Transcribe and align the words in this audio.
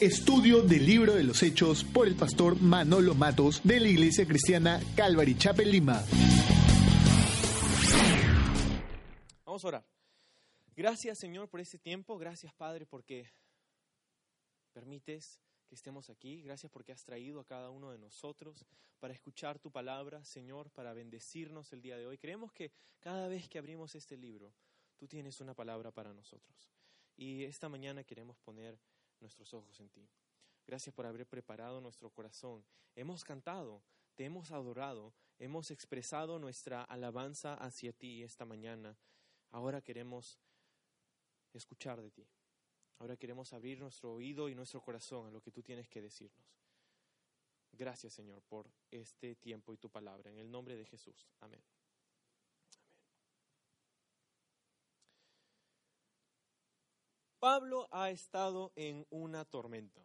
Estudio 0.00 0.60
del 0.60 0.84
libro 0.84 1.14
de 1.14 1.24
los 1.24 1.42
Hechos 1.42 1.82
por 1.82 2.06
el 2.06 2.16
pastor 2.16 2.60
Manolo 2.60 3.14
Matos 3.14 3.62
de 3.64 3.80
la 3.80 3.88
Iglesia 3.88 4.26
Cristiana 4.26 4.78
Calvary 4.94 5.34
Chapel 5.38 5.70
Lima. 5.72 6.04
Vamos 9.46 9.64
a 9.64 9.68
orar. 9.68 9.86
Gracias 10.76 11.18
Señor 11.18 11.48
por 11.48 11.60
este 11.60 11.78
tiempo, 11.78 12.18
gracias 12.18 12.52
Padre 12.52 12.84
porque 12.84 13.30
permites 14.74 15.40
que 15.66 15.74
estemos 15.74 16.10
aquí, 16.10 16.42
gracias 16.42 16.70
porque 16.70 16.92
has 16.92 17.02
traído 17.02 17.40
a 17.40 17.46
cada 17.46 17.70
uno 17.70 17.90
de 17.90 17.96
nosotros 17.96 18.66
para 19.00 19.14
escuchar 19.14 19.58
tu 19.58 19.70
palabra, 19.70 20.22
Señor, 20.26 20.68
para 20.72 20.92
bendecirnos 20.92 21.72
el 21.72 21.80
día 21.80 21.96
de 21.96 22.06
hoy. 22.06 22.18
Creemos 22.18 22.52
que 22.52 22.70
cada 23.00 23.28
vez 23.28 23.48
que 23.48 23.58
abrimos 23.58 23.94
este 23.94 24.18
libro, 24.18 24.52
tú 24.98 25.08
tienes 25.08 25.40
una 25.40 25.54
palabra 25.54 25.90
para 25.90 26.12
nosotros. 26.12 26.70
Y 27.16 27.44
esta 27.44 27.70
mañana 27.70 28.04
queremos 28.04 28.36
poner 28.40 28.78
nuestros 29.20 29.52
ojos 29.54 29.78
en 29.80 29.88
ti. 29.88 30.08
Gracias 30.66 30.94
por 30.94 31.06
haber 31.06 31.26
preparado 31.26 31.80
nuestro 31.80 32.10
corazón. 32.10 32.64
Hemos 32.94 33.24
cantado, 33.24 33.82
te 34.14 34.24
hemos 34.24 34.50
adorado, 34.50 35.14
hemos 35.38 35.70
expresado 35.70 36.38
nuestra 36.38 36.82
alabanza 36.82 37.54
hacia 37.54 37.92
ti 37.92 38.22
esta 38.22 38.44
mañana. 38.44 38.96
Ahora 39.50 39.80
queremos 39.80 40.40
escuchar 41.52 42.00
de 42.00 42.10
ti. 42.10 42.26
Ahora 42.98 43.16
queremos 43.16 43.52
abrir 43.52 43.78
nuestro 43.78 44.12
oído 44.12 44.48
y 44.48 44.54
nuestro 44.54 44.80
corazón 44.80 45.26
a 45.26 45.30
lo 45.30 45.40
que 45.40 45.52
tú 45.52 45.62
tienes 45.62 45.88
que 45.88 46.00
decirnos. 46.00 46.46
Gracias, 47.72 48.14
Señor, 48.14 48.42
por 48.42 48.70
este 48.90 49.36
tiempo 49.36 49.74
y 49.74 49.76
tu 49.76 49.90
palabra. 49.90 50.30
En 50.30 50.38
el 50.38 50.50
nombre 50.50 50.76
de 50.76 50.86
Jesús. 50.86 51.28
Amén. 51.40 51.62
Pablo 57.46 57.86
ha 57.92 58.10
estado 58.10 58.72
en 58.74 59.06
una 59.08 59.44
tormenta. 59.44 60.04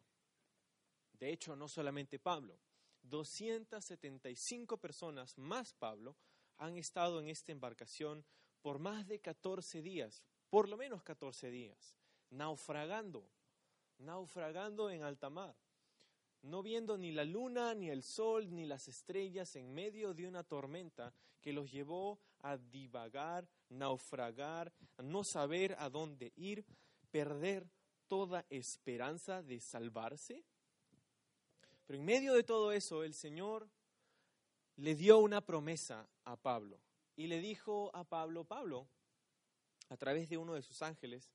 De 1.14 1.32
hecho, 1.32 1.56
no 1.56 1.68
solamente 1.68 2.20
Pablo, 2.20 2.60
275 3.02 4.78
personas 4.78 5.36
más 5.40 5.74
Pablo 5.74 6.16
han 6.58 6.78
estado 6.78 7.20
en 7.20 7.30
esta 7.30 7.52
embarcación 7.52 8.24
por 8.62 8.78
más 8.78 9.08
de 9.08 9.22
14 9.22 9.82
días, 9.82 10.22
por 10.52 10.70
lo 10.70 10.78
menos 10.78 11.02
14 11.02 11.50
días, 11.50 11.96
naufragando, 12.30 13.28
naufragando 13.98 14.92
en 14.92 15.02
alta 15.02 15.32
mar, 15.32 15.56
no 16.44 16.62
viendo 16.62 16.96
ni 16.96 17.12
la 17.12 17.26
luna, 17.26 17.74
ni 17.74 17.90
el 17.90 18.04
sol, 18.04 18.54
ni 18.54 18.68
las 18.68 18.88
estrellas 18.88 19.56
en 19.56 19.74
medio 19.74 20.14
de 20.14 20.28
una 20.28 20.44
tormenta 20.44 21.12
que 21.42 21.54
los 21.54 21.72
llevó 21.72 22.20
a 22.42 22.58
divagar, 22.58 23.50
naufragar, 23.70 24.72
a 24.98 25.02
no 25.02 25.24
saber 25.24 25.76
a 25.80 25.90
dónde 25.90 26.34
ir, 26.36 26.64
perder 27.12 27.70
toda 28.08 28.46
esperanza 28.50 29.42
de 29.42 29.60
salvarse? 29.60 30.44
Pero 31.86 32.00
en 32.00 32.06
medio 32.06 32.34
de 32.34 32.44
todo 32.44 32.72
eso, 32.72 33.04
el 33.04 33.14
Señor 33.14 33.70
le 34.78 34.96
dio 34.96 35.20
una 35.20 35.42
promesa 35.42 36.10
a 36.24 36.36
Pablo 36.38 36.80
y 37.16 37.28
le 37.28 37.40
dijo 37.40 37.92
a 37.94 38.04
Pablo, 38.04 38.46
Pablo, 38.46 38.88
a 39.90 39.98
través 39.98 40.30
de 40.30 40.38
uno 40.38 40.54
de 40.54 40.62
sus 40.62 40.82
ángeles, 40.82 41.30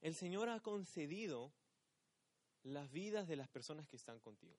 el 0.00 0.14
Señor 0.14 0.48
ha 0.48 0.60
concedido 0.60 1.52
las 2.62 2.90
vidas 2.92 3.26
de 3.26 3.36
las 3.36 3.48
personas 3.48 3.88
que 3.88 3.96
están 3.96 4.20
contigo. 4.20 4.58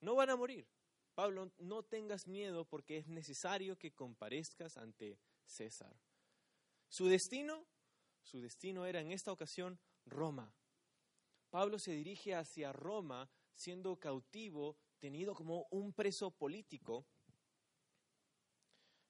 No 0.00 0.14
van 0.14 0.30
a 0.30 0.36
morir. 0.36 0.66
Pablo, 1.14 1.50
no 1.58 1.82
tengas 1.82 2.26
miedo 2.26 2.64
porque 2.64 2.98
es 2.98 3.06
necesario 3.06 3.78
que 3.78 3.92
comparezcas 3.92 4.76
ante 4.76 5.18
César. 5.44 5.94
Su 6.88 7.06
destino, 7.06 7.66
su 8.22 8.40
destino 8.40 8.86
era 8.86 9.00
en 9.00 9.12
esta 9.12 9.32
ocasión 9.32 9.78
Roma. 10.06 10.52
Pablo 11.50 11.78
se 11.78 11.92
dirige 11.92 12.34
hacia 12.34 12.72
Roma 12.72 13.30
siendo 13.54 13.98
cautivo, 13.98 14.76
tenido 14.98 15.34
como 15.34 15.66
un 15.70 15.92
preso 15.92 16.30
político, 16.30 17.06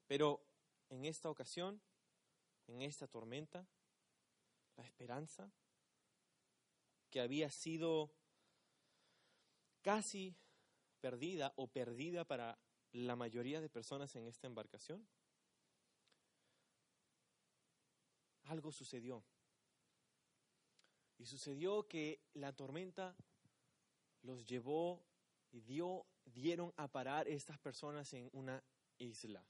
pero 0.07 0.45
en 0.89 1.05
esta 1.05 1.29
ocasión, 1.29 1.81
en 2.67 2.81
esta 2.81 3.07
tormenta, 3.07 3.67
la 4.75 4.83
esperanza 4.83 5.51
que 7.09 7.21
había 7.21 7.49
sido 7.49 8.11
casi 9.81 10.35
perdida 10.99 11.53
o 11.57 11.67
perdida 11.67 12.25
para 12.25 12.57
la 12.91 13.15
mayoría 13.15 13.61
de 13.61 13.69
personas 13.69 14.15
en 14.15 14.27
esta 14.27 14.47
embarcación, 14.47 15.07
algo 18.45 18.71
sucedió. 18.71 19.23
Y 21.23 21.25
sucedió 21.25 21.87
que 21.87 22.19
la 22.33 22.51
tormenta 22.51 23.15
los 24.23 24.45
llevó 24.45 25.01
y 25.53 25.61
dio, 25.61 26.05
dieron 26.25 26.73
a 26.75 26.89
parar 26.89 27.29
estas 27.29 27.57
personas 27.59 28.13
en 28.13 28.29
una 28.33 28.61
isla. 28.97 29.41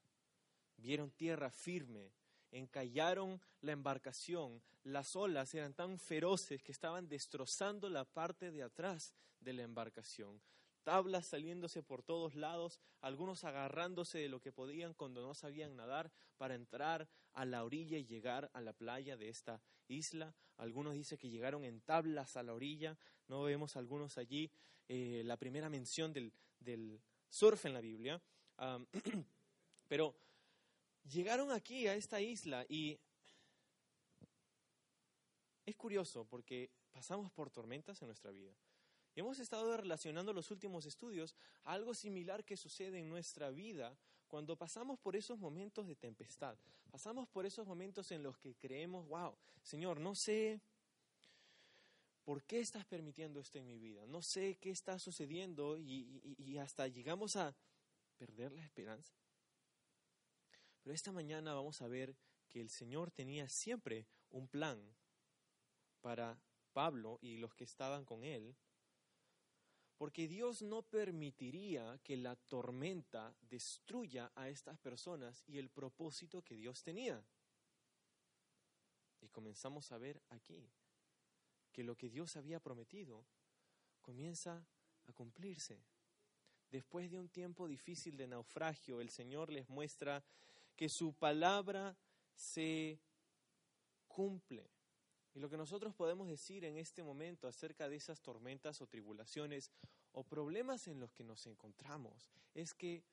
Vieron 0.78 1.09
tierra 1.09 1.50
firme, 1.50 2.11
encallaron 2.51 3.41
la 3.61 3.72
embarcación, 3.72 4.61
las 4.84 5.16
olas 5.16 5.51
eran 5.56 5.73
tan 5.73 5.97
feroces 5.97 6.61
que 6.61 6.72
estaban 6.72 7.09
destrozando 7.09 7.90
la 7.90 8.05
parte 8.05 8.51
de 8.51 8.61
atrás 8.61 9.16
de 9.40 9.53
la 9.53 9.63
embarcación 9.63 10.40
tablas 10.84 11.25
saliéndose 11.28 11.81
por 11.81 12.03
todos 12.03 12.35
lados, 12.35 12.79
algunos 13.01 13.44
agarrándose 13.44 14.19
de 14.19 14.29
lo 14.29 14.40
que 14.41 14.51
podían 14.51 14.94
cuando 14.94 15.22
no 15.22 15.34
sabían 15.34 15.75
nadar 15.75 16.11
para 16.38 16.55
entrar 16.55 17.09
a 17.34 17.45
la 17.45 17.63
orilla 17.63 17.97
y 17.97 18.05
llegar 18.05 18.51
a 18.53 18.61
la 18.61 18.73
playa 18.73 19.17
de 19.17 19.29
esta 19.29 19.61
isla. 19.88 20.35
Algunos 20.63 20.94
dicen 20.94 21.18
que 21.18 21.29
llegaron 21.29 21.66
en 21.66 21.81
tablas 21.81 22.38
a 22.38 22.44
la 22.44 22.53
orilla, 22.53 22.97
no 23.28 23.44
vemos 23.44 23.75
algunos 23.75 24.18
allí 24.18 24.50
eh, 24.88 25.22
la 25.25 25.35
primera 25.35 25.69
mención 25.69 26.13
del, 26.13 26.31
del, 26.57 27.01
surf 27.29 27.66
en 27.66 27.74
la 27.74 27.81
Biblia, 27.81 28.22
pero 29.90 30.16
llegaron 31.12 31.52
aquí 31.52 31.85
a 31.88 31.96
esta 31.96 32.22
isla 32.22 32.66
y 32.69 32.97
es 35.66 35.75
curioso 35.75 36.23
porque 36.23 36.69
pasamos 36.94 37.29
por 37.29 37.50
tormentas 37.50 38.02
en 38.02 38.07
nuestra 38.07 38.31
vida. 38.31 38.53
Hemos 39.18 39.40
estado 39.40 39.75
relacionando 39.75 40.31
los 40.31 40.50
últimos 40.50 40.85
estudios 40.85 41.35
a 41.66 41.73
algo 41.73 41.94
similar 41.94 42.46
que 42.46 42.56
sucede 42.56 43.00
en 43.00 43.09
nuestra 43.09 43.50
vida 43.50 43.97
cuando 44.34 44.56
pasamos 44.56 44.98
por 44.98 45.16
esos 45.16 45.38
momentos 45.38 45.86
de 45.86 45.96
tempestad. 45.96 46.58
Pasamos 46.90 47.28
por 47.28 47.46
esos 47.46 47.68
momentos 47.68 48.12
en 48.12 48.24
los 48.24 48.36
que 48.40 48.56
creemos, 48.56 49.08
wow, 49.08 49.38
Señor, 49.62 50.00
no 50.00 50.16
sé 50.16 50.60
por 52.24 52.42
qué 52.42 52.60
estás 52.60 52.84
permitiendo 52.84 53.40
esto 53.40 53.60
en 53.60 53.68
mi 53.68 53.78
vida, 53.78 54.08
no 54.08 54.24
sé 54.24 54.58
qué 54.60 54.72
está 54.72 54.98
sucediendo 54.98 55.78
y, 55.78 56.58
hasta 56.58 56.88
llegamos 56.88 57.36
a 57.36 57.56
perder 58.18 58.54
la 58.54 58.64
esperanza. 58.64 59.14
Pero 60.82 60.96
esta 60.96 61.12
mañana 61.12 61.54
vamos 61.54 61.84
a 61.84 61.88
ver 61.88 62.16
que 62.50 62.60
el 62.60 62.72
Señor 62.72 63.12
tenía 63.12 63.48
siempre 63.50 64.08
un 64.32 64.48
plan 64.48 64.82
para 66.02 66.42
Pablo 66.72 67.20
y 67.22 67.38
los 67.38 67.53
que 67.53 67.66
estaban 67.66 68.03
con 68.03 68.24
él 68.24 68.56
porque 70.03 70.28
Dios 70.28 70.61
no 70.61 70.82
permitiría 70.82 71.97
que 72.03 72.17
la 72.17 72.35
tormenta 72.35 73.34
destruya 73.50 74.34
a 74.35 74.50
estas 74.50 74.78
personas 74.78 75.46
y 75.47 75.59
el 75.59 75.70
propósito 75.70 76.41
que 76.41 76.58
Dios 76.58 76.84
tenía. 76.84 77.23
Y 79.22 79.29
comenzamos 79.29 79.94
a 79.94 79.97
ver 79.97 80.22
aquí 80.32 80.70
que 81.72 81.85
lo 81.85 81.96
que 81.96 82.09
Dios 82.09 82.35
había 82.35 82.59
prometido 82.59 83.23
comienza 84.02 84.67
a 85.08 85.14
cumplirse. 85.14 85.82
Después 86.70 87.09
de 87.09 87.17
un 87.17 87.29
tiempo 87.29 87.66
difícil 87.66 88.17
de 88.17 88.28
naufragio, 88.28 89.00
el 89.00 89.09
Señor 89.09 89.53
les 89.53 89.70
muestra 89.70 90.22
que 90.76 90.90
su 90.90 91.14
palabra 91.14 91.96
se 92.35 93.00
cumple. 94.09 94.70
Y 95.35 95.40
lo 95.40 95.50
que 95.50 95.58
nosotros 95.58 95.96
podemos 95.96 96.28
decir 96.28 96.64
en 96.64 96.78
este 96.78 97.03
momento 97.03 97.47
acerca 97.47 97.90
de 97.90 97.96
esas 97.96 98.22
tormentas 98.22 98.82
o 98.82 98.88
tribulaciones 98.88 99.72
o 100.12 100.24
problemas 100.24 100.88
en 100.88 101.00
los 101.00 101.12
que 101.12 101.24
nos 101.24 101.47
encontramos 101.47 102.32
es 102.53 102.74
que 102.74 103.03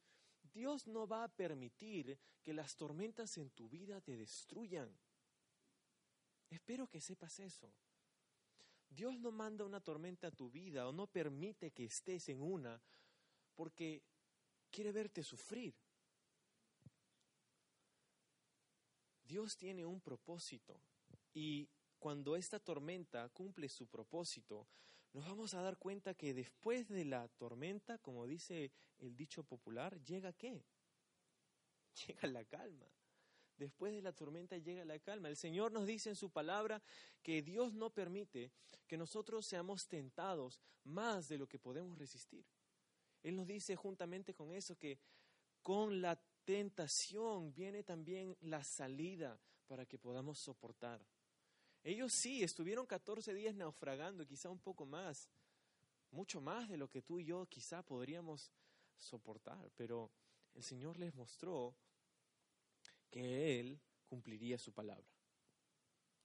Dios 0.52 0.87
no 0.87 1.06
va 1.06 1.25
a 1.25 1.28
permitir 1.28 2.19
que 2.43 2.52
las 2.52 2.76
tormentas 2.76 3.38
en 3.38 3.50
tu 3.50 3.69
vida 3.69 4.00
te 4.00 4.17
destruyan. 4.17 4.90
Espero 6.50 6.88
que 6.88 7.00
sepas 7.00 7.38
eso. 7.40 7.72
Dios 8.90 9.19
no 9.20 9.31
manda 9.31 9.64
una 9.64 9.81
tormenta 9.81 10.26
a 10.26 10.32
tu 10.32 10.50
vida 10.50 10.88
o 10.88 10.93
no 10.93 11.06
permite 11.06 11.70
que 11.70 11.84
estés 11.84 12.28
en 12.28 12.43
una 12.43 12.81
porque 13.55 14.02
quiere 14.70 14.90
verte 14.93 15.23
sufrir. 15.23 15.75
Dios 19.25 19.56
tiene 19.56 19.87
un 19.87 20.00
propósito 20.00 20.81
y 21.32 21.69
cuando 22.00 22.35
esta 22.35 22.58
tormenta 22.58 23.29
cumple 23.29 23.69
su 23.69 23.87
propósito, 23.87 24.67
nos 25.12 25.26
vamos 25.26 25.55
a 25.55 25.62
dar 25.62 25.76
cuenta 25.76 26.14
que 26.14 26.35
después 26.35 26.88
de 26.88 27.05
la 27.05 27.29
tormenta, 27.29 27.99
como 27.99 28.26
dice 28.26 28.73
el 28.99 29.14
dicho 29.17 29.44
popular, 29.44 30.02
llega 30.02 30.32
qué? 30.32 30.64
Llega 32.06 32.29
la 32.29 32.44
calma. 32.44 32.87
Después 33.56 33.93
de 33.93 34.00
la 34.00 34.14
tormenta 34.14 34.56
llega 34.56 34.87
la 34.87 34.99
calma. 35.00 35.29
El 35.29 35.37
Señor 35.37 35.70
nos 35.70 35.87
dice 35.87 36.08
en 36.08 36.17
su 36.17 36.31
palabra 36.31 36.81
que 37.23 37.43
Dios 37.43 37.75
no 37.75 37.91
permite 37.91 38.52
que 38.87 38.97
nosotros 38.97 39.44
seamos 39.44 39.87
tentados 39.87 40.62
más 40.85 41.29
de 41.29 41.37
lo 41.37 41.47
que 41.47 41.58
podemos 41.58 41.99
resistir. 41.99 42.47
Él 43.23 43.37
nos 43.37 43.47
dice 43.47 43.76
juntamente 43.76 44.32
con 44.32 44.55
eso 44.55 44.79
que 44.79 44.99
con 45.61 46.00
la 46.00 46.19
tentación 46.44 47.52
viene 47.52 47.82
también 47.82 48.35
la 48.41 48.64
salida 48.64 49.38
para 49.67 49.85
que 49.85 49.99
podamos 49.99 50.38
soportar. 50.38 51.05
Ellos 51.82 52.12
sí, 52.12 52.42
estuvieron 52.42 52.86
14 52.86 53.32
días 53.32 53.54
naufragando, 53.54 54.26
quizá 54.26 54.50
un 54.50 54.58
poco 54.58 54.84
más, 54.84 55.30
mucho 56.10 56.40
más 56.40 56.68
de 56.68 56.76
lo 56.76 56.88
que 56.88 57.02
tú 57.02 57.18
y 57.20 57.24
yo 57.24 57.46
quizá 57.46 57.82
podríamos 57.82 58.52
soportar, 58.96 59.70
pero 59.76 60.10
el 60.54 60.62
Señor 60.62 60.98
les 60.98 61.14
mostró 61.14 61.74
que 63.10 63.60
Él 63.60 63.80
cumpliría 64.06 64.58
su 64.58 64.72
palabra. 64.72 65.08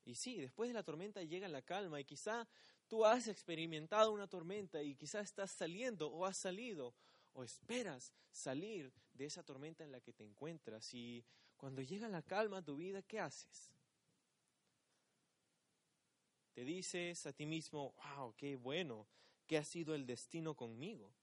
Y 0.03 0.15
sí, 0.15 0.39
después 0.39 0.69
de 0.69 0.73
la 0.73 0.83
tormenta 0.83 1.23
llega 1.23 1.47
la 1.47 1.61
calma 1.61 1.99
y 1.99 2.05
quizá 2.05 2.47
tú 2.87 3.05
has 3.05 3.27
experimentado 3.27 4.11
una 4.11 4.27
tormenta 4.27 4.83
y 4.83 4.95
quizá 4.95 5.21
estás 5.21 5.51
saliendo 5.51 6.09
o 6.09 6.25
has 6.25 6.37
salido 6.37 6.93
o 7.33 7.43
esperas 7.43 8.13
salir 8.29 8.93
de 9.13 9.25
esa 9.25 9.43
tormenta 9.43 9.83
en 9.83 9.91
la 9.91 10.01
que 10.01 10.13
te 10.13 10.23
encuentras 10.23 10.93
y 10.93 11.25
cuando 11.57 11.81
llega 11.81 12.07
la 12.07 12.21
calma 12.21 12.57
a 12.57 12.61
tu 12.61 12.75
vida, 12.75 13.01
¿qué 13.01 13.19
haces? 13.19 13.74
Te 16.55 16.63
dices 16.63 17.25
a 17.25 17.33
ti 17.33 17.45
mismo, 17.45 17.93
wow, 18.15 18.33
qué 18.37 18.55
bueno, 18.55 19.09
qué 19.45 19.57
ha 19.57 19.65
sido 19.65 19.93
el 19.93 20.05
destino 20.05 20.55
conmigo. 20.55 21.13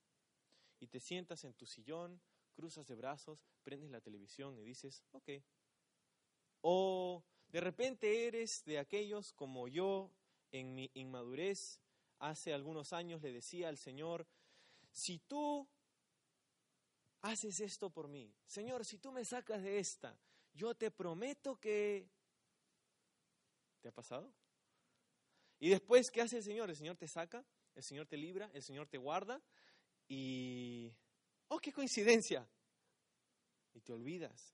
Y 0.79 0.85
te 0.85 0.99
sientas 0.99 1.43
en 1.43 1.55
tu 1.55 1.65
sillón, 1.65 2.21
cruzas 2.53 2.87
de 2.87 2.93
brazos, 2.93 3.43
prendes 3.63 3.89
la 3.89 3.99
televisión 3.99 4.59
y 4.59 4.63
dices, 4.63 5.03
ok. 5.11 5.29
O 6.61 7.23
de 7.47 7.61
repente 7.61 8.27
eres 8.27 8.63
de 8.65 8.77
aquellos 8.77 9.33
como 9.33 9.67
yo 9.67 10.11
en 10.51 10.75
mi 10.75 10.91
inmadurez, 10.93 11.81
hace 12.19 12.53
algunos 12.53 12.93
años 12.93 13.23
le 13.23 13.33
decía 13.33 13.69
al 13.69 13.79
Señor, 13.79 14.27
si 14.91 15.17
tú 15.17 15.67
haces 17.21 17.59
esto 17.59 17.89
por 17.89 18.07
mí, 18.07 18.31
Señor, 18.45 18.85
si 18.85 18.99
tú 18.99 19.11
me 19.11 19.25
sacas 19.25 19.63
de 19.63 19.79
esta, 19.79 20.15
yo 20.53 20.75
te 20.75 20.91
prometo 20.91 21.59
que... 21.59 22.07
¿Te 23.81 23.89
ha 23.89 23.91
pasado? 23.91 24.31
Y 25.63 25.69
después, 25.69 26.11
¿qué 26.11 26.19
hace 26.19 26.39
el 26.39 26.43
Señor? 26.43 26.69
El 26.69 26.75
Señor 26.75 26.97
te 26.97 27.07
saca, 27.07 27.41
el 27.73 27.83
Señor 27.83 28.05
te 28.05 28.17
libra, 28.17 28.51
el 28.53 28.61
Señor 28.61 28.89
te 28.89 28.97
guarda 28.97 29.41
y... 30.09 30.91
¡Oh, 31.47 31.57
qué 31.57 31.71
coincidencia! 31.71 32.45
Y 33.73 33.79
te 33.79 33.93
olvidas. 33.93 34.53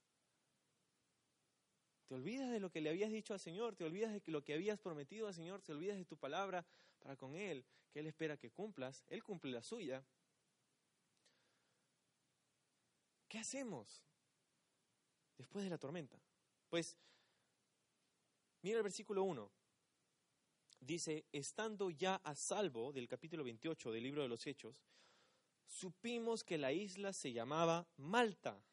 Te 2.06 2.14
olvidas 2.14 2.52
de 2.52 2.60
lo 2.60 2.70
que 2.70 2.80
le 2.80 2.92
habías 2.92 3.10
dicho 3.10 3.34
al 3.34 3.40
Señor, 3.40 3.76
te 3.76 3.86
olvidas 3.86 4.14
de 4.14 4.22
lo 4.28 4.44
que 4.44 4.54
habías 4.54 4.78
prometido 4.78 5.26
al 5.26 5.34
Señor, 5.34 5.64
te 5.64 5.72
olvidas 5.72 5.98
de 5.98 6.06
tu 6.06 6.16
palabra 6.16 6.64
para 7.00 7.16
con 7.16 7.36
Él, 7.36 7.66
que 7.90 8.02
Él 8.02 8.06
espera 8.06 8.38
que 8.38 8.52
cumplas, 8.52 9.04
Él 9.08 9.24
cumple 9.24 9.50
la 9.50 9.64
suya. 9.64 10.06
¿Qué 13.28 13.40
hacemos 13.40 14.04
después 15.40 15.64
de 15.64 15.72
la 15.72 15.80
tormenta? 15.80 16.22
Pues, 16.70 17.00
mira 18.62 18.78
el 18.78 18.84
versículo 18.84 19.24
1 19.24 19.59
dice, 20.80 21.26
estando 21.32 21.90
ya 21.90 22.16
a 22.16 22.36
salvo 22.36 22.92
del 22.92 23.08
capítulo 23.08 23.44
28 23.44 23.92
del 23.92 24.04
libro 24.04 24.22
de 24.22 24.30
los 24.30 24.46
Hechos, 24.48 24.82
supimos 25.68 26.44
que 26.44 26.58
la 26.58 26.72
isla 26.72 27.14
se 27.14 27.32
llamaba 27.32 27.88
Malta. 27.98 28.64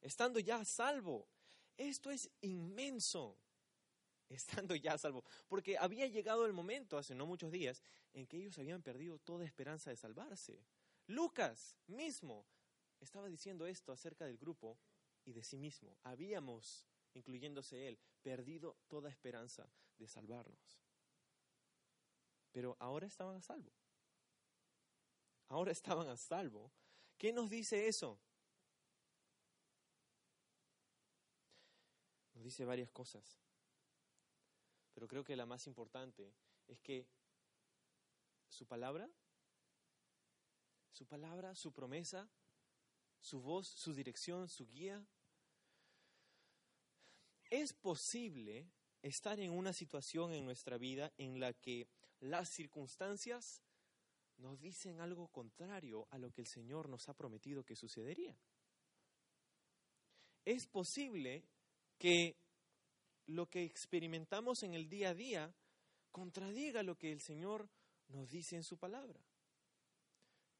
Estando 0.00 0.38
ya 0.38 0.56
a 0.56 0.64
salvo. 0.64 1.28
Esto 1.76 2.10
es 2.10 2.30
inmenso. 2.40 3.36
Estando 4.28 4.74
ya 4.74 4.94
a 4.94 4.98
salvo. 4.98 5.24
Porque 5.48 5.76
había 5.78 6.06
llegado 6.06 6.46
el 6.46 6.52
momento, 6.52 6.98
hace 6.98 7.14
no 7.14 7.26
muchos 7.26 7.50
días, 7.50 7.82
en 8.12 8.26
que 8.26 8.36
ellos 8.36 8.58
habían 8.58 8.82
perdido 8.82 9.18
toda 9.18 9.44
esperanza 9.44 9.90
de 9.90 9.96
salvarse. 9.96 10.64
Lucas 11.06 11.76
mismo 11.86 12.46
estaba 13.00 13.28
diciendo 13.28 13.66
esto 13.66 13.92
acerca 13.92 14.26
del 14.26 14.38
grupo 14.38 14.78
y 15.24 15.32
de 15.32 15.42
sí 15.42 15.56
mismo. 15.56 15.96
Habíamos, 16.02 16.84
incluyéndose 17.14 17.88
él, 17.88 17.98
perdido 18.22 18.76
toda 18.88 19.10
esperanza 19.10 19.70
de 19.98 20.06
salvarnos 20.06 20.87
pero 22.58 22.76
ahora 22.80 23.06
estaban 23.06 23.36
a 23.36 23.40
salvo. 23.40 23.70
Ahora 25.46 25.70
estaban 25.70 26.08
a 26.08 26.16
salvo. 26.16 26.72
¿Qué 27.16 27.32
nos 27.32 27.48
dice 27.48 27.86
eso? 27.86 28.18
Nos 32.34 32.42
dice 32.42 32.64
varias 32.64 32.90
cosas. 32.90 33.38
Pero 34.92 35.06
creo 35.06 35.22
que 35.22 35.36
la 35.36 35.46
más 35.46 35.68
importante 35.68 36.34
es 36.66 36.80
que 36.80 37.06
su 38.48 38.66
palabra, 38.66 39.08
su 40.90 41.06
palabra, 41.06 41.54
su 41.54 41.72
promesa, 41.72 42.28
su 43.20 43.40
voz, 43.40 43.68
su 43.68 43.94
dirección, 43.94 44.48
su 44.48 44.66
guía, 44.66 45.06
es 47.50 47.72
posible 47.72 48.68
estar 49.00 49.38
en 49.38 49.52
una 49.52 49.72
situación 49.72 50.32
en 50.32 50.44
nuestra 50.44 50.76
vida 50.76 51.12
en 51.18 51.38
la 51.38 51.52
que 51.52 51.86
las 52.20 52.50
circunstancias 52.50 53.62
nos 54.38 54.60
dicen 54.60 55.00
algo 55.00 55.28
contrario 55.28 56.06
a 56.10 56.18
lo 56.18 56.30
que 56.30 56.42
el 56.42 56.46
Señor 56.46 56.88
nos 56.88 57.08
ha 57.08 57.14
prometido 57.14 57.64
que 57.64 57.76
sucedería. 57.76 58.36
Es 60.44 60.66
posible 60.66 61.44
que 61.98 62.36
lo 63.26 63.50
que 63.50 63.64
experimentamos 63.64 64.62
en 64.62 64.74
el 64.74 64.88
día 64.88 65.10
a 65.10 65.14
día 65.14 65.54
contradiga 66.10 66.82
lo 66.82 66.96
que 66.96 67.12
el 67.12 67.20
Señor 67.20 67.68
nos 68.08 68.30
dice 68.30 68.56
en 68.56 68.64
su 68.64 68.78
palabra. 68.78 69.20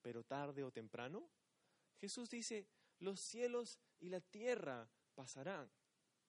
Pero 0.02 0.24
tarde 0.24 0.64
o 0.64 0.70
temprano, 0.70 1.30
Jesús 1.96 2.28
dice, 2.28 2.68
los 2.98 3.20
cielos 3.20 3.78
y 3.98 4.08
la 4.08 4.20
tierra 4.20 4.88
pasarán, 5.14 5.70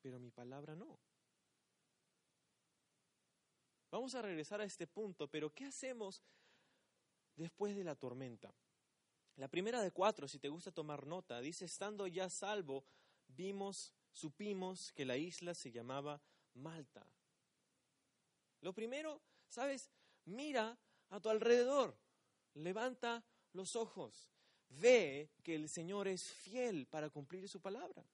pero 0.01 0.19
mi 0.19 0.31
palabra 0.31 0.75
no. 0.75 1.00
Vamos 3.91 4.13
a 4.13 4.22
regresar 4.22 4.62
a 4.62 4.65
este 4.65 4.86
punto, 4.86 5.27
pero 5.27 5.51
¿qué 5.53 5.65
hacemos 5.65 6.22
después 7.36 7.75
de 7.75 7.84
la 7.84 7.96
tormenta? 7.96 8.53
La 9.36 9.48
primera 9.48 9.81
de 9.81 9.91
cuatro, 9.91 10.27
si 10.27 10.38
te 10.38 10.50
gusta 10.50 10.72
tomar 10.72 11.08
nota, 11.08 11.41
dice, 11.41 11.65
estando 11.65 12.05
ya 12.05 12.29
salvo, 12.29 12.86
vimos, 13.27 13.93
supimos 14.12 14.91
que 14.91 15.05
la 15.05 15.17
isla 15.17 15.55
se 15.55 15.72
llamaba 15.72 16.22
Malta. 16.53 17.05
Lo 18.62 18.74
primero, 18.74 19.22
¿sabes? 19.48 19.89
Mira 20.25 20.77
a 21.10 21.19
tu 21.19 21.29
alrededor, 21.29 21.98
levanta 22.53 23.24
los 23.53 23.75
ojos, 23.75 24.29
ve 24.67 25.31
que 25.41 25.55
el 25.55 25.67
Señor 25.67 26.08
es 26.08 26.24
fiel 26.24 26.86
para 26.86 27.10
cumplir 27.10 27.50
su 27.50 27.60
palabra. 27.60 28.05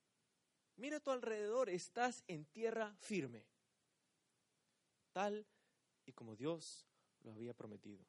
Mira 0.77 0.97
a 0.97 1.01
tu 1.01 1.11
alrededor, 1.11 1.69
estás 1.69 2.23
en 2.27 2.45
tierra 2.45 2.95
firme, 2.99 3.45
tal 5.11 5.45
y 6.05 6.13
como 6.13 6.35
Dios 6.35 6.87
lo 7.21 7.33
había 7.33 7.53
prometido. 7.53 8.05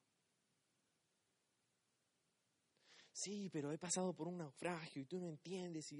Sí, 3.12 3.48
pero 3.50 3.72
he 3.72 3.78
pasado 3.78 4.12
por 4.12 4.28
un 4.28 4.38
naufragio 4.38 5.00
y 5.00 5.06
tú 5.06 5.18
no 5.18 5.26
entiendes. 5.26 5.94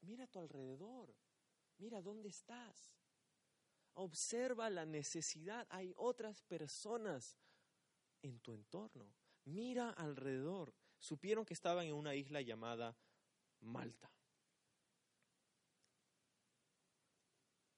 Mira 0.00 0.24
a 0.24 0.26
tu 0.26 0.40
alrededor, 0.40 1.14
mira 1.78 2.02
dónde 2.02 2.28
estás. 2.28 2.92
Observa 3.94 4.70
la 4.70 4.84
necesidad. 4.86 5.66
Hay 5.70 5.92
otras 5.96 6.42
personas 6.42 7.36
en 8.22 8.40
tu 8.40 8.52
entorno. 8.52 9.12
Mira 9.44 9.90
alrededor. 9.90 10.74
Supieron 10.98 11.44
que 11.44 11.54
estaban 11.54 11.86
en 11.86 11.94
una 11.94 12.14
isla 12.14 12.40
llamada 12.40 12.96
Malta. 13.60 14.12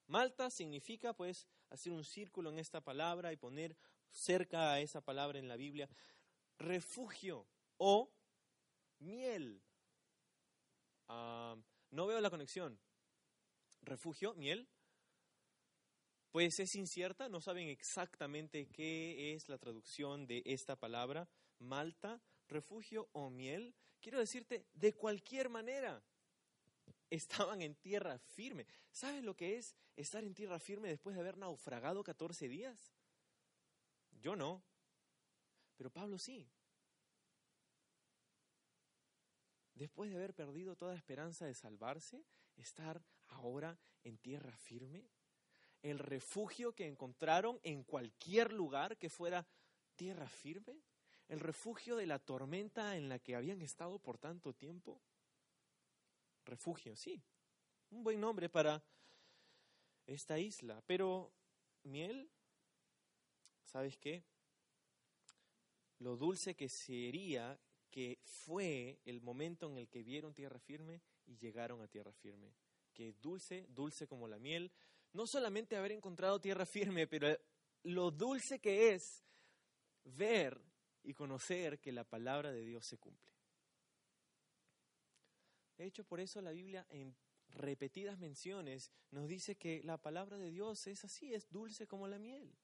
Malta 0.06 0.50
significa 0.50 1.14
pues 1.14 1.46
hacer 1.72 1.92
un 1.92 2.04
círculo 2.04 2.50
en 2.50 2.58
esta 2.58 2.80
palabra 2.80 3.32
y 3.32 3.36
poner 3.36 3.76
cerca 4.10 4.72
a 4.72 4.80
esa 4.80 5.00
palabra 5.00 5.38
en 5.38 5.48
la 5.48 5.56
Biblia 5.56 5.88
refugio 6.58 7.46
o 7.78 8.12
miel. 8.98 9.62
Ah, 11.08 11.56
no 11.90 12.06
veo 12.06 12.20
la 12.20 12.30
conexión. 12.30 12.78
Refugio, 13.82 14.34
miel. 14.34 14.68
pues 16.30 16.58
es 16.60 16.74
incierta, 16.76 17.28
no 17.28 17.40
saben 17.40 17.68
exactamente 17.68 18.68
qué 18.68 19.34
es 19.34 19.48
la 19.48 19.58
traducción 19.58 20.26
de 20.26 20.42
esta 20.46 20.76
palabra, 20.76 21.28
Malta, 21.58 22.22
refugio 22.48 23.08
o 23.12 23.28
miel. 23.28 23.74
Quiero 24.00 24.18
decirte, 24.18 24.66
de 24.72 24.94
cualquier 24.94 25.50
manera, 25.50 26.02
estaban 27.12 27.61
en 27.61 27.75
tierra 27.75 28.19
firme. 28.19 28.66
¿Sabes 28.90 29.23
lo 29.23 29.37
que 29.37 29.59
es 29.59 29.76
estar 29.97 30.25
en 30.25 30.35
tierra 30.35 30.59
firme 30.59 30.88
después 30.88 31.14
de 31.14 31.21
haber 31.21 31.37
naufragado 31.37 32.02
14 32.02 32.49
días? 32.49 32.95
Yo 34.21 34.35
no, 34.35 34.62
pero 35.76 35.90
Pablo 35.90 36.19
sí. 36.19 36.49
Después 39.75 40.11
de 40.11 40.16
haber 40.16 40.33
perdido 40.33 40.75
toda 40.75 40.95
esperanza 40.95 41.45
de 41.45 41.54
salvarse, 41.54 42.25
estar 42.57 43.02
ahora 43.28 43.78
en 44.04 44.16
tierra 44.16 44.57
firme, 44.57 45.11
el 45.83 45.99
refugio 45.99 46.73
que 46.73 46.87
encontraron 46.87 47.61
en 47.62 47.83
cualquier 47.83 48.52
lugar 48.52 48.97
que 48.97 49.11
fuera 49.11 49.47
tierra 49.97 50.28
firme, 50.28 50.81
el 51.28 51.40
refugio 51.40 51.97
de 51.97 52.07
la 52.07 52.19
tormenta 52.19 52.97
en 52.97 53.09
la 53.09 53.19
que 53.19 53.35
habían 53.35 53.61
estado 53.61 53.99
por 53.99 54.19
tanto 54.19 54.54
tiempo. 54.54 55.02
Refugio, 56.44 56.96
sí, 56.96 57.22
un 57.90 58.02
buen 58.02 58.20
nombre 58.20 58.49
para 58.49 58.82
esta 60.06 60.38
isla, 60.38 60.82
pero 60.87 61.32
miel, 61.84 62.30
¿sabes 63.64 63.96
qué? 63.99 64.25
Lo 65.99 66.16
dulce 66.16 66.54
que 66.54 66.68
sería 66.68 67.58
que 67.90 68.18
fue 68.25 68.99
el 69.04 69.20
momento 69.20 69.70
en 69.70 69.78
el 69.78 69.88
que 69.88 70.02
vieron 70.02 70.34
tierra 70.34 70.58
firme 70.58 71.02
y 71.26 71.37
llegaron 71.37 71.82
a 71.82 71.88
tierra 71.88 72.12
firme. 72.12 72.54
Que 72.92 73.12
dulce, 73.12 73.66
dulce 73.68 74.06
como 74.06 74.26
la 74.26 74.38
miel, 74.38 74.72
no 75.12 75.26
solamente 75.26 75.76
haber 75.76 75.92
encontrado 75.92 76.40
tierra 76.40 76.66
firme, 76.66 77.06
pero 77.06 77.28
lo 77.84 78.11
dulce 78.11 78.61
que 78.61 78.94
es 78.94 79.22
ver 80.04 80.61
y 81.02 81.14
conocer 81.14 81.80
que 81.80 81.92
la 81.92 82.04
palabra 82.04 82.50
de 82.50 82.64
Dios 82.64 82.87
se 82.87 82.99
cumple. 82.99 83.31
De 85.82 85.88
hecho, 85.88 86.04
por 86.04 86.20
eso 86.20 86.40
la 86.40 86.52
Biblia 86.52 86.86
en 86.90 87.12
repetidas 87.48 88.16
menciones 88.16 88.92
nos 89.10 89.26
dice 89.26 89.56
que 89.56 89.82
la 89.82 89.98
palabra 89.98 90.38
de 90.38 90.52
Dios 90.52 90.86
es 90.86 91.04
así, 91.04 91.34
es 91.34 91.50
dulce 91.50 91.88
como 91.88 92.06
la 92.06 92.20
miel. 92.20 92.54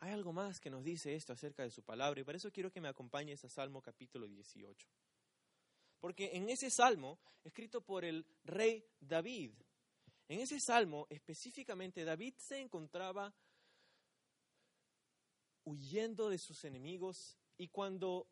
Hay 0.00 0.10
algo 0.10 0.32
más 0.32 0.58
que 0.58 0.70
nos 0.70 0.82
dice 0.82 1.14
esto 1.14 1.34
acerca 1.34 1.62
de 1.62 1.70
su 1.70 1.84
palabra 1.84 2.20
y 2.20 2.24
por 2.24 2.34
eso 2.34 2.50
quiero 2.50 2.72
que 2.72 2.80
me 2.80 2.88
acompañes 2.88 3.44
a 3.44 3.48
Salmo 3.48 3.80
capítulo 3.80 4.26
18. 4.26 4.88
Porque 6.00 6.30
en 6.32 6.48
ese 6.48 6.68
salmo, 6.68 7.20
escrito 7.44 7.80
por 7.80 8.04
el 8.04 8.26
rey 8.42 8.84
David, 8.98 9.52
en 10.26 10.40
ese 10.40 10.58
salmo 10.58 11.06
específicamente 11.10 12.04
David 12.04 12.34
se 12.38 12.58
encontraba 12.58 13.32
huyendo 15.62 16.28
de 16.28 16.38
sus 16.38 16.64
enemigos 16.64 17.38
y 17.56 17.68
cuando 17.68 18.26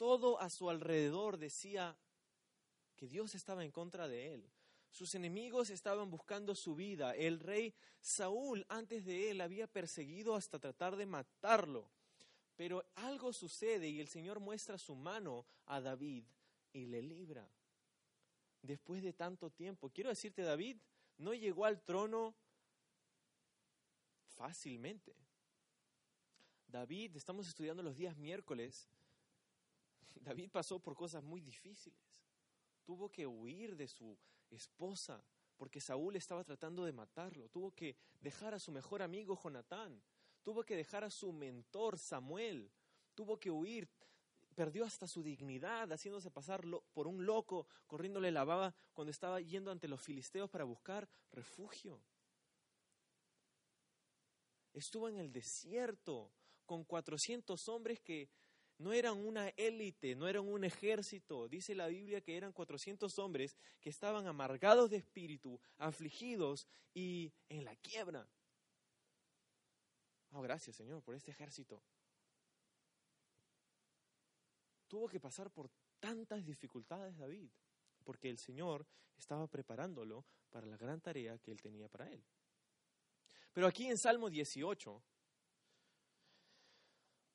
todo 0.00 0.40
a 0.40 0.48
su 0.48 0.70
alrededor 0.70 1.36
decía 1.36 1.94
que 2.96 3.06
Dios 3.06 3.34
estaba 3.34 3.66
en 3.66 3.70
contra 3.70 4.08
de 4.08 4.32
él, 4.32 4.50
sus 4.90 5.14
enemigos 5.14 5.68
estaban 5.68 6.10
buscando 6.10 6.54
su 6.54 6.74
vida. 6.74 7.14
El 7.14 7.38
rey 7.38 7.74
Saúl 8.00 8.64
antes 8.70 9.04
de 9.04 9.30
él 9.30 9.42
había 9.42 9.66
perseguido 9.66 10.36
hasta 10.36 10.58
tratar 10.58 10.96
de 10.96 11.04
matarlo. 11.04 11.90
Pero 12.56 12.82
algo 12.94 13.34
sucede 13.34 13.90
y 13.90 14.00
el 14.00 14.08
Señor 14.08 14.40
muestra 14.40 14.78
su 14.78 14.94
mano 14.96 15.44
a 15.66 15.82
David 15.82 16.24
y 16.72 16.86
le 16.86 17.02
libra. 17.02 17.46
Después 18.62 19.02
de 19.02 19.12
tanto 19.12 19.50
tiempo. 19.50 19.90
Quiero 19.90 20.08
decirte, 20.08 20.40
David 20.40 20.78
no 21.18 21.34
llegó 21.34 21.66
al 21.66 21.78
trono 21.82 22.34
fácilmente. 24.28 25.14
David, 26.68 27.16
estamos 27.16 27.46
estudiando 27.46 27.82
los 27.82 27.98
días 27.98 28.16
miércoles, 28.16 28.88
David 30.20 30.50
pasó 30.50 30.78
por 30.78 30.94
cosas 30.94 31.22
muy 31.22 31.40
difíciles. 31.40 32.24
Tuvo 32.84 33.10
que 33.10 33.26
huir 33.26 33.76
de 33.76 33.88
su 33.88 34.18
esposa 34.50 35.24
porque 35.56 35.80
Saúl 35.80 36.16
estaba 36.16 36.44
tratando 36.44 36.84
de 36.84 36.92
matarlo. 36.92 37.48
Tuvo 37.48 37.70
que 37.72 37.96
dejar 38.20 38.54
a 38.54 38.58
su 38.58 38.72
mejor 38.72 39.02
amigo 39.02 39.38
Jonatán. 39.42 40.02
Tuvo 40.42 40.64
que 40.64 40.76
dejar 40.76 41.04
a 41.04 41.10
su 41.10 41.32
mentor 41.32 41.98
Samuel. 41.98 42.72
Tuvo 43.14 43.38
que 43.38 43.50
huir 43.50 43.88
perdió 44.54 44.84
hasta 44.84 45.06
su 45.06 45.22
dignidad, 45.22 45.90
haciéndose 45.90 46.30
pasar 46.30 46.62
por 46.92 47.06
un 47.06 47.24
loco, 47.24 47.66
corriéndole 47.86 48.30
la 48.30 48.44
baba 48.44 48.74
cuando 48.92 49.10
estaba 49.10 49.40
yendo 49.40 49.70
ante 49.70 49.88
los 49.88 50.02
filisteos 50.02 50.50
para 50.50 50.64
buscar 50.64 51.08
refugio. 51.32 52.02
Estuvo 54.72 55.08
en 55.08 55.16
el 55.16 55.32
desierto 55.32 56.30
con 56.66 56.84
400 56.84 57.68
hombres 57.68 58.00
que 58.00 58.28
no 58.80 58.92
eran 58.92 59.16
una 59.24 59.48
élite, 59.50 60.14
no 60.14 60.26
eran 60.26 60.46
un 60.48 60.64
ejército. 60.64 61.48
Dice 61.48 61.74
la 61.74 61.86
Biblia 61.86 62.20
que 62.20 62.36
eran 62.36 62.52
400 62.52 63.18
hombres 63.18 63.56
que 63.80 63.90
estaban 63.90 64.26
amargados 64.26 64.90
de 64.90 64.96
espíritu, 64.96 65.60
afligidos 65.78 66.66
y 66.92 67.32
en 67.48 67.64
la 67.64 67.76
quiebra. 67.76 68.28
Oh, 70.32 70.42
gracias 70.42 70.76
Señor 70.76 71.02
por 71.02 71.14
este 71.14 71.30
ejército 71.30 71.82
tuvo 74.90 75.08
que 75.08 75.20
pasar 75.20 75.50
por 75.52 75.70
tantas 76.00 76.44
dificultades 76.44 77.16
David, 77.16 77.48
porque 78.02 78.28
el 78.28 78.38
Señor 78.38 78.84
estaba 79.16 79.46
preparándolo 79.46 80.26
para 80.50 80.66
la 80.66 80.76
gran 80.76 81.00
tarea 81.00 81.38
que 81.38 81.52
él 81.52 81.62
tenía 81.62 81.88
para 81.88 82.10
él. 82.10 82.22
Pero 83.52 83.68
aquí 83.68 83.86
en 83.86 83.96
Salmo 83.96 84.28
18, 84.28 85.02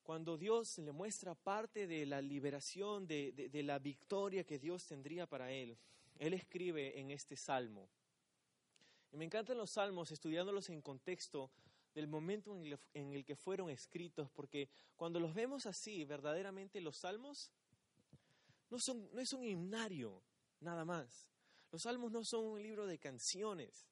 cuando 0.05 0.37
Dios 0.37 0.77
le 0.77 0.91
muestra 0.91 1.33
parte 1.33 1.87
de 1.87 2.05
la 2.05 2.21
liberación, 2.21 3.07
de, 3.07 3.31
de, 3.51 3.63
la 3.63 3.79
victoria 3.79 4.43
que 4.43 4.59
Dios 4.59 4.85
tendría 4.85 5.25
para 5.25 5.51
él, 5.51 5.75
él 6.19 6.35
escribe 6.35 6.99
en 6.99 7.09
este 7.09 7.35
salmo. 7.35 7.89
Y 9.11 9.17
me 9.17 9.25
encantan 9.25 9.57
los 9.57 9.71
salmos 9.71 10.11
estudiándolos 10.11 10.69
en 10.69 10.83
contexto 10.83 11.49
del 11.95 12.07
momento 12.07 12.55
en 12.93 13.13
el, 13.13 13.25
que 13.25 13.35
fueron 13.35 13.71
escritos, 13.71 14.29
porque 14.29 14.69
cuando 14.95 15.19
los 15.19 15.33
vemos 15.33 15.65
así, 15.65 16.05
verdaderamente 16.05 16.81
los 16.81 16.97
salmos 16.97 17.49
no, 18.69 18.77
son, 18.77 19.09
no 19.11 19.19
es 19.19 19.33
un 19.33 19.43
himnario, 19.43 20.21
nada 20.59 20.85
más. 20.85 21.31
Los 21.71 21.81
salmos 21.81 22.11
no 22.11 22.23
son 22.23 22.45
un 22.45 22.61
libro 22.61 22.85
de 22.85 22.99
canciones, 22.99 23.87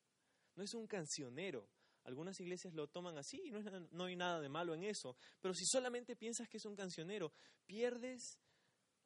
no 0.56 0.62
es 0.62 0.76
un 0.76 0.86
cancionero. 0.86 1.68
Algunas 2.04 2.40
iglesias 2.40 2.74
lo 2.74 2.88
toman 2.88 3.18
así 3.18 3.42
y 3.46 3.52
no, 3.52 4.04
hay 4.06 4.16
nada 4.16 4.42
de 4.42 4.50
malo 4.50 4.74
en 4.74 4.84
eso, 4.84 5.16
pero 5.40 5.54
si 5.54 5.66
solamente 5.66 6.16
piensas 6.16 6.50
que 6.50 6.58
es 6.58 6.66
un 6.66 6.76
cancionero, 6.76 7.32
pierdes 7.66 8.40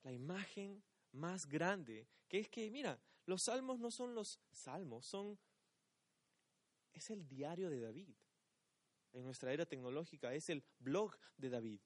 la 0.03 0.11
imagen 0.11 0.83
más 1.11 1.45
grande, 1.45 2.07
que 2.27 2.39
es 2.39 2.49
que, 2.49 2.71
mira, 2.71 2.99
los 3.25 3.43
salmos 3.43 3.79
no 3.79 3.91
son 3.91 4.15
los 4.15 4.39
salmos, 4.51 5.05
son 5.05 5.37
es 6.93 7.09
el 7.11 7.27
diario 7.27 7.69
de 7.69 7.79
David 7.79 8.15
en 9.17 9.23
nuestra 9.23 9.51
era 9.51 9.65
tecnológica 9.65 10.33
es 10.33 10.49
el 10.49 10.63
blog 10.79 11.17
de 11.37 11.49
David. 11.49 11.81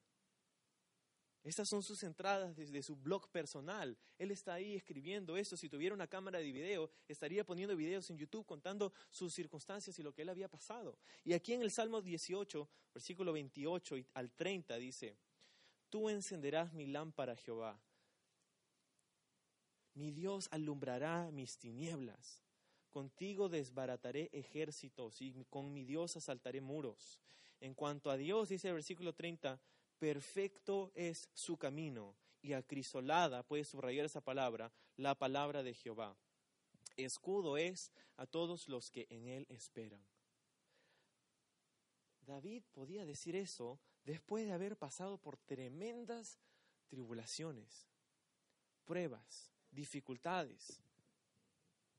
Estas 1.44 1.68
son 1.68 1.82
sus 1.82 2.04
entradas 2.04 2.56
desde 2.56 2.84
su 2.84 2.96
blog 2.96 3.28
personal. 3.30 3.98
Él 4.20 4.30
está 4.30 4.54
ahí 4.54 4.76
escribiendo 4.76 5.36
esto. 5.38 5.58
Si 5.58 5.70
tuviera 5.70 5.96
una 5.96 6.08
cámara 6.08 6.38
de 6.38 6.52
video, 6.52 6.92
estaría 7.08 7.44
poniendo 7.44 7.76
videos 7.76 8.10
en 8.12 8.18
YouTube 8.18 8.46
contando 8.46 8.94
sus 9.10 9.34
circunstancias 9.34 9.98
y 9.98 10.04
lo 10.04 10.14
que 10.14 10.22
él 10.22 10.30
había 10.30 10.48
pasado. 10.48 11.00
Y 11.24 11.34
aquí 11.34 11.54
en 11.54 11.64
el 11.64 11.72
Salmo 11.72 12.02
18, 12.02 12.70
versículo 12.94 13.34
28 13.34 13.96
al 14.14 14.32
30 14.32 14.76
dice, 14.78 15.18
Tú 15.90 16.10
encenderás 16.10 16.74
mi 16.74 16.86
lámpara, 16.86 17.36
Jehová. 17.36 17.82
Mi 19.96 20.12
Dios 20.12 20.48
alumbrará 20.52 21.32
mis 21.32 21.58
tinieblas. 21.58 22.44
Contigo 22.92 23.50
desbarataré 23.50 24.30
ejércitos 24.32 25.22
y 25.22 25.46
con 25.50 25.74
mi 25.74 25.86
Dios 25.86 26.16
asaltaré 26.18 26.62
muros. 26.62 27.20
En 27.60 27.74
cuanto 27.74 28.10
a 28.10 28.18
Dios, 28.18 28.50
dice 28.50 28.68
el 28.68 28.76
versículo 28.76 29.14
30, 29.14 29.60
perfecto 30.02 30.92
es 30.96 31.30
su 31.36 31.58
camino 31.58 32.16
y 32.42 32.54
acrisolada, 32.54 33.44
puede 33.44 33.64
subrayar 33.64 34.04
esa 34.04 34.20
palabra, 34.20 34.74
la 34.98 35.14
palabra 35.14 35.62
de 35.62 35.76
Jehová. 35.76 36.18
Escudo 36.98 37.56
es 37.56 37.92
a 38.18 38.26
todos 38.26 38.68
los 38.68 38.90
que 38.90 39.06
en 39.12 39.28
él 39.28 39.46
esperan. 39.48 40.04
David 42.26 42.64
podía 42.74 43.06
decir 43.06 43.36
eso 43.36 43.80
después 44.04 44.48
de 44.48 44.54
haber 44.54 44.76
pasado 44.76 45.20
por 45.20 45.38
tremendas 45.38 46.40
tribulaciones, 46.88 47.88
pruebas, 48.86 49.54
dificultades, 49.70 50.82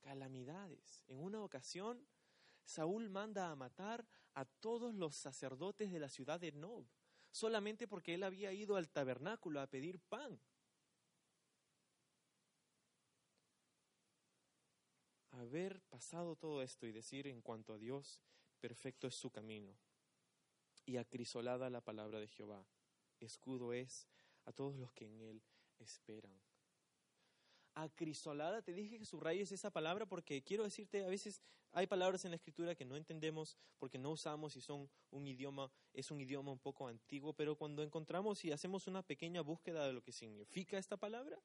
calamidades. 0.00 1.04
En 1.06 1.21
una 1.21 1.40
ocasión, 1.40 2.04
Saúl 2.64 3.09
manda 3.11 3.52
a 3.52 3.54
matar 3.54 4.04
a 4.35 4.44
todos 4.44 4.92
los 4.92 5.14
sacerdotes 5.14 5.92
de 5.92 6.00
la 6.00 6.09
ciudad 6.09 6.40
de 6.40 6.50
Nob, 6.50 6.85
solamente 7.32 7.88
porque 7.88 8.14
él 8.14 8.22
había 8.22 8.52
ido 8.52 8.76
al 8.76 8.88
tabernáculo 8.88 9.60
a 9.60 9.66
pedir 9.66 9.98
pan. 9.98 10.38
haber 15.42 15.80
pasado 15.82 16.36
todo 16.36 16.62
esto 16.62 16.86
y 16.86 16.92
decir 16.92 17.26
en 17.26 17.40
cuanto 17.40 17.72
a 17.72 17.78
Dios, 17.78 18.20
perfecto 18.60 19.06
es 19.06 19.14
su 19.14 19.30
camino, 19.30 19.76
y 20.86 20.96
acrisolada 20.96 21.68
la 21.70 21.80
palabra 21.80 22.20
de 22.20 22.28
Jehová, 22.28 22.64
escudo 23.18 23.72
es 23.72 24.08
a 24.44 24.52
todos 24.52 24.76
los 24.76 24.92
que 24.92 25.06
en 25.06 25.20
él 25.20 25.42
esperan. 25.78 26.40
Acrisolada, 27.75 28.61
te 28.61 28.75
dije 28.75 28.99
que 28.99 29.07
subrayes 29.07 29.50
esa 29.50 29.71
palabra 29.71 30.05
porque 30.05 30.43
quiero 30.43 30.64
decirte, 30.64 31.05
a 31.05 31.09
veces 31.09 31.41
hay 31.73 31.87
palabras 31.87 32.25
en 32.25 32.33
la 32.33 32.37
escritura 32.37 32.75
que 32.75 32.85
no 32.85 32.97
entendemos 32.97 33.57
porque 33.79 33.97
no 33.97 34.11
usamos 34.11 34.57
y 34.57 34.61
son 34.61 34.91
un 35.11 35.26
idioma, 35.26 35.71
es 35.95 36.11
un 36.11 36.21
idioma 36.21 36.52
un 36.52 36.59
poco 36.59 36.87
antiguo, 36.87 37.33
pero 37.33 37.57
cuando 37.57 37.83
encontramos 37.83 38.45
y 38.45 38.52
hacemos 38.52 38.87
una 38.88 39.02
pequeña 39.02 39.41
búsqueda 39.41 39.87
de 39.87 39.95
lo 39.95 40.02
que 40.02 40.12
significa 40.12 40.76
esta 40.76 40.99
palabra, 40.99 41.41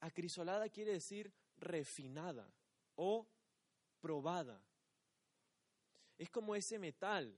acrisolada 0.00 0.68
quiere 0.68 0.92
decir 0.92 1.32
refinada 1.56 2.52
o 2.94 3.26
probada. 4.00 4.62
Es 6.18 6.28
como 6.28 6.54
ese 6.54 6.78
metal 6.78 7.34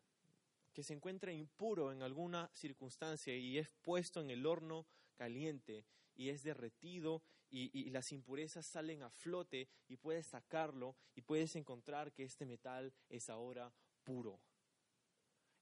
que 0.73 0.83
se 0.83 0.95
encuentra 0.95 1.33
impuro 1.33 1.93
en 1.93 2.03
alguna 2.03 2.51
circunstancia 2.55 3.37
y 3.37 3.59
es 3.59 3.69
puesto 3.83 4.21
en 4.21 4.31
el 4.31 4.47
horno 4.47 4.87
caliente 5.17 5.85
y 6.15 6.29
es 6.29 6.43
derretido 6.43 7.23
y, 7.51 7.91
las 7.91 8.13
impurezas 8.13 8.67
salen 8.67 9.03
a 9.03 9.11
flote 9.11 9.69
y 9.89 9.97
puedes 9.97 10.27
sacarlo 10.27 10.97
y 11.15 11.23
puedes 11.23 11.57
encontrar 11.57 12.13
que 12.13 12.25
este 12.25 12.47
metal 12.47 12.93
es 13.09 13.31
ahora 13.31 13.73
puro, 14.05 14.41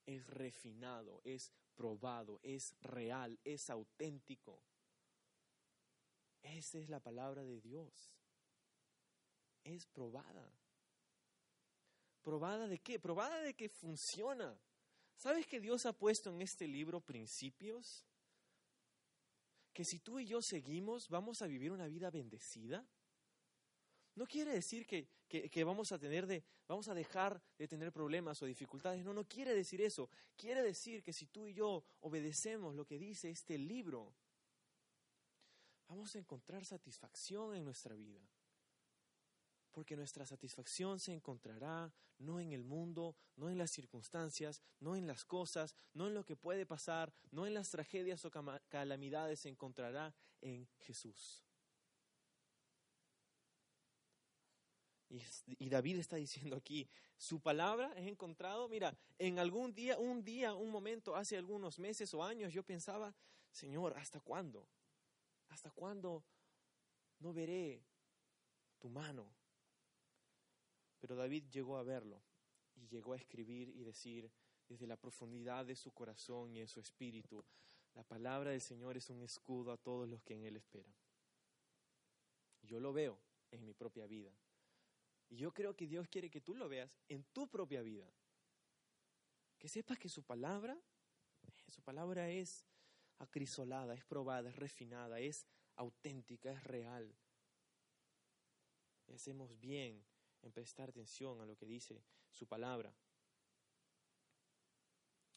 es 0.05 0.25
refinado, 0.27 1.21
es 1.23 1.51
probado, 1.75 2.39
es 2.43 2.75
real, 2.81 3.39
es 3.43 3.69
auténtico. 3.69 4.61
Esa 6.41 6.77
es 6.79 6.89
la 6.89 6.99
palabra 6.99 7.43
de 7.43 7.61
Dios. 7.61 8.13
Es 9.63 9.85
probada. 9.85 10.49
¿Probada 12.21 12.67
de 12.67 12.79
qué? 12.79 12.99
Probada 12.99 13.41
de 13.41 13.53
que 13.53 13.69
funciona. 13.69 14.57
¿Sabes 15.15 15.47
que 15.47 15.59
Dios 15.59 15.85
ha 15.85 15.93
puesto 15.93 16.29
en 16.29 16.41
este 16.41 16.67
libro 16.67 17.01
principios? 17.01 18.05
Que 19.77 19.85
si 19.85 19.99
tú 19.99 20.19
y 20.19 20.25
yo 20.25 20.41
seguimos, 20.41 21.07
vamos 21.07 21.43
a 21.43 21.45
vivir 21.45 21.71
una 21.71 21.85
vida 21.85 22.09
bendecida. 22.09 22.83
No 24.15 24.25
quiere 24.25 24.51
decir 24.51 24.87
que, 24.87 25.07
que, 25.27 25.63
vamos 25.63 25.91
a 25.91 25.99
tener 25.99 26.25
de, 26.25 26.43
vamos 26.67 26.87
a 26.87 26.95
dejar 26.95 27.39
de 27.59 27.67
tener 27.67 27.91
problemas 27.91 28.41
o 28.41 28.47
dificultades. 28.47 29.05
No, 29.05 29.13
no 29.13 29.27
quiere 29.27 29.53
decir 29.53 29.79
eso. 29.83 30.09
Quiere 30.35 30.63
decir 30.63 31.03
que 31.03 31.13
si 31.13 31.27
tú 31.27 31.45
y 31.45 31.53
yo 31.53 31.83
obedecemos 31.99 32.73
lo 32.73 32.87
que 32.87 32.97
dice 32.97 33.29
este 33.29 33.55
libro, 33.59 34.15
vamos 35.87 36.15
a 36.15 36.17
encontrar 36.17 36.65
satisfacción 36.65 37.53
en 37.53 37.63
nuestra 37.63 37.93
vida. 37.93 38.27
Porque 39.77 39.95
nuestra 39.95 40.25
satisfacción 40.25 40.99
se 40.99 41.13
encontrará 41.13 41.93
no 42.17 42.39
en 42.39 42.51
el 42.51 42.63
mundo, 42.63 43.15
no 43.35 43.51
en 43.51 43.59
las 43.59 43.69
circunstancias, 43.69 44.63
no 44.79 44.95
en 44.95 45.05
las 45.05 45.23
cosas, 45.23 45.75
no 45.93 46.07
en 46.07 46.15
lo 46.15 46.25
que 46.25 46.35
puede 46.35 46.65
pasar, 46.65 47.13
no 47.29 47.45
en 47.45 47.53
las 47.53 47.69
tragedias 47.69 48.25
o 48.25 48.31
calamidades, 48.69 49.41
se 49.41 49.49
encontrará 49.49 50.15
en 50.41 50.67
Jesús. 50.79 51.45
Y, 55.09 55.69
David 55.69 55.99
está 55.99 56.15
diciendo 56.15 56.55
aquí, 56.55 56.89
su 57.15 57.39
palabra 57.39 57.93
es 57.97 58.07
encontrado, 58.07 58.67
mira, 58.67 58.97
en 59.19 59.37
algún 59.37 59.75
día, 59.75 59.99
un 59.99 60.23
día, 60.23 60.55
un 60.55 60.71
momento, 60.71 61.15
hace 61.15 61.37
algunos 61.37 61.77
meses 61.77 62.11
o 62.15 62.23
años, 62.23 62.51
yo 62.51 62.63
pensaba, 62.63 63.13
Señor, 63.51 63.93
¿hasta 63.95 64.19
cuándo? 64.21 64.67
¿Hasta 65.49 65.69
cuándo 65.69 66.25
no 67.19 67.31
veré 67.31 67.85
tu 68.79 68.89
mano? 68.89 69.36
Pero 70.99 71.15
David 71.15 71.45
llegó 71.51 71.77
a 71.77 71.83
verlo 71.83 72.21
y 72.75 72.87
llegó 72.87 73.13
a 73.13 73.17
escribir 73.17 73.69
y 73.69 73.83
decir 73.83 74.31
desde 74.67 74.87
la 74.87 74.97
profundidad 74.97 75.65
de 75.65 75.75
su 75.75 75.91
corazón 75.91 76.55
y 76.55 76.59
de 76.59 76.67
su 76.67 76.79
espíritu, 76.79 77.43
la 77.93 78.03
palabra 78.03 78.51
del 78.51 78.61
Señor 78.61 78.97
es 78.97 79.09
un 79.09 79.23
escudo 79.23 79.71
a 79.71 79.77
todos 79.77 80.07
los 80.07 80.21
que 80.21 80.35
en 80.35 80.43
Él 80.43 80.57
esperan. 80.57 80.93
Yo 82.61 82.79
lo 82.79 82.93
veo 82.93 83.19
en 83.51 83.65
mi 83.65 83.73
propia 83.73 84.05
vida. 84.05 84.31
Y 85.29 85.37
yo 85.37 85.53
creo 85.53 85.75
que 85.75 85.87
Dios 85.87 86.07
quiere 86.07 86.29
que 86.29 86.41
tú 86.41 86.53
lo 86.53 86.69
veas 86.69 86.99
en 87.07 87.23
tu 87.33 87.47
propia 87.47 87.81
vida. 87.81 88.09
Que 89.57 89.67
sepas 89.67 89.97
que 89.97 90.09
su 90.09 90.23
palabra, 90.23 90.77
su 91.67 91.81
palabra 91.81 92.29
es 92.29 92.65
acrisolada, 93.19 93.93
es 93.93 94.05
probada, 94.05 94.49
es 94.49 94.55
refinada, 94.55 95.19
es 95.19 95.45
auténtica, 95.75 96.51
es 96.51 96.63
real. 96.63 97.15
Hacemos 99.13 99.59
bien 99.59 100.05
en 100.41 100.51
prestar 100.51 100.89
atención 100.89 101.41
a 101.41 101.45
lo 101.45 101.55
que 101.55 101.65
dice 101.65 102.03
su 102.31 102.47
palabra. 102.47 102.93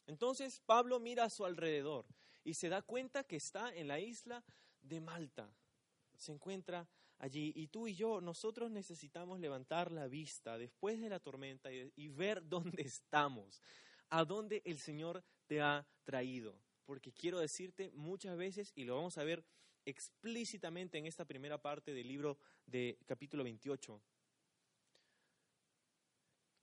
Entonces 0.07 0.61
Pablo 0.65 0.99
mira 0.99 1.25
a 1.25 1.29
su 1.29 1.45
alrededor 1.45 2.05
y 2.43 2.53
se 2.55 2.69
da 2.69 2.81
cuenta 2.81 3.23
que 3.23 3.35
está 3.35 3.73
en 3.73 3.87
la 3.87 3.99
isla 3.99 4.43
de 4.81 4.99
Malta. 4.99 5.53
Se 6.15 6.31
encuentra 6.31 6.87
allí 7.19 7.53
y 7.55 7.67
tú 7.67 7.87
y 7.87 7.95
yo, 7.95 8.19
nosotros 8.19 8.71
necesitamos 8.71 9.39
levantar 9.39 9.91
la 9.91 10.07
vista 10.07 10.57
después 10.57 10.99
de 10.99 11.09
la 11.09 11.19
tormenta 11.19 11.71
y, 11.71 11.91
y 11.95 12.07
ver 12.09 12.47
dónde 12.49 12.81
estamos, 12.81 13.61
a 14.09 14.25
dónde 14.25 14.61
el 14.65 14.79
Señor 14.79 15.23
te 15.47 15.61
ha 15.61 15.87
traído 16.03 16.59
porque 16.91 17.13
quiero 17.13 17.39
decirte 17.39 17.89
muchas 17.91 18.35
veces, 18.35 18.73
y 18.75 18.83
lo 18.83 18.95
vamos 18.95 19.17
a 19.17 19.23
ver 19.23 19.45
explícitamente 19.85 20.97
en 20.97 21.05
esta 21.05 21.23
primera 21.23 21.57
parte 21.57 21.93
del 21.93 22.05
libro 22.05 22.37
de 22.65 22.99
capítulo 23.05 23.45
28, 23.45 24.01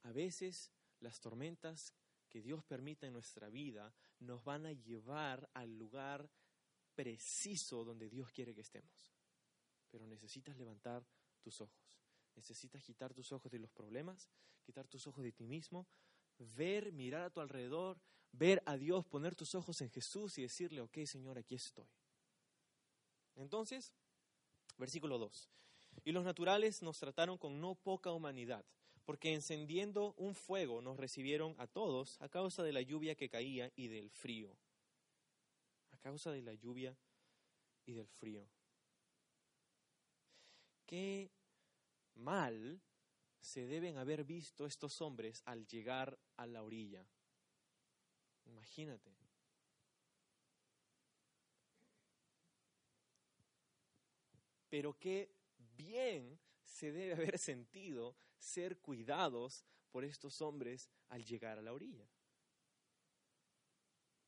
a 0.08 0.12
veces 0.12 0.72
las 1.00 1.20
tormentas 1.20 1.92
que 2.30 2.40
Dios 2.40 2.64
permita 2.64 3.06
en 3.06 3.12
nuestra 3.12 3.50
vida 3.50 3.94
nos 4.20 4.42
van 4.42 4.64
a 4.64 4.72
llevar 4.72 5.50
al 5.52 5.76
lugar 5.76 6.30
preciso 6.94 7.84
donde 7.84 8.08
Dios 8.08 8.32
quiere 8.32 8.54
que 8.54 8.62
estemos. 8.62 9.12
Pero 9.90 10.06
necesitas 10.06 10.56
levantar 10.56 11.06
tus 11.42 11.60
ojos. 11.60 11.94
Necesitas 12.36 12.82
quitar 12.82 13.12
tus 13.12 13.32
ojos 13.32 13.52
de 13.52 13.58
los 13.58 13.70
problemas, 13.70 14.30
quitar 14.62 14.88
tus 14.88 15.06
ojos 15.06 15.22
de 15.22 15.32
ti 15.32 15.46
mismo, 15.46 15.86
ver, 16.38 16.90
mirar 16.92 17.24
a 17.24 17.30
tu 17.30 17.40
alrededor, 17.40 18.00
ver 18.32 18.62
a 18.64 18.78
Dios, 18.78 19.04
poner 19.04 19.36
tus 19.36 19.54
ojos 19.54 19.78
en 19.82 19.90
Jesús 19.90 20.38
y 20.38 20.42
decirle, 20.42 20.80
ok 20.80 20.98
Señor, 21.04 21.36
aquí 21.36 21.54
estoy. 21.54 21.88
Entonces, 23.36 23.92
versículo 24.78 25.18
2. 25.18 25.50
Y 26.04 26.12
los 26.12 26.24
naturales 26.24 26.82
nos 26.82 26.98
trataron 26.98 27.36
con 27.36 27.60
no 27.60 27.74
poca 27.74 28.10
humanidad, 28.12 28.64
porque 29.08 29.32
encendiendo 29.32 30.12
un 30.18 30.34
fuego 30.34 30.82
nos 30.82 30.98
recibieron 30.98 31.54
a 31.56 31.66
todos 31.66 32.20
a 32.20 32.28
causa 32.28 32.62
de 32.62 32.74
la 32.74 32.82
lluvia 32.82 33.14
que 33.14 33.30
caía 33.30 33.72
y 33.74 33.88
del 33.88 34.10
frío. 34.10 34.54
A 35.92 35.96
causa 35.96 36.30
de 36.30 36.42
la 36.42 36.52
lluvia 36.52 36.94
y 37.86 37.94
del 37.94 38.06
frío. 38.06 38.46
Qué 40.84 41.30
mal 42.16 42.82
se 43.40 43.64
deben 43.64 43.96
haber 43.96 44.24
visto 44.24 44.66
estos 44.66 45.00
hombres 45.00 45.40
al 45.46 45.66
llegar 45.66 46.18
a 46.36 46.46
la 46.46 46.62
orilla. 46.62 47.02
Imagínate. 48.44 49.16
Pero 54.68 54.98
qué 54.98 55.34
bien 55.78 56.38
se 56.62 56.92
debe 56.92 57.14
haber 57.14 57.38
sentido 57.38 58.14
ser 58.38 58.78
cuidados 58.78 59.64
por 59.90 60.04
estos 60.04 60.40
hombres 60.42 60.88
al 61.08 61.24
llegar 61.24 61.58
a 61.58 61.62
la 61.62 61.72
orilla. 61.72 62.08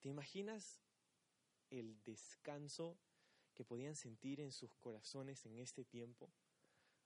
¿Te 0.00 0.08
imaginas 0.08 0.80
el 1.68 2.02
descanso 2.02 2.98
que 3.54 3.64
podían 3.64 3.94
sentir 3.94 4.40
en 4.40 4.52
sus 4.52 4.74
corazones 4.76 5.44
en 5.46 5.58
este 5.58 5.84
tiempo? 5.84 6.32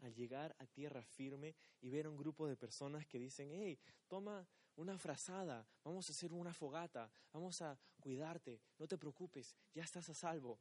Al 0.01 0.15
llegar 0.15 0.55
a 0.59 0.67
tierra 0.67 1.03
firme 1.03 1.57
y 1.81 1.91
ver 1.91 2.07
a 2.07 2.11
un 2.11 2.17
grupo 2.17 2.47
de 2.47 2.57
personas 2.57 3.07
que 3.07 3.19
dicen, 3.19 3.51
hey, 3.53 3.79
toma 4.07 4.47
una 4.77 4.99
frazada, 4.99 5.67
vamos 5.83 6.09
a 6.09 6.13
hacer 6.13 6.33
una 6.33 6.53
fogata, 6.53 7.11
vamos 7.33 7.63
a 7.63 7.79
cuidarte, 8.01 8.61
no 8.79 8.87
te 8.87 8.99
preocupes, 8.99 9.57
ya 9.73 9.83
estás 9.83 10.09
a 10.09 10.15
salvo. 10.15 10.59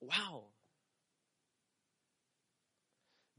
¡Wow! 0.00 0.52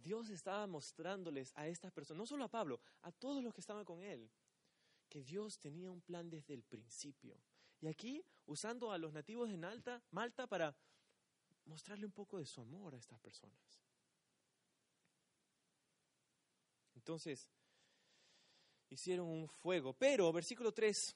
Dios 0.05 0.29
estaba 0.29 0.67
mostrándoles 0.67 1.51
a 1.55 1.67
estas 1.67 1.91
personas, 1.91 2.19
no 2.19 2.25
solo 2.27 2.43
a 2.43 2.47
Pablo, 2.47 2.79
a 3.01 3.11
todos 3.11 3.43
los 3.43 3.55
que 3.55 3.61
estaban 3.61 3.83
con 3.83 4.03
él, 4.03 4.29
que 5.09 5.23
Dios 5.23 5.57
tenía 5.57 5.89
un 5.89 5.99
plan 5.99 6.29
desde 6.29 6.53
el 6.53 6.61
principio. 6.61 7.41
Y 7.81 7.87
aquí, 7.87 8.23
usando 8.45 8.91
a 8.91 8.99
los 8.99 9.13
nativos 9.13 9.49
Malta, 9.57 10.03
Malta 10.11 10.45
para 10.45 10.75
mostrarle 11.65 12.05
un 12.05 12.11
poco 12.11 12.37
de 12.37 12.45
su 12.45 12.61
amor 12.61 12.93
a 12.93 12.99
estas 12.99 13.19
personas. 13.19 13.81
Entonces, 16.93 17.49
hicieron 18.91 19.27
un 19.27 19.47
fuego. 19.47 19.93
Pero, 19.93 20.31
versículo 20.31 20.71
3, 20.71 21.15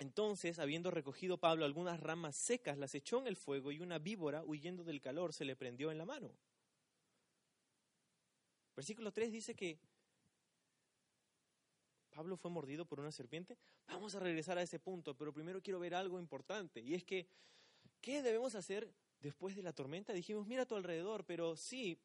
entonces, 0.00 0.58
habiendo 0.58 0.90
recogido 0.90 1.38
Pablo 1.38 1.64
algunas 1.64 1.98
ramas 1.98 2.36
secas, 2.36 2.76
las 2.76 2.94
echó 2.94 3.20
en 3.20 3.26
el 3.26 3.36
fuego 3.36 3.72
y 3.72 3.80
una 3.80 3.98
víbora, 3.98 4.44
huyendo 4.44 4.84
del 4.84 5.00
calor, 5.00 5.32
se 5.32 5.46
le 5.46 5.56
prendió 5.56 5.90
en 5.90 5.96
la 5.96 6.04
mano. 6.04 6.36
Versículo 8.76 9.10
3 9.10 9.32
dice 9.32 9.54
que 9.56 9.78
Pablo 12.10 12.36
fue 12.36 12.50
mordido 12.50 12.86
por 12.86 13.00
una 13.00 13.10
serpiente. 13.10 13.58
Vamos 13.88 14.14
a 14.14 14.20
regresar 14.20 14.58
a 14.58 14.62
ese 14.62 14.78
punto, 14.78 15.16
pero 15.16 15.32
primero 15.32 15.62
quiero 15.62 15.80
ver 15.80 15.94
algo 15.94 16.18
importante, 16.18 16.80
y 16.80 16.94
es 16.94 17.04
que, 17.04 17.26
¿qué 18.00 18.22
debemos 18.22 18.54
hacer 18.54 18.92
después 19.20 19.56
de 19.56 19.62
la 19.62 19.72
tormenta? 19.72 20.12
Dijimos, 20.12 20.46
mira 20.46 20.62
a 20.62 20.66
tu 20.66 20.76
alrededor, 20.76 21.24
pero 21.24 21.56
sí, 21.56 21.98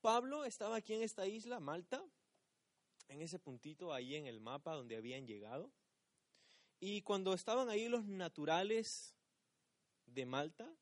Pablo 0.00 0.44
estaba 0.44 0.76
aquí 0.76 0.94
en 0.94 1.02
esta 1.02 1.26
isla, 1.26 1.60
Malta, 1.60 2.02
en 3.08 3.20
ese 3.22 3.38
puntito 3.38 3.92
ahí 3.92 4.16
en 4.16 4.26
el 4.26 4.40
mapa 4.40 4.74
donde 4.74 4.96
habían 4.96 5.26
llegado. 5.26 5.70
Y 6.78 7.02
cuando 7.02 7.34
estaban 7.34 7.68
ahí 7.68 7.88
los 7.88 8.06
naturales 8.06 9.14
de 10.06 10.24
Malta, 10.24 10.72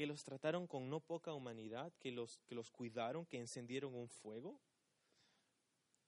que 0.00 0.06
los 0.06 0.24
trataron 0.24 0.66
con 0.66 0.88
no 0.88 1.00
poca 1.00 1.34
humanidad, 1.34 1.92
que 1.98 2.10
los, 2.10 2.38
que 2.46 2.54
los 2.54 2.70
cuidaron, 2.70 3.26
que 3.26 3.36
encendieron 3.36 3.94
un 3.94 4.08
fuego. 4.08 4.58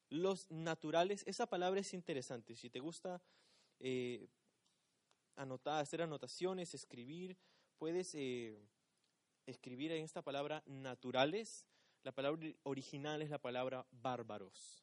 Los 0.08 0.50
naturales, 0.50 1.22
esa 1.26 1.46
palabra 1.46 1.78
es 1.78 1.92
interesante. 1.92 2.56
Si 2.56 2.70
te 2.70 2.80
gusta 2.80 3.20
eh, 3.80 4.30
anotar, 5.36 5.82
hacer 5.82 6.00
anotaciones, 6.00 6.72
escribir, 6.72 7.36
puedes 7.76 8.14
eh, 8.14 8.66
escribir 9.44 9.92
en 9.92 10.04
esta 10.04 10.22
palabra 10.22 10.62
naturales. 10.64 11.66
La 12.02 12.12
palabra 12.12 12.50
original 12.62 13.20
es 13.20 13.28
la 13.28 13.42
palabra 13.42 13.86
bárbaros. 13.90 14.82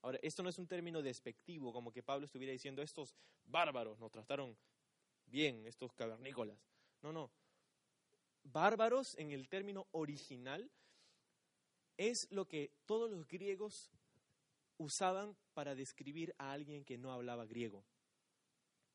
Ahora, 0.00 0.18
esto 0.22 0.42
no 0.42 0.48
es 0.48 0.56
un 0.56 0.66
término 0.66 1.02
despectivo, 1.02 1.74
como 1.74 1.92
que 1.92 2.02
Pablo 2.02 2.24
estuviera 2.24 2.52
diciendo, 2.52 2.80
estos 2.80 3.14
bárbaros 3.44 3.98
nos 3.98 4.10
trataron 4.10 4.56
bien, 5.26 5.66
estos 5.66 5.92
cavernícolas. 5.92 6.56
No, 7.02 7.12
no. 7.12 7.30
Bárbaros 8.52 9.16
en 9.18 9.32
el 9.32 9.48
término 9.48 9.88
original 9.90 10.70
es 11.96 12.28
lo 12.30 12.46
que 12.46 12.72
todos 12.84 13.10
los 13.10 13.26
griegos 13.26 13.90
usaban 14.78 15.36
para 15.52 15.74
describir 15.74 16.32
a 16.38 16.52
alguien 16.52 16.84
que 16.84 16.96
no 16.96 17.12
hablaba 17.12 17.44
griego. 17.44 17.84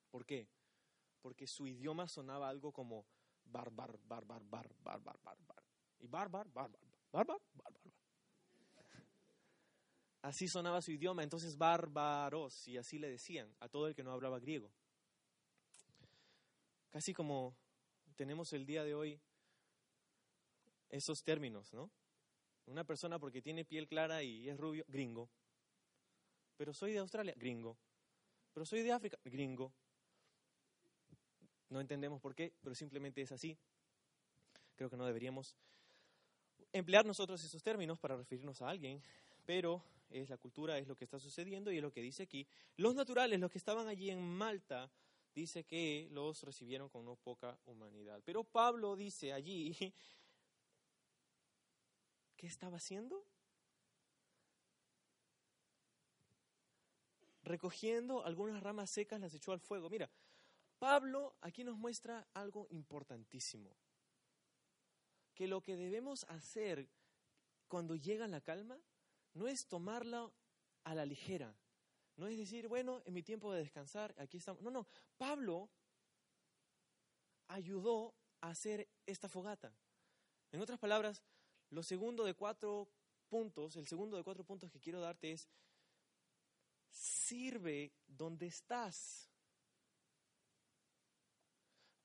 ¿Por 0.09 0.25
qué? 0.25 0.47
Porque 1.21 1.47
su 1.47 1.67
idioma 1.67 2.07
sonaba 2.07 2.47
algo 2.47 2.71
como 2.71 3.05
bárbaro, 3.43 3.99
bárbaro, 4.03 4.45
bárbaro, 4.49 4.75
bárbaro, 4.81 5.19
bárbaro. 5.21 5.67
Y 5.99 6.07
bárbaro, 6.07 6.49
bárbaro, 6.53 6.87
bárbaro, 7.11 7.41
bárbaro. 7.53 7.91
Así 10.21 10.47
sonaba 10.47 10.81
su 10.81 10.91
idioma, 10.91 11.23
entonces 11.23 11.57
bárbaros, 11.57 12.67
y 12.67 12.77
así 12.77 12.99
le 12.99 13.09
decían 13.09 13.53
a 13.59 13.67
todo 13.67 13.87
el 13.87 13.95
que 13.95 14.03
no 14.03 14.11
hablaba 14.11 14.39
griego. 14.39 14.71
Casi 16.89 17.13
como 17.13 17.57
tenemos 18.15 18.53
el 18.53 18.65
día 18.65 18.83
de 18.83 18.93
hoy 18.93 19.19
esos 20.91 21.23
términos, 21.23 21.73
¿no? 21.73 21.89
Una 22.67 22.83
persona 22.83 23.17
porque 23.17 23.41
tiene 23.41 23.65
piel 23.65 23.87
clara 23.87 24.21
y 24.23 24.47
es 24.47 24.57
rubio, 24.57 24.85
gringo. 24.87 25.29
Pero 26.57 26.73
soy 26.73 26.93
de 26.93 26.99
Australia, 26.99 27.33
gringo. 27.35 27.77
Pero 28.53 28.65
soy 28.65 28.83
de 28.83 28.91
África, 28.91 29.17
gringo. 29.25 29.73
No 31.69 31.81
entendemos 31.81 32.21
por 32.21 32.35
qué, 32.35 32.53
pero 32.61 32.75
simplemente 32.75 33.21
es 33.21 33.31
así. 33.31 33.57
Creo 34.75 34.89
que 34.89 34.97
no 34.97 35.05
deberíamos 35.05 35.55
emplear 36.73 37.05
nosotros 37.05 37.43
esos 37.43 37.63
términos 37.63 37.99
para 37.99 38.15
referirnos 38.15 38.61
a 38.61 38.69
alguien, 38.69 39.01
pero 39.45 39.83
es 40.09 40.29
la 40.29 40.37
cultura, 40.37 40.77
es 40.77 40.87
lo 40.87 40.95
que 40.95 41.05
está 41.05 41.19
sucediendo 41.19 41.71
y 41.71 41.77
es 41.77 41.81
lo 41.81 41.91
que 41.91 42.01
dice 42.01 42.23
aquí. 42.23 42.45
Los 42.77 42.95
naturales, 42.95 43.39
los 43.39 43.51
que 43.51 43.57
estaban 43.57 43.87
allí 43.87 44.09
en 44.09 44.21
Malta, 44.21 44.91
dice 45.33 45.63
que 45.63 46.09
los 46.11 46.43
recibieron 46.43 46.89
con 46.89 47.05
no 47.05 47.15
poca 47.15 47.57
humanidad. 47.65 48.21
Pero 48.25 48.43
Pablo 48.43 48.95
dice 48.95 49.33
allí, 49.33 49.75
¿qué 52.41 52.47
estaba 52.47 52.77
haciendo? 52.77 53.23
Recogiendo 57.43 58.25
algunas 58.25 58.63
ramas 58.63 58.89
secas 58.89 59.21
las 59.21 59.35
echó 59.35 59.51
al 59.51 59.59
fuego. 59.59 59.91
Mira, 59.91 60.09
Pablo 60.79 61.35
aquí 61.41 61.63
nos 61.63 61.77
muestra 61.77 62.27
algo 62.33 62.65
importantísimo. 62.71 63.69
Que 65.35 65.47
lo 65.47 65.61
que 65.61 65.75
debemos 65.75 66.23
hacer 66.29 66.89
cuando 67.67 67.95
llega 67.95 68.27
la 68.27 68.41
calma 68.41 68.79
no 69.35 69.47
es 69.47 69.67
tomarla 69.67 70.31
a 70.83 70.95
la 70.95 71.05
ligera. 71.05 71.55
No 72.15 72.25
es 72.25 72.39
decir, 72.39 72.67
bueno, 72.67 73.03
en 73.05 73.13
mi 73.13 73.21
tiempo 73.21 73.53
de 73.53 73.59
descansar, 73.59 74.15
aquí 74.17 74.37
estamos. 74.37 74.63
No, 74.63 74.71
no. 74.71 74.87
Pablo 75.15 75.69
ayudó 77.49 78.15
a 78.39 78.49
hacer 78.49 78.89
esta 79.05 79.29
fogata. 79.29 79.71
En 80.51 80.59
otras 80.59 80.79
palabras, 80.79 81.21
lo 81.71 81.83
segundo 81.83 82.23
de 82.23 82.33
cuatro 82.33 82.87
puntos, 83.27 83.75
el 83.75 83.87
segundo 83.87 84.17
de 84.17 84.23
cuatro 84.23 84.43
puntos 84.43 84.71
que 84.71 84.79
quiero 84.79 84.99
darte 84.99 85.31
es, 85.31 85.49
sirve 86.89 87.93
donde 88.05 88.47
estás. 88.47 89.29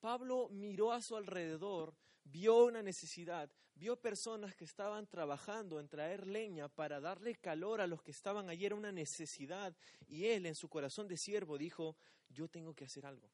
Pablo 0.01 0.49
miró 0.51 0.93
a 0.93 1.03
su 1.03 1.17
alrededor, 1.17 1.95
vio 2.23 2.65
una 2.65 2.83
necesidad, 2.83 3.51
vio 3.75 4.01
personas 4.01 4.55
que 4.55 4.65
estaban 4.65 5.07
trabajando 5.09 5.81
en 5.81 5.89
traer 5.89 6.27
leña 6.29 6.69
para 6.69 7.01
darle 7.01 7.35
calor 7.35 7.81
a 7.81 7.89
los 7.89 8.03
que 8.03 8.13
estaban 8.13 8.49
allí, 8.49 8.67
era 8.67 8.77
una 8.77 8.93
necesidad, 8.93 9.77
y 10.07 10.27
él 10.27 10.47
en 10.47 10.55
su 10.55 10.69
corazón 10.69 11.09
de 11.09 11.17
siervo 11.17 11.59
dijo, 11.59 11.97
yo 12.29 12.49
tengo 12.49 12.73
que 12.75 12.85
hacer 12.85 13.05
algo. 13.05 13.29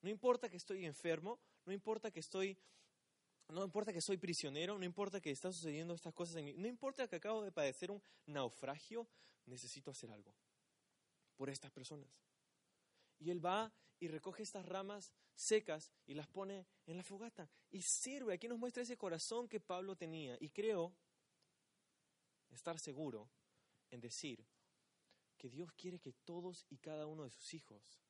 No 0.00 0.08
importa 0.08 0.48
que 0.48 0.56
estoy 0.56 0.86
enfermo, 0.86 1.38
no 1.66 1.72
importa 1.72 2.10
que 2.10 2.20
estoy 2.20 2.58
no 3.48 3.64
importa 3.64 3.92
que 3.92 4.00
soy 4.00 4.16
prisionero, 4.16 4.78
no 4.78 4.84
importa 4.84 5.20
que 5.20 5.30
están 5.30 5.52
sucediendo 5.52 5.94
estas 5.94 6.14
cosas 6.14 6.36
en 6.36 6.44
mí, 6.46 6.54
no 6.54 6.66
importa 6.66 7.06
que 7.08 7.16
acabo 7.16 7.42
de 7.42 7.52
padecer 7.52 7.90
un 7.90 8.02
naufragio, 8.26 9.06
necesito 9.46 9.90
hacer 9.90 10.10
algo 10.10 10.34
por 11.36 11.50
estas 11.50 11.70
personas. 11.70 12.08
Y 13.18 13.30
él 13.30 13.44
va 13.44 13.72
y 14.00 14.08
recoge 14.08 14.42
estas 14.42 14.66
ramas 14.66 15.12
secas 15.34 15.92
y 16.06 16.14
las 16.14 16.26
pone 16.26 16.66
en 16.86 16.96
la 16.96 17.02
fogata 17.02 17.48
y 17.70 17.82
sirve. 17.82 18.34
Aquí 18.34 18.48
nos 18.48 18.58
muestra 18.58 18.82
ese 18.82 18.96
corazón 18.96 19.48
que 19.48 19.60
Pablo 19.60 19.96
tenía. 19.96 20.36
Y 20.40 20.50
creo 20.50 20.94
estar 22.50 22.78
seguro 22.78 23.30
en 23.90 24.00
decir 24.00 24.44
que 25.36 25.50
Dios 25.50 25.72
quiere 25.72 26.00
que 26.00 26.12
todos 26.12 26.64
y 26.70 26.78
cada 26.78 27.06
uno 27.06 27.24
de 27.24 27.30
sus 27.30 27.54
hijos 27.54 28.00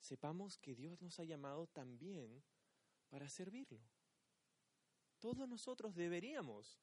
sepamos 0.00 0.58
que 0.58 0.74
Dios 0.74 1.00
nos 1.02 1.18
ha 1.18 1.24
llamado 1.24 1.66
también 1.66 2.42
para 3.08 3.28
servirlo. 3.28 3.80
Todos 5.18 5.48
nosotros 5.48 5.94
deberíamos 5.94 6.78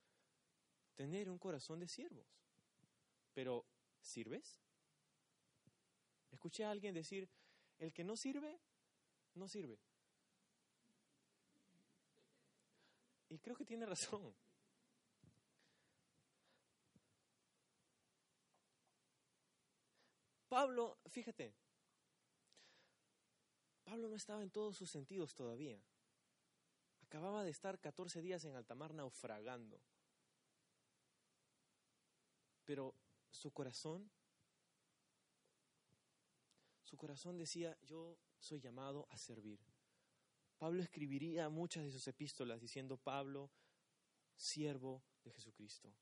tener 0.95 1.29
un 1.29 1.37
corazón 1.37 1.79
de 1.79 1.87
siervos. 1.87 2.27
Pero, 3.33 3.65
¿sirves? 4.01 4.61
Escuché 6.31 6.65
a 6.65 6.71
alguien 6.71 6.93
decir, 6.93 7.29
el 7.79 7.93
que 7.93 8.03
no 8.03 8.15
sirve, 8.15 8.59
no 9.33 9.47
sirve. 9.47 9.79
Y 13.29 13.39
creo 13.39 13.55
que 13.55 13.65
tiene 13.65 13.85
razón. 13.85 14.35
Pablo, 20.47 20.97
fíjate, 21.09 21.53
Pablo 23.83 24.07
no 24.07 24.15
estaba 24.15 24.41
en 24.41 24.51
todos 24.51 24.77
sus 24.77 24.89
sentidos 24.89 25.33
todavía. 25.33 25.81
Acababa 27.07 27.43
de 27.43 27.51
estar 27.51 27.79
14 27.79 28.21
días 28.21 28.43
en 28.45 28.55
alta 28.55 28.75
mar 28.75 28.93
naufragando. 28.93 29.79
Pero 32.65 32.95
su 33.29 33.51
corazón, 33.51 34.09
su 36.81 36.97
corazón 36.97 37.37
decía, 37.37 37.77
yo 37.83 38.17
soy 38.39 38.59
llamado 38.59 39.07
a 39.11 39.17
servir. 39.17 39.59
Pablo 40.57 40.81
escribiría 40.81 41.49
muchas 41.49 41.83
de 41.83 41.91
sus 41.91 42.07
epístolas 42.07 42.61
diciendo, 42.61 42.97
Pablo, 42.97 43.51
siervo 44.35 45.03
de 45.23 45.31
Jesucristo. 45.31 45.93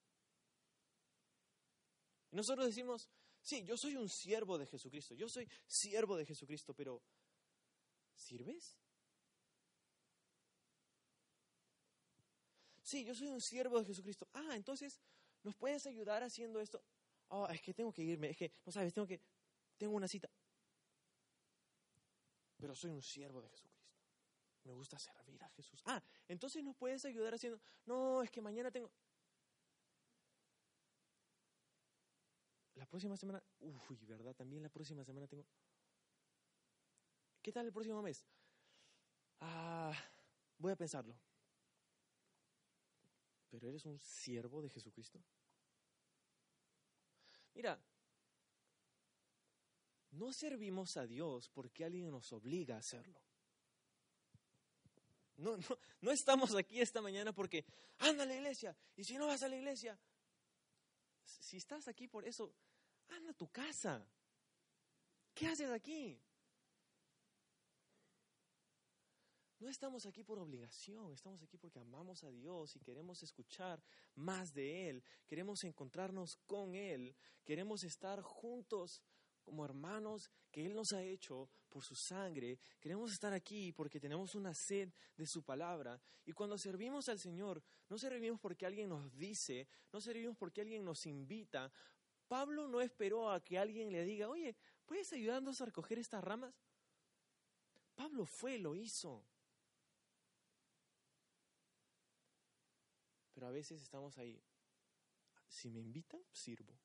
Y 2.31 2.35
nosotros 2.35 2.65
decimos, 2.65 3.09
sí, 3.41 3.63
yo 3.63 3.77
soy 3.77 3.95
un 3.95 4.09
siervo 4.09 4.57
de 4.57 4.65
Jesucristo, 4.65 5.15
yo 5.15 5.27
soy 5.27 5.49
siervo 5.67 6.15
de 6.15 6.25
Jesucristo, 6.25 6.73
pero 6.73 7.01
¿sirves? 8.15 8.77
Sí, 12.93 13.03
yo 13.03 13.15
soy 13.15 13.27
un 13.29 13.41
siervo 13.41 13.79
de 13.79 13.85
Jesucristo. 13.85 14.27
Ah, 14.35 14.55
entonces, 14.55 15.01
¿nos 15.41 15.55
puedes 15.55 15.87
ayudar 15.87 16.21
haciendo 16.21 16.61
esto? 16.61 16.79
Oh, 17.29 17.47
es 17.47 17.59
que 17.59 17.73
tengo 17.73 17.91
que 17.91 18.03
irme, 18.03 18.29
es 18.29 18.37
que, 18.37 18.51
no 18.67 18.71
sabes, 18.71 18.93
tengo 18.93 19.07
que, 19.07 19.19
tengo 19.79 19.95
una 19.95 20.07
cita 20.07 20.29
pero 22.59 22.75
soy 22.75 22.91
un 22.91 23.01
siervo 23.01 23.41
de 23.41 23.49
Jesucristo. 23.49 23.89
Me 24.65 24.73
gusta 24.73 24.99
servir 24.99 25.43
a 25.43 25.49
Jesús. 25.49 25.81
Ah, 25.85 26.01
entonces 26.27 26.63
nos 26.63 26.75
puedes 26.77 27.03
ayudar 27.03 27.33
haciendo, 27.33 27.59
no, 27.85 28.21
es 28.21 28.29
que 28.29 28.41
mañana 28.41 28.69
tengo... 28.69 28.91
La 32.75 32.85
próxima 32.85 33.17
semana, 33.17 33.43
uy, 33.59 34.05
¿verdad? 34.05 34.35
También 34.35 34.61
la 34.61 34.69
próxima 34.69 35.03
semana 35.03 35.27
tengo... 35.27 35.47
¿Qué 37.41 37.51
tal 37.51 37.65
el 37.65 37.73
próximo 37.73 38.03
mes? 38.03 38.23
Ah, 39.39 39.93
voy 40.59 40.71
a 40.71 40.75
pensarlo. 40.75 41.32
Pero 43.53 43.69
eres 43.69 43.85
un 43.85 43.99
siervo 43.99 44.63
de 44.63 44.69
Jesucristo. 44.71 45.23
Mira, 47.53 47.79
no 50.09 50.33
servimos 50.33 50.97
a 50.97 51.05
Dios 51.05 51.49
porque 51.49 51.85
alguien 51.85 52.09
nos 52.09 52.33
obliga 52.33 52.73
a 52.73 52.79
hacerlo. 52.79 53.21
No, 55.37 55.55
no, 55.55 55.77
no 56.01 56.09
estamos 56.09 56.55
aquí 56.55 56.81
esta 56.81 56.99
mañana 56.99 57.31
porque 57.31 57.63
anda 57.99 58.23
a 58.23 58.25
la 58.25 58.33
iglesia 58.33 58.75
y 58.95 59.03
si 59.03 59.19
no 59.19 59.27
vas 59.27 59.43
a 59.43 59.47
la 59.47 59.55
iglesia, 59.55 59.99
si 61.23 61.57
estás 61.57 61.87
aquí 61.87 62.07
por 62.07 62.27
eso, 62.27 62.55
anda 63.09 63.29
a 63.29 63.35
tu 63.35 63.51
casa. 63.51 64.03
¿Qué 65.35 65.45
haces 65.45 65.69
aquí? 65.69 66.19
No 69.63 69.69
estamos 69.69 70.05
aquí 70.05 70.25
por 70.25 70.39
obligación, 70.39 71.13
estamos 71.13 71.41
aquí 71.41 71.57
porque 71.57 71.79
amamos 71.79 72.21
a 72.25 72.29
Dios 72.29 72.75
y 72.75 72.81
queremos 72.81 73.23
escuchar 73.23 73.81
más 74.15 74.53
de 74.53 74.89
Él, 74.89 75.03
queremos 75.25 75.63
encontrarnos 75.63 76.35
con 76.45 76.75
Él, 76.75 77.15
queremos 77.45 77.85
estar 77.85 78.21
juntos 78.21 79.01
como 79.41 79.63
hermanos 79.63 80.29
que 80.51 80.65
Él 80.65 80.75
nos 80.75 80.91
ha 80.91 81.01
hecho 81.01 81.49
por 81.69 81.81
su 81.81 81.95
sangre. 81.95 82.59
Queremos 82.81 83.13
estar 83.13 83.31
aquí 83.31 83.71
porque 83.71 84.01
tenemos 84.01 84.35
una 84.35 84.53
sed 84.53 84.91
de 85.15 85.25
su 85.25 85.43
palabra. 85.43 85.97
Y 86.25 86.33
cuando 86.33 86.57
servimos 86.57 87.07
al 87.07 87.19
Señor, 87.19 87.63
no 87.87 87.97
servimos 87.97 88.41
porque 88.41 88.65
alguien 88.65 88.89
nos 88.89 89.15
dice, 89.15 89.69
no 89.93 90.01
servimos 90.01 90.35
porque 90.35 90.59
alguien 90.59 90.83
nos 90.83 91.05
invita. 91.05 91.71
Pablo 92.27 92.67
no 92.67 92.81
esperó 92.81 93.31
a 93.31 93.41
que 93.41 93.57
alguien 93.57 93.93
le 93.93 94.03
diga, 94.03 94.27
oye, 94.27 94.57
¿puedes 94.85 95.13
ayudarnos 95.13 95.61
a 95.61 95.65
recoger 95.67 95.99
estas 95.99 96.21
ramas? 96.21 96.53
Pablo 97.95 98.25
fue, 98.25 98.57
lo 98.57 98.75
hizo. 98.75 99.25
Pero 103.43 103.51
a 103.51 103.55
veces 103.55 103.81
estamos 103.81 104.17
ahí. 104.17 104.41
Si 105.49 105.69
me 105.69 105.81
invitan, 105.81 106.21
sirvo. 106.31 106.79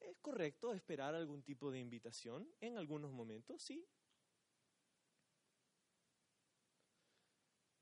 ¿Es 0.00 0.18
correcto 0.18 0.74
esperar 0.74 1.14
algún 1.14 1.42
tipo 1.42 1.70
de 1.70 1.78
invitación 1.78 2.46
en 2.60 2.76
algunos 2.76 3.10
momentos? 3.10 3.62
Sí. 3.62 3.88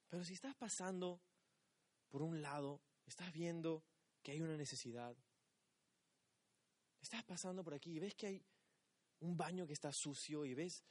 Pero 0.09 0.23
si 0.23 0.35
estás 0.35 0.55
pasando 0.55 1.21
por 2.11 2.23
un 2.23 2.41
lado, 2.41 2.81
estás 3.07 3.33
viendo 3.33 3.85
que 4.23 4.31
hay 4.31 4.41
una 4.41 4.57
necesidad, 4.57 5.17
estás 7.01 7.25
pasando 7.25 7.65
por 7.65 7.75
aquí 7.75 7.97
y 7.97 7.99
ves 7.99 8.15
que 8.15 8.27
hay 8.29 8.47
un 9.19 9.37
baño 9.37 9.67
que 9.67 9.73
está 9.73 9.93
sucio 9.93 10.45
y 10.45 10.55
ves 10.55 10.85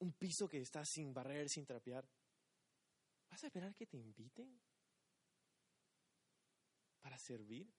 un 0.00 0.12
piso 0.12 0.50
que 0.50 0.60
está 0.60 0.84
sin 0.84 1.14
barrer, 1.14 1.48
sin 1.48 1.64
trapear, 1.64 2.06
¿vas 3.30 3.42
a 3.42 3.46
esperar 3.46 3.74
que 3.74 3.86
te 3.86 3.96
inviten? 3.96 4.60
Para 7.02 7.18
servir? 7.18 7.70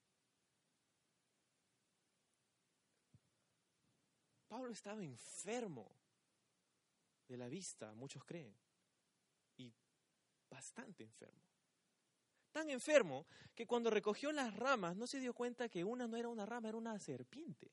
Pablo 4.48 4.72
estaba 4.72 5.04
enfermo 5.04 5.90
de 7.28 7.38
la 7.38 7.48
vista, 7.48 7.96
muchos 7.96 8.24
creen, 8.24 8.56
y 9.58 9.74
bastante 10.48 11.04
enfermo. 11.04 11.42
Tan 12.52 12.70
enfermo 12.70 13.26
que 13.56 13.66
cuando 13.66 13.90
recogió 13.90 14.32
las 14.32 14.56
ramas 14.56 14.96
no 14.96 15.08
se 15.08 15.20
dio 15.20 15.34
cuenta 15.34 15.70
que 15.70 15.84
una 15.84 16.08
no 16.08 16.18
era 16.18 16.28
una 16.28 16.46
rama, 16.46 16.70
era 16.70 16.78
una 16.78 17.00
serpiente. 17.00 17.72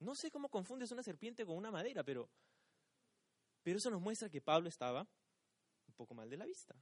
No 0.00 0.14
sé 0.14 0.30
cómo 0.30 0.50
confundes 0.50 0.90
una 0.90 1.02
serpiente 1.02 1.46
con 1.46 1.56
una 1.56 1.70
madera, 1.70 2.04
pero, 2.04 2.28
pero 3.62 3.78
eso 3.78 3.88
nos 3.88 4.02
muestra 4.02 4.28
que 4.28 4.42
Pablo 4.42 4.68
estaba 4.68 5.08
un 5.86 5.94
poco 5.94 6.14
mal 6.14 6.28
de 6.28 6.36
la 6.36 6.44
vista 6.44 6.76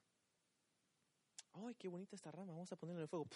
¡ay, 1.54 1.74
qué 1.74 1.88
bonita 1.88 2.16
esta 2.16 2.30
rama! 2.30 2.52
Vamos 2.52 2.72
a 2.72 2.76
ponerla 2.76 3.00
en 3.00 3.02
el 3.02 3.08
fuego. 3.08 3.26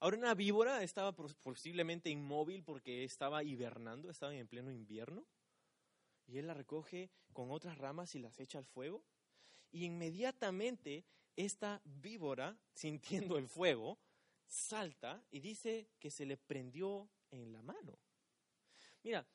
Ahora 0.00 0.18
una 0.18 0.34
víbora 0.34 0.82
estaba 0.82 1.12
posiblemente 1.12 2.10
inmóvil 2.10 2.62
porque 2.62 3.04
estaba 3.04 3.42
hibernando, 3.42 4.10
estaba 4.10 4.34
en 4.34 4.46
pleno 4.46 4.70
invierno. 4.70 5.24
Y 6.26 6.38
él 6.38 6.46
la 6.46 6.54
recoge 6.54 7.10
con 7.32 7.50
otras 7.50 7.78
ramas 7.78 8.14
y 8.14 8.18
las 8.18 8.38
echa 8.38 8.58
al 8.58 8.66
fuego. 8.66 9.02
Y 9.72 9.84
inmediatamente 9.84 11.04
esta 11.36 11.80
víbora, 11.84 12.56
sintiendo 12.74 13.38
el 13.38 13.48
fuego, 13.48 13.98
salta 14.46 15.22
y 15.30 15.40
dice 15.40 15.88
que 15.98 16.10
se 16.10 16.26
le 16.26 16.36
prendió 16.36 17.08
en 17.30 17.52
la 17.52 17.62
mano. 17.62 17.98
Mira, 19.02 19.26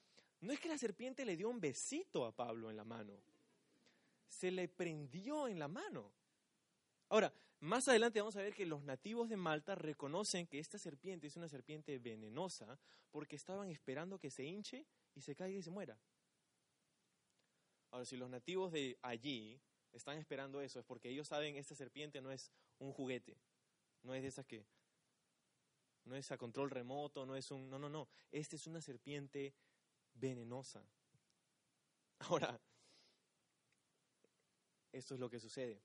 no 0.41 0.53
es 0.53 0.59
que 0.59 0.69
la 0.69 0.77
serpiente 0.77 1.25
le 1.25 1.35
dio 1.35 1.49
un 1.49 1.59
besito 1.59 2.25
a 2.25 2.31
Pablo 2.31 2.69
en 2.69 2.77
la 2.77 2.83
mano, 2.83 3.13
se 4.27 4.51
le 4.51 4.67
prendió 4.67 5.47
en 5.47 5.59
la 5.59 5.67
mano. 5.67 6.11
Ahora, 7.09 7.33
más 7.59 7.87
adelante 7.87 8.19
vamos 8.19 8.35
a 8.35 8.41
ver 8.41 8.53
que 8.53 8.65
los 8.65 8.83
nativos 8.83 9.27
de 9.29 9.35
Malta 9.35 9.75
reconocen 9.75 10.47
que 10.47 10.59
esta 10.59 10.77
serpiente 10.77 11.27
es 11.27 11.35
una 11.35 11.49
serpiente 11.49 11.97
venenosa 11.99 12.79
porque 13.11 13.35
estaban 13.35 13.69
esperando 13.69 14.19
que 14.19 14.31
se 14.31 14.45
hinche 14.45 14.85
y 15.15 15.21
se 15.21 15.35
caiga 15.35 15.59
y 15.59 15.63
se 15.63 15.71
muera. 15.71 15.99
Ahora, 17.91 18.05
si 18.05 18.15
los 18.15 18.29
nativos 18.29 18.71
de 18.71 18.97
allí 19.01 19.59
están 19.91 20.17
esperando 20.17 20.61
eso, 20.61 20.79
es 20.79 20.85
porque 20.85 21.09
ellos 21.09 21.27
saben 21.27 21.55
que 21.55 21.59
esta 21.59 21.75
serpiente 21.75 22.21
no 22.21 22.31
es 22.31 22.51
un 22.77 22.93
juguete, 22.93 23.35
no 24.03 24.13
es 24.13 24.21
de 24.21 24.27
esas 24.27 24.45
que, 24.45 24.63
no 26.05 26.15
es 26.15 26.31
a 26.31 26.37
control 26.37 26.69
remoto, 26.69 27.25
no 27.25 27.35
es 27.35 27.49
un, 27.51 27.69
no, 27.69 27.79
no, 27.79 27.89
no, 27.89 28.07
esta 28.31 28.55
es 28.55 28.67
una 28.67 28.81
serpiente 28.81 29.53
venenosa. 30.13 30.83
Ahora, 32.19 32.59
esto 34.91 35.13
es 35.15 35.19
lo 35.19 35.29
que 35.29 35.39
sucede. 35.39 35.81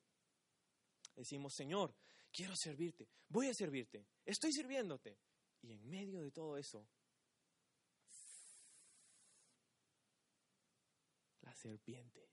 Decimos, 1.15 1.55
Señor, 1.55 1.95
quiero 2.33 2.55
servirte, 2.57 3.09
voy 3.29 3.49
a 3.49 3.55
servirte, 3.55 4.07
estoy 4.25 4.53
sirviéndote. 4.53 5.19
Y 5.63 5.73
en 5.73 5.89
medio 5.89 6.21
de 6.21 6.31
todo 6.31 6.59
eso, 6.59 6.87
la 11.41 11.55
serpiente. 11.55 12.29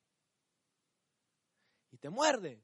Y 1.91 1.97
te 1.97 2.09
muerde. 2.09 2.61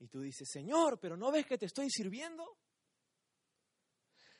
Y 0.00 0.08
tú 0.08 0.20
dices, 0.20 0.48
Señor, 0.50 1.00
pero 1.00 1.16
¿no 1.16 1.32
ves 1.32 1.46
que 1.46 1.56
te 1.58 1.66
estoy 1.66 1.88
sirviendo? 1.90 2.58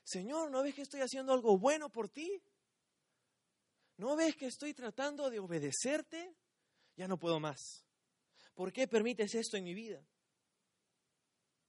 Señor, 0.04 0.50
¿no 0.50 0.62
ves 0.62 0.74
que 0.74 0.82
estoy 0.82 1.00
haciendo 1.00 1.32
algo 1.32 1.58
bueno 1.58 1.90
por 1.90 2.08
ti? 2.08 2.42
¿No 3.96 4.16
ves 4.16 4.36
que 4.36 4.46
estoy 4.46 4.72
tratando 4.72 5.28
de 5.28 5.38
obedecerte? 5.38 6.36
Ya 6.96 7.08
no 7.08 7.18
puedo 7.18 7.40
más. 7.40 7.87
¿Por 8.58 8.72
qué 8.72 8.88
permites 8.88 9.36
esto 9.36 9.56
en 9.56 9.62
mi 9.62 9.72
vida? 9.72 10.04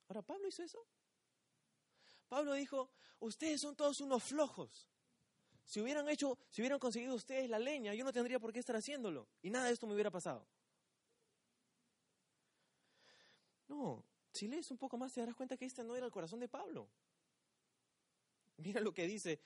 Ahora, 0.08 0.24
¿Pablo 0.24 0.48
hizo 0.48 0.64
eso? 0.64 0.84
Pablo 2.28 2.54
dijo, 2.54 2.90
ustedes 3.20 3.62
son 3.62 3.76
todos 3.76 4.02
unos 4.02 4.24
flojos. 4.24 4.90
Si 5.64 5.80
hubieran 5.80 6.10
hecho, 6.10 6.40
si 6.50 6.64
hubieran 6.64 6.80
conseguido 6.80 7.14
ustedes 7.14 7.48
la 7.48 7.60
leña, 7.60 7.94
yo 7.94 8.04
no 8.04 8.12
tendría 8.12 8.40
por 8.40 8.52
qué 8.52 8.58
estar 8.58 8.76
haciéndolo. 8.76 9.28
Y 9.44 9.52
nada 9.52 9.68
de 9.68 9.74
esto 9.74 9.86
me 9.86 9.94
hubiera 9.94 10.10
pasado. 10.10 10.48
No, 13.68 14.04
si 14.34 14.48
lees 14.48 14.72
un 14.72 14.80
poco 14.80 14.98
más 14.98 15.14
te 15.14 15.20
darás 15.20 15.36
cuenta 15.36 15.58
que 15.58 15.66
este 15.66 15.84
no 15.84 15.96
era 15.96 16.08
el 16.08 16.12
corazón 16.12 16.40
de 16.40 16.48
Pablo. 16.48 16.90
Mira 18.58 18.82
lo 18.82 18.96
que 18.96 19.06
dice, 19.06 19.40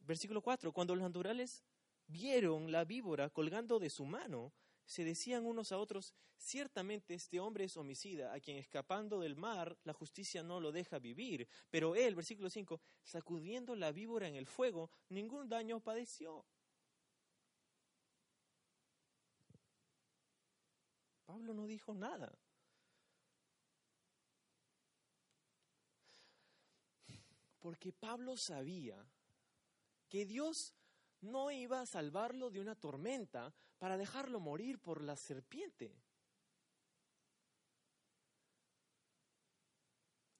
versículo 0.00 0.40
4, 0.40 0.72
cuando 0.72 0.94
los 0.94 1.02
naturales 1.02 1.62
vieron 2.06 2.72
la 2.72 2.86
víbora 2.86 3.28
colgando 3.28 3.78
de 3.78 3.90
su 3.90 4.06
mano, 4.06 4.54
se 4.86 5.04
decían 5.04 5.44
unos 5.44 5.72
a 5.72 5.78
otros, 5.78 6.14
ciertamente 6.38 7.14
este 7.14 7.40
hombre 7.40 7.64
es 7.64 7.76
homicida, 7.76 8.32
a 8.32 8.40
quien 8.40 8.56
escapando 8.56 9.20
del 9.20 9.36
mar 9.36 9.76
la 9.82 9.92
justicia 9.92 10.42
no 10.42 10.60
lo 10.60 10.70
deja 10.72 10.98
vivir. 10.98 11.48
Pero 11.70 11.96
él, 11.96 12.14
versículo 12.14 12.48
5, 12.48 12.80
sacudiendo 13.02 13.74
la 13.74 13.92
víbora 13.92 14.28
en 14.28 14.36
el 14.36 14.46
fuego, 14.46 14.90
ningún 15.08 15.48
daño 15.48 15.80
padeció. 15.80 16.46
Pablo 21.26 21.52
no 21.52 21.66
dijo 21.66 21.92
nada. 21.92 22.32
Porque 27.58 27.92
Pablo 27.92 28.36
sabía 28.36 29.04
que 30.08 30.24
Dios 30.24 30.72
no 31.20 31.50
iba 31.50 31.80
a 31.80 31.86
salvarlo 31.86 32.50
de 32.50 32.60
una 32.60 32.76
tormenta 32.76 33.52
para 33.78 33.96
dejarlo 33.96 34.40
morir 34.40 34.78
por 34.78 35.02
la 35.02 35.16
serpiente. 35.16 35.94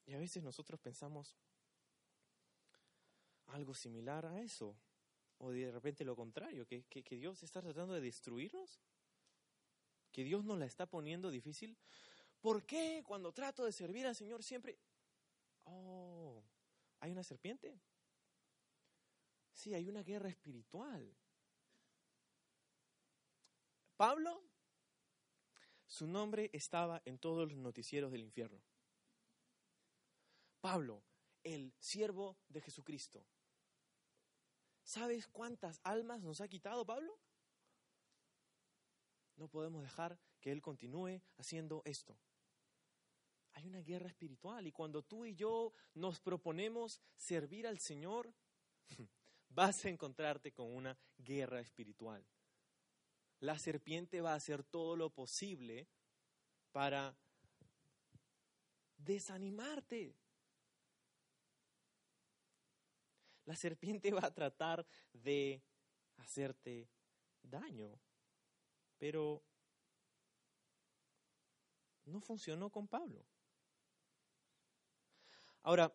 Y 0.06 0.14
a 0.14 0.18
veces 0.18 0.42
nosotros 0.42 0.80
pensamos 0.80 1.36
algo 3.48 3.74
similar 3.74 4.24
a 4.26 4.40
eso, 4.40 4.76
o 5.38 5.50
de 5.50 5.70
repente 5.70 6.04
lo 6.04 6.16
contrario, 6.16 6.66
que, 6.66 6.84
que, 6.84 7.16
Dios 7.16 7.42
está 7.42 7.60
tratando 7.60 7.94
de 7.94 8.00
destruirnos, 8.00 8.80
que 10.12 10.24
Dios 10.24 10.44
nos 10.44 10.58
la 10.58 10.66
está 10.66 10.86
poniendo 10.86 11.30
difícil. 11.30 11.76
¿Por 12.40 12.64
qué 12.64 13.02
cuando 13.04 13.32
trato 13.32 13.64
de 13.64 13.72
servir 13.72 14.06
al 14.06 14.14
Señor 14.14 14.42
siempre... 14.42 14.78
Oh, 15.64 16.42
hay 17.00 17.10
una 17.10 17.24
serpiente. 17.24 17.80
Sí, 19.52 19.74
hay 19.74 19.88
una 19.88 20.02
guerra 20.02 20.28
espiritual. 20.28 21.12
Pablo 23.96 24.42
su 25.86 26.06
nombre 26.06 26.50
estaba 26.52 27.00
en 27.04 27.18
todos 27.18 27.48
los 27.48 27.58
noticieros 27.58 28.10
del 28.10 28.22
infierno. 28.22 28.60
Pablo, 30.60 31.04
el 31.44 31.72
siervo 31.78 32.36
de 32.48 32.60
Jesucristo. 32.60 33.24
¿Sabes 34.82 35.28
cuántas 35.28 35.80
almas 35.84 36.20
nos 36.22 36.40
ha 36.40 36.48
quitado 36.48 36.84
Pablo? 36.84 37.18
No 39.36 39.48
podemos 39.48 39.82
dejar 39.82 40.18
que 40.40 40.50
Él 40.50 40.60
continúe 40.60 41.22
haciendo 41.38 41.82
esto. 41.84 42.18
Hay 43.52 43.66
una 43.66 43.80
guerra 43.80 44.08
espiritual 44.08 44.66
y 44.66 44.72
cuando 44.72 45.02
tú 45.02 45.24
y 45.24 45.34
yo 45.34 45.72
nos 45.94 46.20
proponemos 46.20 47.00
servir 47.14 47.66
al 47.66 47.78
Señor, 47.78 48.34
vas 49.48 49.84
a 49.84 49.88
encontrarte 49.88 50.52
con 50.52 50.74
una 50.74 50.98
guerra 51.16 51.60
espiritual. 51.60 52.26
La 53.40 53.58
serpiente 53.58 54.20
va 54.20 54.32
a 54.32 54.36
hacer 54.36 54.64
todo 54.64 54.96
lo 54.96 55.10
posible 55.10 55.88
para 56.72 57.16
desanimarte. 58.96 60.16
La 63.44 63.56
serpiente 63.56 64.10
va 64.12 64.26
a 64.26 64.34
tratar 64.34 64.86
de 65.12 65.62
hacerte 66.16 66.88
daño, 67.42 68.00
pero 68.98 69.42
no 72.06 72.20
funcionó 72.20 72.70
con 72.70 72.88
Pablo. 72.88 73.24
Ahora, 75.62 75.92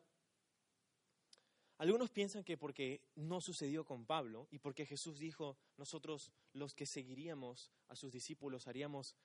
algunos 1.81 2.11
piensan 2.11 2.43
que 2.43 2.57
porque 2.57 3.01
no 3.15 3.41
sucedió 3.41 3.83
con 3.83 4.05
Pablo 4.05 4.47
y 4.51 4.59
porque 4.59 4.85
Jesús 4.85 5.17
dijo, 5.17 5.57
nosotros 5.77 6.31
los 6.53 6.75
que 6.75 6.85
seguiríamos 6.85 7.71
a 7.87 7.95
sus 7.95 8.11
discípulos 8.11 8.67
haríamos 8.67 9.15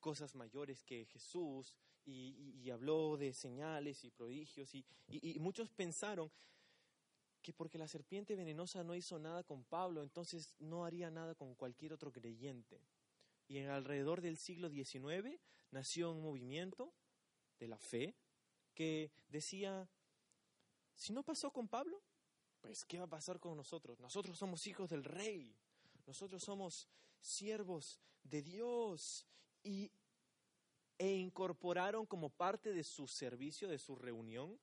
cosas 0.00 0.34
mayores 0.34 0.84
que 0.84 1.06
Jesús 1.06 1.74
y, 2.04 2.68
habló 2.68 3.16
de 3.16 3.32
señales 3.32 4.04
y 4.04 4.10
prodigios 4.10 4.74
y, 4.74 4.84
y 5.06 5.38
muchos 5.38 5.70
pensaron 5.70 6.30
que 7.40 7.54
porque 7.54 7.78
la 7.78 7.88
serpiente 7.88 8.36
venenosa 8.36 8.84
no 8.84 8.94
hizo 8.94 9.18
nada 9.18 9.42
con 9.42 9.64
Pablo, 9.64 10.02
entonces 10.02 10.56
no 10.58 10.84
haría 10.84 11.10
nada 11.10 11.34
con 11.34 11.54
cualquier 11.54 11.94
otro 11.94 12.12
creyente. 12.12 12.82
Y 13.48 13.56
en 13.58 13.70
alrededor 13.70 14.20
del 14.20 14.36
siglo 14.36 14.68
XIX 14.68 15.40
nació 15.70 16.12
un 16.12 16.20
movimiento 16.20 16.92
de 17.58 17.68
la 17.68 17.78
fe 17.78 18.14
que 18.74 19.10
decía, 19.28 19.88
si 20.94 21.12
no 21.12 21.22
pasó 21.22 21.50
con 21.50 21.68
Pablo, 21.68 22.00
pues 22.60 22.84
¿qué 22.84 22.98
va 22.98 23.04
a 23.04 23.08
pasar 23.08 23.38
con 23.40 23.56
nosotros? 23.56 24.00
Nosotros 24.00 24.38
somos 24.38 24.66
hijos 24.66 24.90
del 24.90 25.04
rey, 25.04 25.54
nosotros 26.06 26.42
somos 26.42 26.88
siervos 27.20 28.00
de 28.22 28.42
Dios 28.42 29.26
y, 29.62 29.90
e 30.98 31.12
incorporaron 31.12 32.06
como 32.06 32.30
parte 32.30 32.72
de 32.72 32.84
su 32.84 33.06
servicio, 33.06 33.68
de 33.68 33.78
su 33.78 33.96
reunión, 33.96 34.58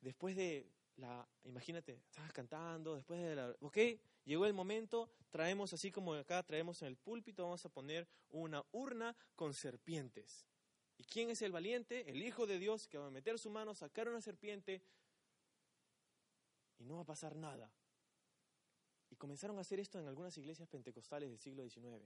después 0.00 0.36
de 0.36 0.66
la, 0.96 1.26
imagínate, 1.44 2.00
estabas 2.10 2.32
cantando, 2.32 2.94
después 2.94 3.20
de 3.20 3.36
la, 3.36 3.54
ok, 3.60 3.78
llegó 4.24 4.46
el 4.46 4.54
momento, 4.54 5.08
traemos 5.30 5.72
así 5.72 5.90
como 5.90 6.14
acá, 6.14 6.42
traemos 6.42 6.82
en 6.82 6.88
el 6.88 6.96
púlpito, 6.96 7.44
vamos 7.44 7.64
a 7.64 7.68
poner 7.68 8.08
una 8.30 8.64
urna 8.72 9.16
con 9.36 9.54
serpientes. 9.54 10.46
¿Y 10.98 11.04
quién 11.04 11.30
es 11.30 11.42
el 11.42 11.52
valiente? 11.52 12.10
El 12.10 12.22
Hijo 12.22 12.46
de 12.46 12.58
Dios 12.58 12.88
que 12.88 12.98
va 12.98 13.06
a 13.06 13.10
meter 13.10 13.38
su 13.38 13.50
mano, 13.50 13.74
sacar 13.74 14.08
una 14.08 14.20
serpiente, 14.20 14.82
y 16.78 16.84
no 16.84 16.96
va 16.96 17.02
a 17.02 17.06
pasar 17.06 17.36
nada. 17.36 17.70
Y 19.10 19.16
comenzaron 19.16 19.58
a 19.58 19.62
hacer 19.62 19.80
esto 19.80 19.98
en 19.98 20.06
algunas 20.06 20.36
iglesias 20.38 20.68
pentecostales 20.68 21.30
del 21.30 21.38
siglo 21.38 21.62
XIX. 21.68 22.04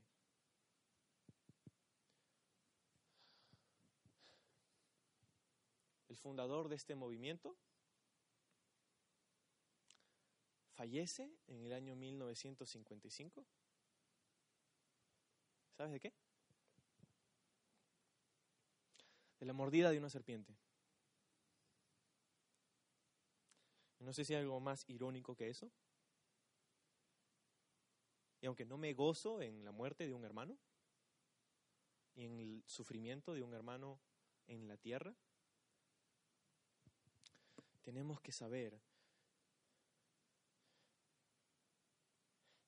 El 6.09 6.17
fundador 6.17 6.69
de 6.69 6.77
este 6.77 6.95
movimiento 6.95 7.57
fallece 10.75 11.31
en 11.47 11.65
el 11.65 11.73
año 11.73 11.97
1955. 11.97 13.47
¿Sabes 15.77 15.93
de 15.93 16.01
qué? 16.01 16.13
De 19.41 19.47
la 19.47 19.53
mordida 19.53 19.91
de 19.91 19.99
una 19.99 20.11
serpiente. 20.11 20.55
No 24.03 24.13
sé 24.13 24.25
si 24.25 24.35
hay 24.35 24.41
algo 24.41 24.61
más 24.61 24.85
irónico 24.89 25.37
que 25.37 25.49
eso. 25.49 25.71
Y 28.41 28.47
aunque 28.47 28.65
no 28.65 28.77
me 28.77 28.93
gozo 28.95 29.41
en 29.41 29.65
la 29.65 29.71
muerte 29.71 30.07
de 30.07 30.13
un 30.13 30.25
hermano 30.25 30.59
y 32.15 32.25
en 32.25 32.33
el 32.41 32.65
sufrimiento 32.67 33.33
de 33.33 33.43
un 33.43 33.55
hermano 33.55 34.01
en 34.49 34.67
la 34.67 34.77
tierra, 34.77 35.15
tenemos 37.83 38.21
que 38.21 38.33
saber 38.33 38.81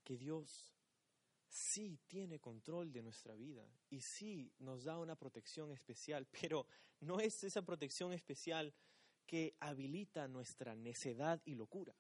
que 0.05 0.17
Dios 0.17 0.73
sí 1.49 1.99
tiene 2.07 2.39
control 2.41 2.93
de 2.93 3.03
nuestra 3.03 3.35
vida 3.35 3.67
y 3.91 4.01
sí 4.01 4.53
nos 4.59 4.85
da 4.85 4.99
una 4.99 5.17
protección 5.17 5.73
especial, 5.73 6.27
pero 6.41 6.67
no 7.01 7.19
es 7.19 7.43
esa 7.43 7.63
protección 7.63 8.13
especial 8.13 8.73
que 9.27 9.57
habilita 9.61 10.29
nuestra 10.29 10.75
necedad 10.75 11.41
y 11.45 11.55
locura. 11.55 11.95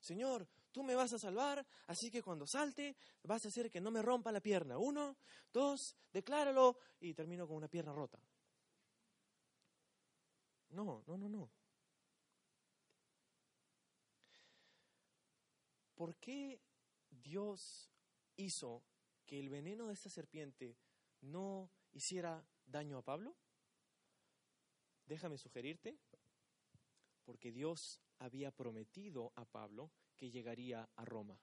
Señor, 0.00 0.48
tú 0.72 0.82
me 0.82 0.94
vas 0.94 1.12
a 1.12 1.18
salvar, 1.18 1.66
así 1.86 2.10
que 2.10 2.22
cuando 2.22 2.46
salte 2.46 2.96
vas 3.22 3.44
a 3.44 3.48
hacer 3.48 3.70
que 3.70 3.80
no 3.80 3.90
me 3.90 4.02
rompa 4.02 4.32
la 4.32 4.40
pierna. 4.40 4.78
Uno, 4.78 5.16
dos, 5.52 5.96
decláralo 6.12 6.78
y 7.00 7.14
termino 7.14 7.46
con 7.46 7.56
una 7.56 7.68
pierna 7.68 7.92
rota. 7.92 8.18
No, 10.70 11.02
no, 11.06 11.18
no, 11.18 11.28
no. 11.28 11.50
¿Por 15.94 16.16
qué 16.16 16.62
Dios 17.10 17.90
hizo 18.36 18.82
que 19.26 19.38
el 19.38 19.50
veneno 19.50 19.88
de 19.88 19.94
esta 19.94 20.08
serpiente 20.08 20.78
no 21.20 21.70
hiciera 21.92 22.42
daño 22.64 22.98
a 22.98 23.02
Pablo? 23.02 23.36
Déjame 25.10 25.38
sugerirte, 25.38 25.98
porque 27.24 27.50
Dios 27.50 28.00
había 28.20 28.52
prometido 28.52 29.32
a 29.34 29.44
Pablo 29.44 29.90
que 30.14 30.30
llegaría 30.30 30.88
a 30.94 31.04
Roma. 31.04 31.36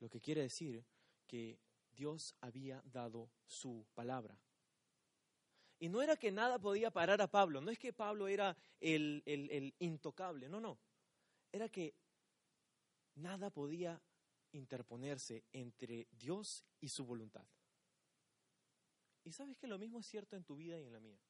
Lo 0.00 0.10
que 0.10 0.20
quiere 0.20 0.42
decir 0.42 0.84
que 1.28 1.60
Dios 1.92 2.34
había 2.40 2.82
dado 2.84 3.30
su 3.46 3.86
palabra. 3.94 4.36
Y 5.78 5.88
no 5.88 6.02
era 6.02 6.16
que 6.16 6.32
nada 6.32 6.58
podía 6.58 6.90
parar 6.90 7.22
a 7.22 7.30
Pablo, 7.30 7.60
no 7.60 7.70
es 7.70 7.78
que 7.78 7.92
Pablo 7.92 8.26
era 8.26 8.56
el, 8.80 9.22
el 9.24 9.72
intocable, 9.78 10.48
no, 10.48 10.60
no. 10.60 10.80
Era 11.52 11.68
que 11.68 11.94
nada 13.14 13.50
podía 13.50 14.02
interponerse 14.50 15.44
entre 15.52 16.08
Dios 16.10 16.64
y 16.80 16.88
su 16.88 17.04
voluntad. 17.04 17.46
Y 19.24 19.32
sabes 19.32 19.56
que 19.58 19.66
lo 19.66 19.78
mismo 19.78 20.00
es 20.00 20.06
cierto 20.06 20.36
en 20.36 20.44
tu 20.44 20.56
vida 20.56 20.78
y 20.80 20.84
en 20.84 20.92
la 20.92 21.00
mía. 21.00 21.20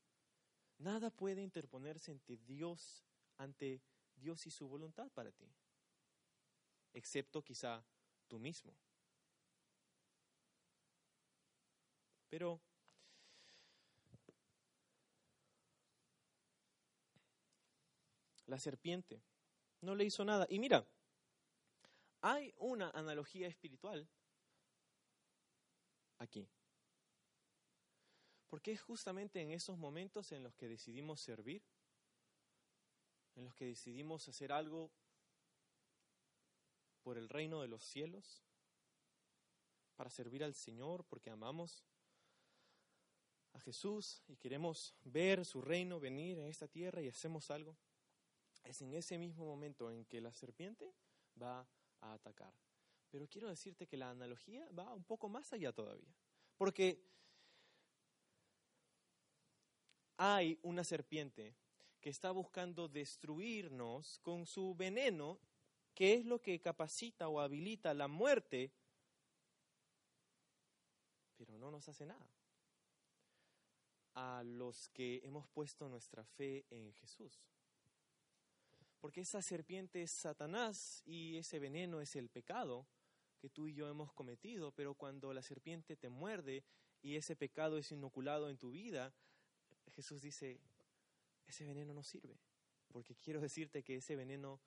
Nada 0.78 1.10
puede 1.10 1.42
interponerse 1.42 2.10
ante 2.10 2.36
Dios, 2.38 3.04
ante 3.36 3.82
Dios 4.16 4.46
y 4.46 4.50
su 4.50 4.68
voluntad 4.68 5.10
para 5.12 5.30
ti, 5.32 5.52
excepto 6.92 7.42
quizá 7.42 7.84
tú 8.28 8.38
mismo. 8.38 8.74
Pero 12.28 12.60
la 18.46 18.58
serpiente 18.58 19.22
no 19.80 19.94
le 19.94 20.04
hizo 20.04 20.24
nada. 20.24 20.46
Y 20.48 20.58
mira, 20.58 20.86
hay 22.20 22.54
una 22.58 22.90
analogía 22.90 23.48
espiritual 23.48 24.08
aquí. 26.18 26.48
Porque 28.50 28.72
es 28.72 28.82
justamente 28.82 29.40
en 29.40 29.52
esos 29.52 29.78
momentos 29.78 30.32
en 30.32 30.42
los 30.42 30.56
que 30.56 30.68
decidimos 30.68 31.20
servir, 31.20 31.62
en 33.36 33.44
los 33.44 33.54
que 33.54 33.64
decidimos 33.64 34.28
hacer 34.28 34.52
algo 34.52 34.90
por 37.02 37.16
el 37.16 37.28
reino 37.28 37.62
de 37.62 37.68
los 37.68 37.84
cielos, 37.84 38.42
para 39.94 40.10
servir 40.10 40.42
al 40.42 40.54
Señor, 40.54 41.04
porque 41.04 41.30
amamos 41.30 41.84
a 43.52 43.60
Jesús 43.60 44.22
y 44.26 44.36
queremos 44.36 44.94
ver 45.04 45.44
su 45.44 45.62
reino 45.62 46.00
venir 46.00 46.38
en 46.38 46.46
esta 46.46 46.66
tierra 46.66 47.02
y 47.02 47.08
hacemos 47.08 47.50
algo, 47.50 47.76
es 48.64 48.82
en 48.82 48.94
ese 48.94 49.16
mismo 49.16 49.44
momento 49.44 49.90
en 49.90 50.04
que 50.04 50.20
la 50.20 50.32
serpiente 50.32 50.92
va 51.40 51.68
a 52.00 52.14
atacar. 52.14 52.52
Pero 53.10 53.28
quiero 53.28 53.48
decirte 53.48 53.86
que 53.86 53.96
la 53.96 54.10
analogía 54.10 54.68
va 54.70 54.92
un 54.92 55.04
poco 55.04 55.28
más 55.28 55.52
allá 55.52 55.72
todavía, 55.72 56.14
porque 56.56 57.04
hay 60.22 60.58
una 60.62 60.84
serpiente 60.84 61.54
que 62.00 62.10
está 62.10 62.30
buscando 62.30 62.88
destruirnos 62.88 64.18
con 64.20 64.46
su 64.46 64.74
veneno, 64.74 65.38
que 65.94 66.14
es 66.14 66.26
lo 66.26 66.40
que 66.40 66.60
capacita 66.60 67.28
o 67.28 67.40
habilita 67.40 67.94
la 67.94 68.08
muerte 68.08 68.72
pero 71.40 71.56
no 71.56 71.70
nos 71.70 71.88
hace 71.88 72.04
nada. 72.04 72.30
A 74.12 74.42
los 74.44 74.90
que 74.90 75.22
hemos 75.24 75.48
puesto 75.48 75.88
nuestra 75.88 76.22
fe 76.22 76.66
en 76.68 76.92
Jesús. 76.92 77.40
Porque 79.00 79.22
esa 79.22 79.40
serpiente 79.40 80.02
es 80.02 80.10
Satanás 80.10 81.02
y 81.06 81.38
ese 81.38 81.58
veneno 81.58 82.02
es 82.02 82.14
el 82.14 82.28
pecado 82.28 82.86
que 83.38 83.48
tú 83.48 83.68
y 83.68 83.72
yo 83.72 83.88
hemos 83.88 84.12
cometido, 84.12 84.70
pero 84.72 84.94
cuando 84.94 85.32
la 85.32 85.40
serpiente 85.40 85.96
te 85.96 86.10
muerde 86.10 86.62
y 87.00 87.16
ese 87.16 87.36
pecado 87.36 87.78
es 87.78 87.90
inoculado 87.90 88.50
en 88.50 88.58
tu 88.58 88.72
vida, 88.72 89.14
Jesús 89.90 90.22
dice, 90.22 90.60
ese 91.46 91.64
veneno 91.64 91.92
no 91.92 92.02
sirve, 92.02 92.38
porque 92.88 93.16
quiero 93.16 93.40
decirte 93.40 93.82
que 93.82 93.96
ese 93.96 94.16
veneno 94.16 94.60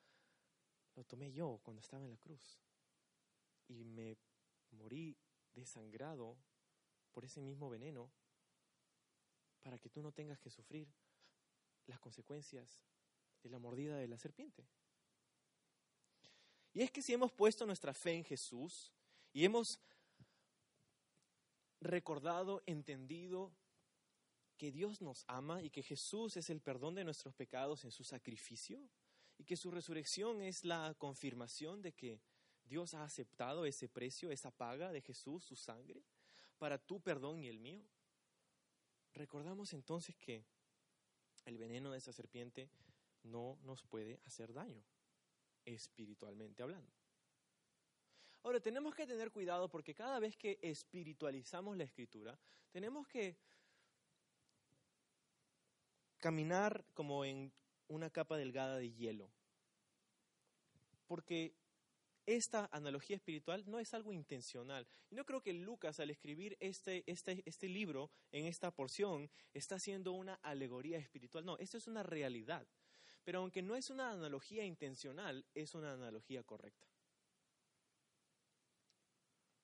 lo 0.95 1.03
tomé 1.03 1.31
yo 1.31 1.59
cuando 1.63 1.81
estaba 1.81 2.03
en 2.03 2.11
la 2.11 2.17
cruz 2.17 2.59
y 3.67 3.83
me 3.83 4.17
morí 4.71 5.17
desangrado 5.53 6.37
por 7.11 7.25
ese 7.25 7.41
mismo 7.41 7.69
veneno 7.69 8.11
para 9.61 9.77
que 9.77 9.89
tú 9.89 10.01
no 10.01 10.11
tengas 10.11 10.39
que 10.39 10.49
sufrir 10.49 10.87
las 11.87 11.99
consecuencias 11.99 12.83
de 13.41 13.49
la 13.49 13.59
mordida 13.59 13.97
de 13.97 14.07
la 14.07 14.17
serpiente. 14.17 14.67
Y 16.73 16.81
es 16.81 16.91
que 16.91 17.01
si 17.01 17.13
hemos 17.13 17.31
puesto 17.31 17.65
nuestra 17.65 17.93
fe 17.93 18.13
en 18.13 18.23
Jesús 18.23 18.91
y 19.31 19.45
hemos 19.45 19.79
recordado, 21.79 22.63
entendido 22.65 23.51
que 24.57 24.71
Dios 24.71 25.01
nos 25.01 25.25
ama 25.27 25.61
y 25.61 25.69
que 25.69 25.83
Jesús 25.83 26.37
es 26.37 26.49
el 26.49 26.61
perdón 26.61 26.95
de 26.95 27.03
nuestros 27.03 27.33
pecados 27.33 27.83
en 27.83 27.91
su 27.91 28.03
sacrificio 28.03 28.79
y 29.37 29.43
que 29.43 29.57
su 29.57 29.71
resurrección 29.71 30.41
es 30.41 30.63
la 30.63 30.95
confirmación 30.97 31.81
de 31.81 31.93
que 31.93 32.21
Dios 32.65 32.93
ha 32.93 33.03
aceptado 33.03 33.65
ese 33.65 33.89
precio, 33.89 34.31
esa 34.31 34.51
paga 34.51 34.91
de 34.91 35.01
Jesús, 35.01 35.43
su 35.43 35.55
sangre, 35.55 36.03
para 36.57 36.77
tu 36.77 37.01
perdón 37.01 37.43
y 37.43 37.47
el 37.47 37.59
mío. 37.59 37.83
Recordamos 39.13 39.73
entonces 39.73 40.15
que 40.15 40.45
el 41.45 41.57
veneno 41.57 41.91
de 41.91 41.97
esa 41.97 42.13
serpiente 42.13 42.69
no 43.23 43.57
nos 43.63 43.83
puede 43.83 44.19
hacer 44.25 44.53
daño, 44.53 44.83
espiritualmente 45.65 46.63
hablando. 46.63 46.91
Ahora, 48.43 48.59
tenemos 48.59 48.93
que 48.93 49.07
tener 49.07 49.31
cuidado 49.31 49.69
porque 49.69 49.93
cada 49.93 50.19
vez 50.19 50.35
que 50.35 50.59
espiritualizamos 50.61 51.77
la 51.77 51.85
escritura, 51.85 52.37
tenemos 52.71 53.07
que 53.07 53.37
caminar 56.23 56.85
como 56.93 57.25
en 57.25 57.51
una 57.89 58.09
capa 58.09 58.37
delgada 58.37 58.77
de 58.77 58.93
hielo. 58.93 59.29
Porque 61.05 61.53
esta 62.25 62.69
analogía 62.71 63.17
espiritual 63.17 63.65
no 63.67 63.77
es 63.77 63.93
algo 63.93 64.13
intencional. 64.13 64.87
Y 65.09 65.15
no 65.15 65.25
creo 65.25 65.41
que 65.41 65.51
Lucas 65.51 65.99
al 65.99 66.11
escribir 66.11 66.55
este, 66.61 67.03
este, 67.07 67.43
este 67.45 67.67
libro 67.67 68.09
en 68.31 68.45
esta 68.45 68.71
porción 68.71 69.29
está 69.53 69.75
haciendo 69.75 70.13
una 70.13 70.35
alegoría 70.35 70.97
espiritual. 70.97 71.43
No, 71.43 71.57
esto 71.57 71.77
es 71.77 71.87
una 71.87 72.03
realidad. 72.03 72.65
Pero 73.25 73.39
aunque 73.39 73.61
no 73.61 73.75
es 73.75 73.89
una 73.89 74.09
analogía 74.09 74.63
intencional, 74.63 75.45
es 75.53 75.75
una 75.75 75.91
analogía 75.91 76.41
correcta. 76.43 76.87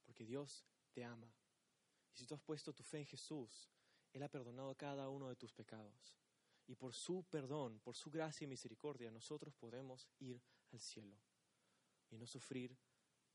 Porque 0.03 0.25
Dios 0.25 0.65
te 0.91 1.05
ama. 1.05 1.33
Y 2.13 2.17
si 2.17 2.27
tú 2.27 2.35
has 2.35 2.41
puesto 2.41 2.73
tu 2.73 2.83
fe 2.83 2.97
en 2.97 3.05
Jesús, 3.05 3.71
Él 4.11 4.23
ha 4.23 4.27
perdonado 4.27 4.75
cada 4.75 5.07
uno 5.07 5.29
de 5.29 5.37
tus 5.37 5.53
pecados. 5.53 6.19
Y 6.69 6.75
por 6.75 6.93
su 6.93 7.23
perdón, 7.23 7.79
por 7.79 7.95
su 7.95 8.11
gracia 8.11 8.45
y 8.45 8.47
misericordia, 8.47 9.09
nosotros 9.09 9.55
podemos 9.55 10.07
ir 10.19 10.39
al 10.71 10.79
cielo 10.79 11.17
y 12.11 12.15
no 12.15 12.27
sufrir 12.27 12.77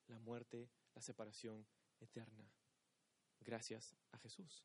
la 0.06 0.20
muerte, 0.20 0.70
la 0.94 1.02
separación 1.02 1.66
eterna. 1.98 2.48
Gracias 3.40 3.96
a 4.12 4.18
Jesús. 4.18 4.64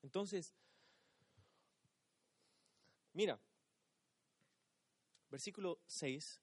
Entonces, 0.00 0.54
mira, 3.12 3.38
versículo 5.28 5.82
6 5.86 6.40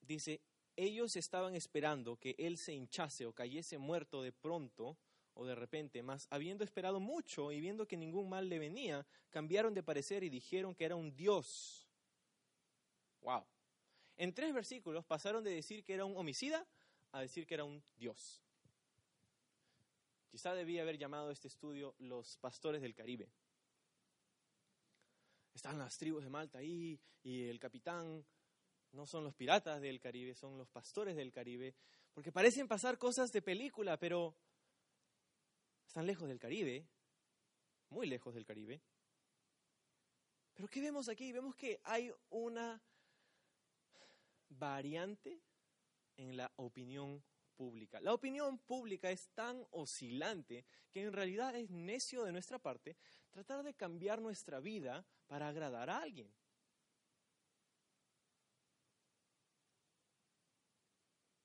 dice, 0.00 0.40
ellos 0.74 1.16
estaban 1.16 1.54
esperando 1.54 2.16
que 2.16 2.34
él 2.38 2.56
se 2.56 2.72
hinchase 2.72 3.26
o 3.26 3.34
cayese 3.34 3.76
muerto 3.76 4.22
de 4.22 4.32
pronto 4.32 4.96
o 5.38 5.46
de 5.46 5.54
repente, 5.54 6.02
mas 6.02 6.26
habiendo 6.30 6.64
esperado 6.64 6.98
mucho 6.98 7.52
y 7.52 7.60
viendo 7.60 7.86
que 7.86 7.96
ningún 7.96 8.28
mal 8.28 8.48
le 8.48 8.58
venía, 8.58 9.06
cambiaron 9.30 9.72
de 9.72 9.84
parecer 9.84 10.24
y 10.24 10.28
dijeron 10.28 10.74
que 10.74 10.84
era 10.84 10.96
un 10.96 11.14
Dios. 11.14 11.88
Wow. 13.20 13.46
En 14.16 14.34
tres 14.34 14.52
versículos 14.52 15.04
pasaron 15.04 15.44
de 15.44 15.52
decir 15.52 15.84
que 15.84 15.94
era 15.94 16.04
un 16.04 16.16
homicida 16.16 16.66
a 17.12 17.20
decir 17.20 17.46
que 17.46 17.54
era 17.54 17.62
un 17.62 17.80
Dios. 17.96 18.42
Quizá 20.28 20.54
debía 20.54 20.82
haber 20.82 20.98
llamado 20.98 21.30
este 21.30 21.46
estudio 21.46 21.94
los 22.00 22.36
pastores 22.38 22.82
del 22.82 22.96
Caribe. 22.96 23.30
Están 25.54 25.78
las 25.78 25.96
tribus 25.98 26.24
de 26.24 26.30
Malta 26.30 26.58
ahí 26.58 26.98
y 27.22 27.44
el 27.44 27.60
capitán 27.60 28.26
no 28.90 29.06
son 29.06 29.22
los 29.22 29.36
piratas 29.36 29.80
del 29.80 30.00
Caribe, 30.00 30.34
son 30.34 30.58
los 30.58 30.68
pastores 30.68 31.14
del 31.14 31.30
Caribe, 31.30 31.76
porque 32.12 32.32
parecen 32.32 32.66
pasar 32.66 32.98
cosas 32.98 33.30
de 33.30 33.40
película, 33.40 34.00
pero 34.00 34.34
están 35.88 36.06
lejos 36.06 36.28
del 36.28 36.38
Caribe, 36.38 36.86
muy 37.88 38.06
lejos 38.06 38.34
del 38.34 38.44
Caribe. 38.44 38.82
Pero 40.52 40.68
¿qué 40.68 40.82
vemos 40.82 41.08
aquí? 41.08 41.32
Vemos 41.32 41.56
que 41.56 41.80
hay 41.82 42.12
una 42.28 42.80
variante 44.50 45.40
en 46.18 46.36
la 46.36 46.52
opinión 46.56 47.24
pública. 47.56 48.00
La 48.00 48.12
opinión 48.12 48.58
pública 48.58 49.10
es 49.10 49.30
tan 49.30 49.66
oscilante 49.70 50.66
que 50.90 51.02
en 51.02 51.12
realidad 51.12 51.56
es 51.56 51.70
necio 51.70 52.22
de 52.22 52.32
nuestra 52.32 52.58
parte 52.58 52.98
tratar 53.30 53.62
de 53.62 53.72
cambiar 53.72 54.20
nuestra 54.20 54.60
vida 54.60 55.06
para 55.26 55.48
agradar 55.48 55.88
a 55.88 56.02
alguien. 56.02 56.30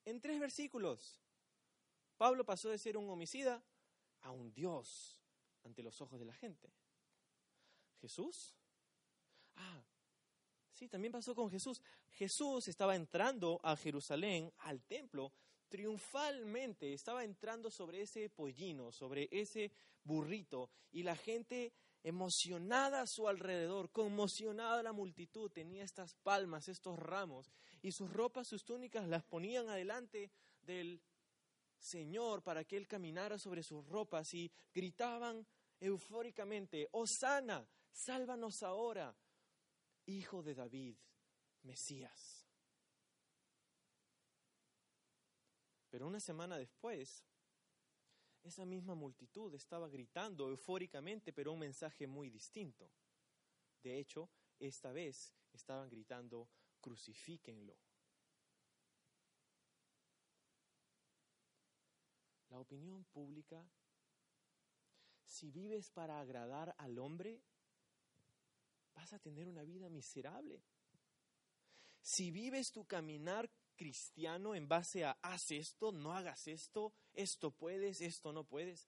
En 0.04 0.20
tres 0.20 0.38
versículos, 0.38 1.22
Pablo 2.18 2.46
pasó 2.46 2.70
de 2.70 2.78
ser 2.78 2.98
un 2.98 3.10
homicida 3.10 3.64
a 4.24 4.32
un 4.32 4.54
Dios 4.54 5.20
ante 5.64 5.84
los 5.84 6.02
ojos 6.02 6.20
de 6.20 6.26
la 6.26 6.34
gente. 6.34 6.74
Jesús. 8.02 8.56
Ah, 9.56 9.84
sí, 10.72 10.90
también 10.90 11.12
pasó 11.12 11.34
con 11.36 11.50
Jesús. 11.50 11.82
Jesús 12.12 12.68
estaba 12.68 12.96
entrando 12.96 13.60
a 13.64 13.78
Jerusalén, 13.78 14.52
al 14.60 14.84
templo, 14.84 15.32
triunfalmente, 15.70 16.94
estaba 16.94 17.24
entrando 17.24 17.72
sobre 17.72 18.02
ese 18.02 18.30
pollino, 18.30 18.92
sobre 18.92 19.30
ese 19.32 19.72
burrito, 20.04 20.70
y 20.92 21.04
la 21.04 21.16
gente 21.16 21.74
emocionada 22.04 23.02
a 23.02 23.08
su 23.08 23.28
alrededor, 23.28 23.90
conmocionada 23.90 24.84
la 24.84 24.92
multitud, 24.92 25.50
tenía 25.50 25.84
estas 25.84 26.16
palmas, 26.16 26.68
estos 26.68 27.00
ramos, 27.00 27.52
y 27.82 27.94
sus 27.94 28.12
ropas, 28.12 28.48
sus 28.48 28.66
túnicas 28.66 29.08
las 29.08 29.24
ponían 29.24 29.70
adelante 29.70 30.30
del 30.62 31.02
Señor 31.84 32.42
para 32.44 32.64
que 32.64 32.78
Él 32.78 32.88
caminara 32.88 33.38
sobre 33.38 33.62
sus 33.62 33.86
ropas 33.88 34.34
y 34.34 34.50
gritaban 34.74 35.46
eufóricamente, 35.82 36.88
Osana, 36.94 37.68
sálvanos 37.92 38.64
ahora, 38.64 39.14
Hijo 40.06 40.42
de 40.42 40.56
David, 40.56 40.96
Mesías. 41.64 42.48
Pero 45.90 46.08
una 46.08 46.22
semana 46.22 46.58
después, 46.58 47.26
esa 48.44 48.66
misma 48.66 48.96
multitud 48.96 49.54
estaba 49.54 49.90
gritando 49.90 50.50
eufóricamente, 50.50 51.34
pero 51.34 51.52
un 51.52 51.60
mensaje 51.60 52.08
muy 52.08 52.30
distinto. 52.30 52.90
De 53.82 54.00
hecho, 54.00 54.30
esta 54.58 54.94
vez 54.94 55.36
estaban 55.52 55.90
gritando, 55.90 56.50
crucifíquenlo. 56.80 57.78
La 62.54 62.60
opinión 62.60 63.04
pública, 63.06 63.68
si 65.26 65.50
vives 65.50 65.90
para 65.90 66.20
agradar 66.20 66.76
al 66.78 67.00
hombre, 67.00 67.42
vas 68.94 69.12
a 69.12 69.18
tener 69.18 69.48
una 69.48 69.64
vida 69.64 69.90
miserable. 69.90 70.62
Si 72.00 72.30
vives 72.30 72.72
tu 72.72 72.86
caminar 72.86 73.50
cristiano 73.76 74.54
en 74.54 74.68
base 74.68 75.04
a 75.04 75.18
haz 75.24 75.50
esto, 75.50 75.92
no 75.92 76.14
hagas 76.14 76.48
esto, 76.48 76.94
esto 77.14 77.50
puedes, 77.50 78.02
esto 78.02 78.32
no 78.32 78.44
puedes. 78.44 78.88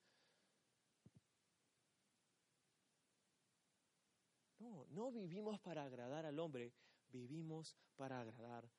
No, 4.59 4.85
no 4.91 5.11
vivimos 5.11 5.59
para 5.59 5.85
agradar 5.85 6.27
al 6.27 6.37
hombre, 6.37 6.71
vivimos 7.07 7.75
para 7.95 8.21
agradar 8.21 8.69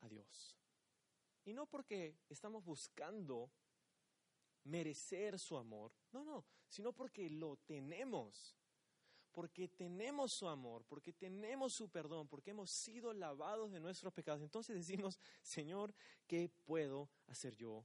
a 0.00 0.08
Dios. 0.08 0.56
Y 1.44 1.52
no 1.52 1.66
porque 1.66 2.16
estamos 2.28 2.64
buscando 2.64 3.52
merecer 4.64 5.38
su 5.38 5.56
amor, 5.56 5.92
no, 6.12 6.24
no, 6.24 6.44
sino 6.68 6.92
porque 6.92 7.28
lo 7.30 7.56
tenemos 7.56 8.56
porque 9.32 9.66
tenemos 9.66 10.32
su 10.32 10.46
amor, 10.46 10.84
porque 10.84 11.12
tenemos 11.12 11.72
su 11.72 11.88
perdón, 11.88 12.28
porque 12.28 12.50
hemos 12.50 12.70
sido 12.70 13.12
lavados 13.12 13.72
de 13.72 13.80
nuestros 13.80 14.12
pecados. 14.12 14.42
Entonces 14.42 14.76
decimos, 14.76 15.18
Señor, 15.42 15.94
¿qué 16.26 16.50
puedo 16.64 17.08
hacer 17.26 17.56
yo 17.56 17.84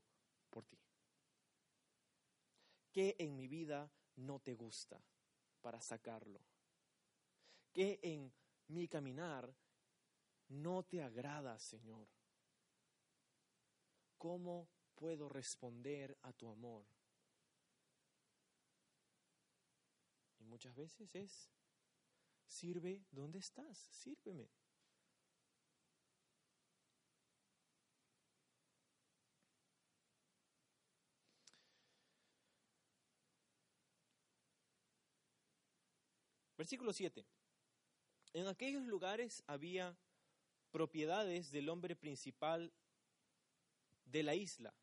por 0.50 0.66
ti? 0.66 0.78
¿Qué 2.92 3.16
en 3.18 3.36
mi 3.36 3.48
vida 3.48 3.90
no 4.18 4.40
te 4.40 4.56
gusta 4.56 5.02
para 5.62 5.80
sacarlo? 5.80 6.42
¿Qué 7.72 8.00
en 8.04 8.34
mi 8.68 8.88
caminar 8.88 9.54
no 10.50 10.84
te 10.84 11.02
agrada, 11.02 11.58
Señor? 11.60 12.08
¿Cómo 14.18 14.68
puedo 14.98 15.30
responder 15.30 16.18
a 16.24 16.34
tu 16.34 16.50
amor? 16.50 16.86
Y 20.40 20.46
muchas 20.46 20.76
veces 20.76 21.14
es, 21.16 21.50
sirve 22.48 23.06
donde 23.12 23.40
estás, 23.40 23.78
sírveme. 23.78 24.50
Versículo 36.58 36.92
7. 36.92 37.24
En 38.34 38.48
aquellos 38.48 38.84
lugares 38.84 39.44
había 39.46 39.96
propiedades 40.72 41.52
del 41.52 41.70
hombre 41.70 41.96
principal 41.96 42.74
de 44.06 44.24
la 44.24 44.34
isla, 44.34 44.74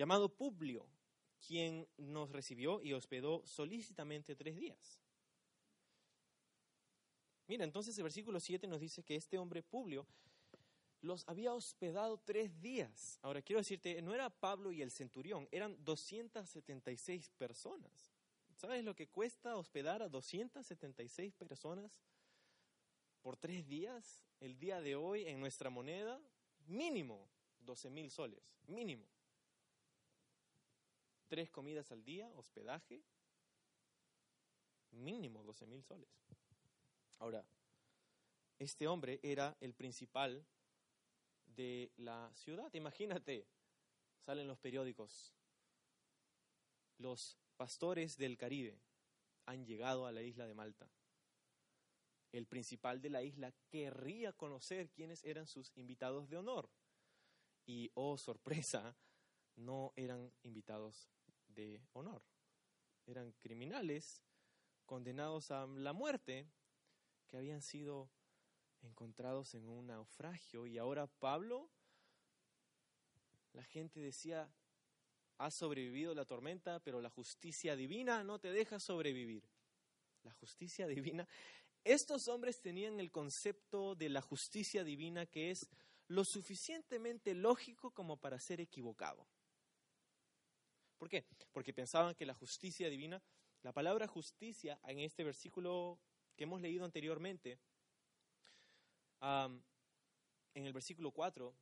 llamado 0.00 0.34
Publio, 0.34 0.88
quien 1.46 1.86
nos 1.98 2.30
recibió 2.32 2.80
y 2.80 2.94
hospedó 2.94 3.46
solícitamente 3.46 4.34
tres 4.34 4.56
días. 4.56 4.98
Mira, 7.46 7.64
entonces 7.64 7.98
el 7.98 8.04
versículo 8.04 8.40
7 8.40 8.66
nos 8.66 8.80
dice 8.80 9.02
que 9.02 9.14
este 9.14 9.36
hombre 9.36 9.62
Publio 9.62 10.06
los 11.02 11.28
había 11.28 11.52
hospedado 11.52 12.16
tres 12.16 12.58
días. 12.62 13.18
Ahora 13.20 13.42
quiero 13.42 13.60
decirte, 13.60 14.00
no 14.00 14.14
era 14.14 14.30
Pablo 14.30 14.72
y 14.72 14.80
el 14.80 14.90
centurión, 14.90 15.46
eran 15.50 15.76
276 15.84 17.28
personas. 17.36 18.14
¿Sabes 18.54 18.82
lo 18.82 18.96
que 18.96 19.06
cuesta 19.06 19.54
hospedar 19.56 20.00
a 20.00 20.08
276 20.08 21.34
personas 21.34 21.92
por 23.20 23.36
tres 23.36 23.68
días? 23.68 24.24
El 24.40 24.58
día 24.58 24.80
de 24.80 24.96
hoy 24.96 25.26
en 25.26 25.40
nuestra 25.40 25.68
moneda, 25.68 26.18
mínimo 26.68 27.28
12 27.58 27.90
mil 27.90 28.10
soles, 28.10 28.42
mínimo. 28.66 29.06
Tres 31.30 31.48
comidas 31.48 31.92
al 31.92 32.04
día, 32.04 32.28
hospedaje, 32.34 33.04
mínimo 34.90 35.44
12 35.44 35.64
mil 35.68 35.80
soles. 35.84 36.10
Ahora, 37.20 37.46
este 38.58 38.88
hombre 38.88 39.20
era 39.22 39.56
el 39.60 39.72
principal 39.72 40.44
de 41.46 41.92
la 41.98 42.32
ciudad. 42.34 42.74
Imagínate, 42.74 43.46
salen 44.26 44.48
los 44.48 44.58
periódicos, 44.58 45.36
los 46.98 47.38
pastores 47.56 48.16
del 48.16 48.36
Caribe 48.36 48.80
han 49.46 49.64
llegado 49.64 50.06
a 50.06 50.12
la 50.12 50.22
isla 50.22 50.48
de 50.48 50.54
Malta. 50.54 50.90
El 52.32 52.48
principal 52.48 53.00
de 53.00 53.10
la 53.10 53.22
isla 53.22 53.54
querría 53.68 54.32
conocer 54.32 54.90
quiénes 54.90 55.22
eran 55.22 55.46
sus 55.46 55.70
invitados 55.76 56.28
de 56.28 56.38
honor. 56.38 56.68
Y, 57.66 57.92
oh 57.94 58.18
sorpresa, 58.18 58.96
no 59.54 59.92
eran 59.94 60.32
invitados 60.42 61.08
honor. 61.92 62.22
Eran 63.06 63.32
criminales 63.32 64.22
condenados 64.86 65.50
a 65.50 65.66
la 65.66 65.92
muerte 65.92 66.48
que 67.26 67.36
habían 67.36 67.62
sido 67.62 68.10
encontrados 68.82 69.54
en 69.54 69.68
un 69.68 69.86
naufragio. 69.86 70.66
Y 70.66 70.78
ahora 70.78 71.06
Pablo, 71.06 71.70
la 73.52 73.64
gente 73.64 74.00
decía, 74.00 74.52
has 75.38 75.54
sobrevivido 75.54 76.14
la 76.14 76.24
tormenta, 76.24 76.80
pero 76.80 77.00
la 77.00 77.10
justicia 77.10 77.76
divina 77.76 78.24
no 78.24 78.38
te 78.38 78.52
deja 78.52 78.78
sobrevivir. 78.78 79.48
La 80.22 80.32
justicia 80.34 80.86
divina. 80.86 81.26
Estos 81.84 82.28
hombres 82.28 82.60
tenían 82.60 83.00
el 83.00 83.10
concepto 83.10 83.94
de 83.94 84.10
la 84.10 84.20
justicia 84.20 84.84
divina 84.84 85.24
que 85.24 85.50
es 85.50 85.66
lo 86.08 86.24
suficientemente 86.24 87.34
lógico 87.34 87.92
como 87.92 88.18
para 88.18 88.38
ser 88.38 88.60
equivocado. 88.60 89.26
¿Por 91.00 91.08
qué? 91.08 91.24
Porque 91.50 91.72
pensaban 91.72 92.14
que 92.14 92.26
la 92.26 92.34
justicia 92.34 92.90
divina, 92.90 93.22
la 93.62 93.72
palabra 93.72 94.06
justicia 94.06 94.78
en 94.86 94.98
este 94.98 95.24
versículo 95.24 95.98
que 96.36 96.44
hemos 96.44 96.60
leído 96.60 96.84
anteriormente, 96.84 97.58
en 99.22 99.62
el 100.66 100.74
versículo 100.74 101.10
4, 101.10 101.56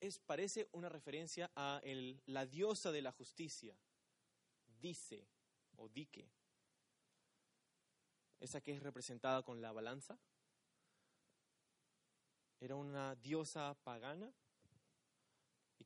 es, 0.00 0.18
parece 0.18 0.66
una 0.72 0.88
referencia 0.88 1.52
a 1.54 1.82
la 2.24 2.46
diosa 2.46 2.90
de 2.90 3.02
la 3.02 3.12
justicia, 3.12 3.76
dice 4.80 5.28
o 5.76 5.90
dique. 5.90 6.26
Esa 8.40 8.62
que 8.62 8.72
es 8.72 8.82
representada 8.82 9.42
con 9.42 9.60
la 9.60 9.72
balanza. 9.72 10.18
Era 12.60 12.76
una 12.76 13.14
diosa 13.16 13.76
pagana 13.84 14.32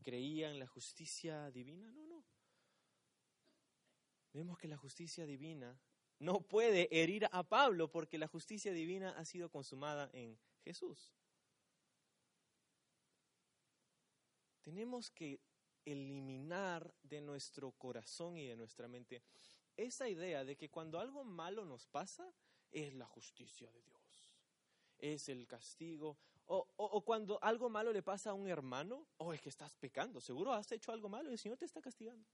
creía 0.03 0.51
en 0.51 0.59
la 0.59 0.67
justicia 0.67 1.51
divina. 1.51 1.91
No, 1.91 2.07
no. 2.07 2.25
Vemos 4.33 4.59
que 4.59 4.69
la 4.69 4.77
justicia 4.77 5.27
divina 5.27 5.81
no 6.19 6.41
puede 6.41 6.89
herir 6.91 7.29
a 7.33 7.43
Pablo 7.43 7.91
porque 7.91 8.19
la 8.19 8.29
justicia 8.29 8.73
divina 8.73 9.11
ha 9.19 9.25
sido 9.25 9.51
consumada 9.51 10.11
en 10.13 10.39
Jesús. 10.65 11.13
tenemos 14.61 15.11
que 15.11 15.41
eliminar 15.85 16.95
de 17.03 17.21
nuestro 17.21 17.73
corazón 17.73 18.37
y 18.37 18.47
de 18.47 18.57
nuestra 18.57 18.87
mente 18.87 19.23
esa 19.77 20.09
idea 20.09 20.45
de 20.45 20.57
que 20.57 20.71
cuando 20.71 21.01
algo 21.01 21.25
malo 21.25 21.65
nos 21.65 21.89
pasa 21.89 22.33
es 22.71 22.95
la 22.95 23.07
justicia 23.07 23.71
de 23.73 23.83
Dios, 23.83 24.37
es 24.99 25.29
el 25.29 25.47
castigo, 25.47 26.19
o, 26.53 27.05
cuando 27.05 27.39
algo 27.43 27.69
malo 27.69 27.93
le 27.93 28.03
pasa 28.03 28.31
a 28.31 28.35
un 28.35 28.49
hermano, 28.49 29.07
o 29.19 29.27
oh, 29.27 29.33
es 29.33 29.41
que 29.41 29.49
estás 29.49 29.77
pecando, 29.77 30.21
seguro 30.21 30.53
has 30.53 30.71
hecho 30.73 30.91
algo 30.91 31.09
malo 31.09 31.31
y 31.31 31.35
el 31.35 31.39
Señor 31.39 31.59
te 31.59 31.65
está 31.65 31.81
castigando. 31.81 32.27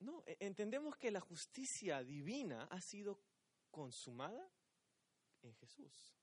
No, 0.00 0.24
e, 0.26 0.36
entendemos 0.40 0.96
que 0.96 1.10
la 1.10 1.20
justicia 1.20 2.02
divina 2.02 2.64
ha 2.70 2.80
sido 2.80 3.20
consumada 3.70 4.50
en 5.42 5.54
Jesús. 5.54 6.16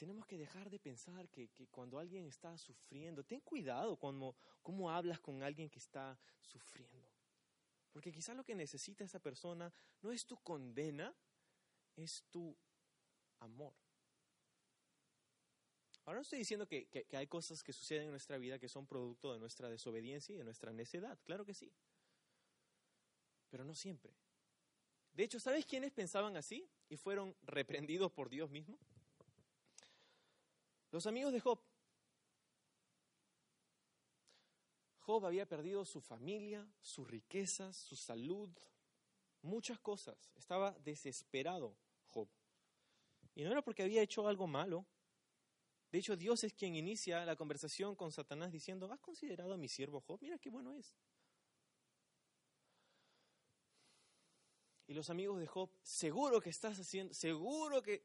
tenemos 0.00 0.24
que 0.24 0.38
dejar 0.38 0.70
de 0.70 0.78
pensar 0.78 1.28
que, 1.28 1.50
cuando 1.70 1.98
alguien 1.98 2.24
está 2.24 2.56
sufriendo, 2.56 3.22
ten 3.22 3.40
cuidado 3.40 3.98
cuando, 3.98 4.34
cómo 4.62 4.90
hablas 4.90 5.20
con 5.20 5.42
alguien 5.42 5.68
que 5.68 5.78
está 5.78 6.18
sufriendo. 6.40 7.06
Porque 7.92 8.10
quizás 8.10 8.34
lo 8.34 8.42
que 8.42 8.54
necesita 8.54 9.04
esa 9.04 9.20
persona 9.20 9.70
no 10.00 10.10
es 10.10 10.24
tu 10.24 10.38
condena, 10.38 11.14
es 11.96 12.24
tu 12.30 12.56
amor. 13.40 13.74
Ahora 16.04 16.18
no 16.18 16.22
estoy 16.22 16.40
diciendo 16.40 16.66
que, 16.66 16.86
que, 16.86 17.16
hay 17.16 17.26
cosas 17.26 17.62
que 17.62 17.72
suceden 17.72 18.04
en 18.04 18.10
nuestra 18.10 18.38
vida 18.38 18.58
que 18.58 18.68
son 18.68 18.86
producto 18.86 19.32
de 19.32 19.38
nuestra 19.38 19.68
desobediencia 19.68 20.34
y 20.34 20.38
de 20.38 20.44
nuestra 20.44 20.72
necedad. 20.72 21.18
Claro 21.24 21.44
que 21.44 21.54
sí. 21.54 21.72
Pero 23.50 23.64
no 23.64 23.74
siempre. 23.74 24.12
De 25.12 25.24
hecho, 25.24 25.38
¿sabes 25.38 25.66
quiénes 25.66 25.92
pensaban 25.92 26.36
así 26.36 26.68
y 26.88 26.96
fueron 26.96 27.36
reprendidos 27.42 28.10
por 28.10 28.28
Dios 28.28 28.50
mismo? 28.50 28.78
Los 30.90 31.06
amigos 31.06 31.32
de 31.32 31.40
Job. 31.40 31.60
Job 34.98 35.26
había 35.26 35.46
perdido 35.46 35.84
su 35.84 36.00
familia, 36.00 36.66
sus 36.82 37.08
riquezas, 37.08 37.76
su 37.76 37.96
salud, 37.96 38.50
muchas 39.42 39.78
cosas. 39.78 40.32
Estaba 40.36 40.72
desesperado 40.84 41.76
Job. 42.06 42.28
Y 43.34 43.42
no 43.42 43.52
era 43.52 43.62
porque 43.62 43.82
había 43.82 44.02
hecho 44.02 44.26
algo 44.26 44.46
malo. 44.46 44.86
De 45.90 45.98
hecho, 45.98 46.16
Dios 46.16 46.44
es 46.44 46.52
quien 46.52 46.76
inicia 46.76 47.24
la 47.24 47.36
conversación 47.36 47.96
con 47.96 48.12
Satanás 48.12 48.52
diciendo, 48.52 48.90
¿has 48.92 49.00
considerado 49.00 49.52
a 49.54 49.56
mi 49.56 49.68
siervo 49.68 50.00
Job? 50.00 50.18
Mira 50.20 50.38
qué 50.38 50.50
bueno 50.50 50.74
es. 50.74 50.94
Y 54.86 54.94
los 54.94 55.08
amigos 55.10 55.38
de 55.38 55.46
Job, 55.46 55.70
seguro 55.82 56.40
que 56.40 56.50
estás 56.50 56.78
haciendo, 56.78 57.14
seguro 57.14 57.80
que 57.82 58.04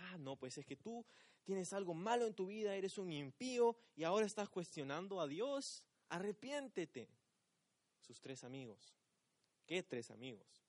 Ah, 0.00 0.18
no, 0.18 0.36
pues 0.36 0.58
es 0.58 0.66
que 0.66 0.76
tú 0.76 1.04
tienes 1.44 1.72
algo 1.72 1.94
malo 1.94 2.26
en 2.26 2.34
tu 2.34 2.46
vida, 2.46 2.74
eres 2.74 2.98
un 2.98 3.12
impío 3.12 3.76
y 3.94 4.04
ahora 4.04 4.26
estás 4.26 4.48
cuestionando 4.48 5.20
a 5.20 5.26
Dios. 5.26 5.84
Arrepiéntete. 6.08 7.08
Sus 8.00 8.20
tres 8.20 8.42
amigos. 8.44 8.94
¿Qué 9.70 9.84
tres 9.84 10.10
amigos? 10.10 10.66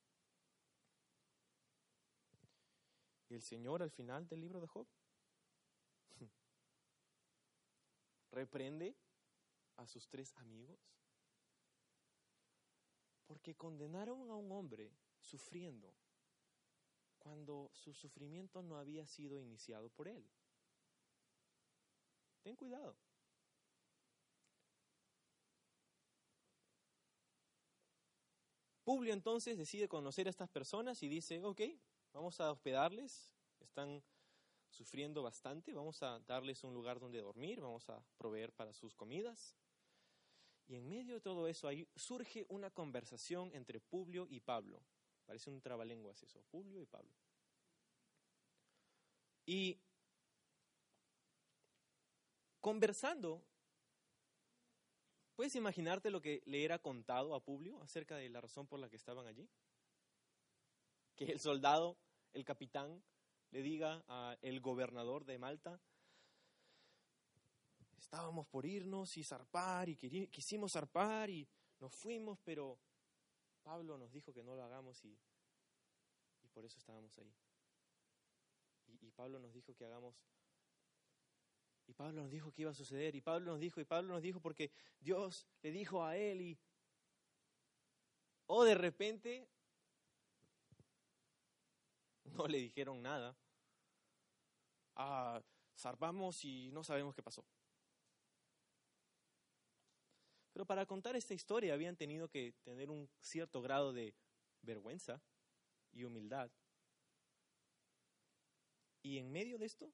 Y 3.29 3.33
el 3.33 3.41
Señor 3.41 3.81
al 3.81 3.89
final 3.89 4.27
del 4.27 4.41
libro 4.41 4.61
de 4.61 4.67
Job 4.67 4.85
reprende 8.31 8.95
a 9.77 9.87
sus 9.87 10.07
tres 10.07 10.37
amigos 10.37 10.77
porque 13.25 13.55
condenaron 13.55 14.29
a 14.29 14.35
un 14.35 14.51
hombre 14.51 14.93
sufriendo 15.19 15.95
cuando 17.17 17.71
su 17.73 17.95
sufrimiento 17.95 18.61
no 18.61 18.77
había 18.77 19.07
sido 19.07 19.39
iniciado 19.39 19.89
por 19.89 20.09
él. 20.09 20.29
Ten 22.43 22.55
cuidado. 22.55 22.95
Publio 28.83 29.13
entonces 29.13 29.57
decide 29.57 29.87
conocer 29.87 30.27
a 30.27 30.31
estas 30.31 30.49
personas 30.49 31.01
y 31.03 31.07
dice, 31.07 31.43
ok, 31.43 31.61
vamos 32.13 32.39
a 32.41 32.51
hospedarles, 32.51 33.33
están 33.59 34.03
sufriendo 34.69 35.21
bastante, 35.21 35.73
vamos 35.73 36.01
a 36.01 36.19
darles 36.21 36.63
un 36.63 36.73
lugar 36.73 36.99
donde 36.99 37.21
dormir, 37.21 37.61
vamos 37.61 37.89
a 37.89 38.03
proveer 38.17 38.51
para 38.53 38.73
sus 38.73 38.95
comidas. 38.95 39.55
Y 40.67 40.75
en 40.75 40.87
medio 40.87 41.13
de 41.13 41.21
todo 41.21 41.47
eso 41.47 41.67
ahí 41.67 41.87
surge 41.95 42.45
una 42.47 42.71
conversación 42.71 43.51
entre 43.53 43.79
Publio 43.79 44.27
y 44.29 44.39
Pablo. 44.39 44.81
Parece 45.25 45.49
un 45.49 45.61
trabalenguas 45.61 46.23
eso, 46.23 46.41
Publio 46.49 46.81
y 46.81 46.85
Pablo. 46.85 47.13
Y 49.45 49.79
conversando, 52.61 53.43
¿puedes 55.41 55.55
imaginarte 55.55 56.11
lo 56.11 56.21
que 56.21 56.43
le 56.45 56.63
era 56.63 56.77
contado 56.77 57.33
a 57.33 57.43
Publio 57.43 57.81
acerca 57.81 58.15
de 58.15 58.29
la 58.29 58.41
razón 58.41 58.67
por 58.67 58.79
la 58.79 58.87
que 58.87 58.95
estaban 58.95 59.25
allí? 59.25 59.49
Que 61.15 61.31
el 61.31 61.39
soldado, 61.39 61.97
el 62.31 62.45
capitán, 62.45 63.03
le 63.49 63.63
diga 63.63 64.03
al 64.07 64.59
gobernador 64.59 65.25
de 65.25 65.39
Malta, 65.39 65.81
estábamos 67.97 68.45
por 68.49 68.67
irnos 68.67 69.17
y 69.17 69.23
zarpar 69.23 69.89
y 69.89 69.95
quisimos 70.27 70.73
zarpar 70.73 71.31
y 71.31 71.49
nos 71.79 71.91
fuimos, 71.91 72.37
pero 72.43 72.77
Pablo 73.63 73.97
nos 73.97 74.11
dijo 74.11 74.31
que 74.31 74.43
no 74.43 74.53
lo 74.53 74.63
hagamos 74.63 75.03
y, 75.03 75.17
por 76.53 76.65
eso 76.65 76.77
estábamos 76.77 77.17
ahí. 77.17 77.33
Y, 79.01 79.09
Pablo 79.09 79.39
nos 79.39 79.51
dijo 79.53 79.73
que 79.73 79.85
hagamos, 79.85 80.13
y 81.91 81.93
Pablo 81.93 82.21
nos 82.21 82.31
dijo 82.31 82.53
que 82.53 82.61
iba 82.61 82.71
a 82.71 82.73
suceder, 82.73 83.15
y 83.15 83.21
Pablo 83.21 83.51
nos 83.51 83.59
dijo, 83.59 83.81
y 83.81 83.85
Pablo 83.85 84.13
nos 84.13 84.21
dijo 84.21 84.39
porque 84.39 84.71
Dios 85.01 85.45
le 85.61 85.71
dijo 85.71 86.05
a 86.05 86.15
él 86.15 86.39
y... 86.39 86.57
O 88.45 88.63
de 88.63 88.75
repente 88.75 89.49
no 92.23 92.47
le 92.47 92.59
dijeron 92.59 93.01
nada. 93.01 93.35
Ah, 94.95 95.41
zarpamos 95.77 96.45
y 96.45 96.71
no 96.71 96.81
sabemos 96.81 97.13
qué 97.13 97.21
pasó. 97.21 97.45
Pero 100.53 100.65
para 100.65 100.85
contar 100.85 101.17
esta 101.17 101.33
historia 101.33 101.73
habían 101.73 101.97
tenido 101.97 102.29
que 102.29 102.53
tener 102.63 102.89
un 102.89 103.09
cierto 103.19 103.61
grado 103.61 103.91
de 103.91 104.15
vergüenza 104.61 105.21
y 105.91 106.05
humildad. 106.05 106.49
Y 109.03 109.17
en 109.17 109.29
medio 109.29 109.57
de 109.57 109.65
esto, 109.65 109.91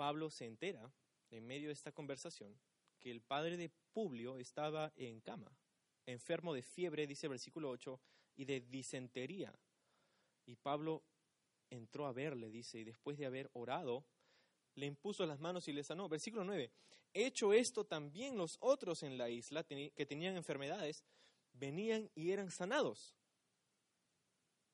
Pablo 0.00 0.30
se 0.30 0.46
entera, 0.46 0.90
en 1.30 1.46
medio 1.46 1.68
de 1.68 1.74
esta 1.74 1.92
conversación, 1.92 2.58
que 2.98 3.10
el 3.10 3.20
padre 3.20 3.58
de 3.58 3.68
Publio 3.92 4.38
estaba 4.38 4.94
en 4.96 5.20
cama, 5.20 5.54
enfermo 6.06 6.54
de 6.54 6.62
fiebre, 6.62 7.06
dice 7.06 7.26
el 7.26 7.32
versículo 7.32 7.68
8, 7.68 8.00
y 8.36 8.46
de 8.46 8.60
disentería. 8.62 9.52
Y 10.46 10.56
Pablo 10.56 11.02
entró 11.68 12.06
a 12.06 12.14
verle, 12.14 12.50
dice, 12.50 12.78
y 12.78 12.84
después 12.84 13.18
de 13.18 13.26
haber 13.26 13.50
orado, 13.52 14.06
le 14.74 14.86
impuso 14.86 15.26
las 15.26 15.38
manos 15.38 15.68
y 15.68 15.74
le 15.74 15.84
sanó. 15.84 16.08
Versículo 16.08 16.44
9. 16.44 16.72
Hecho 17.12 17.52
esto, 17.52 17.84
también 17.84 18.38
los 18.38 18.56
otros 18.60 19.02
en 19.02 19.18
la 19.18 19.28
isla 19.28 19.64
que 19.64 20.06
tenían 20.08 20.34
enfermedades 20.34 21.04
venían 21.52 22.10
y 22.14 22.30
eran 22.30 22.50
sanados, 22.50 23.14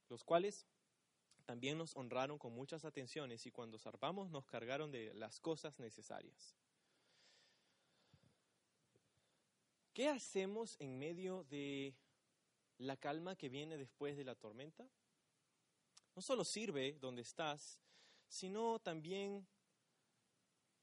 los 0.08 0.22
cuales 0.22 0.68
también 1.46 1.78
nos 1.78 1.96
honraron 1.96 2.38
con 2.38 2.52
muchas 2.52 2.84
atenciones 2.84 3.46
y 3.46 3.52
cuando 3.52 3.78
zarpamos 3.78 4.30
nos 4.30 4.46
cargaron 4.46 4.90
de 4.90 5.14
las 5.14 5.38
cosas 5.40 5.78
necesarias. 5.78 6.56
¿Qué 9.94 10.08
hacemos 10.08 10.76
en 10.80 10.98
medio 10.98 11.44
de 11.44 11.94
la 12.78 12.96
calma 12.96 13.36
que 13.36 13.48
viene 13.48 13.78
después 13.78 14.16
de 14.16 14.24
la 14.24 14.34
tormenta? 14.34 14.86
No 16.16 16.20
solo 16.20 16.44
sirve 16.44 16.98
donde 17.00 17.22
estás, 17.22 17.80
sino 18.28 18.80
también 18.80 19.46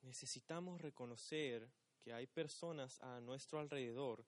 necesitamos 0.01 0.81
reconocer 0.81 1.69
que 2.01 2.13
hay 2.13 2.25
personas 2.25 2.99
a 3.01 3.19
nuestro 3.19 3.59
alrededor 3.59 4.25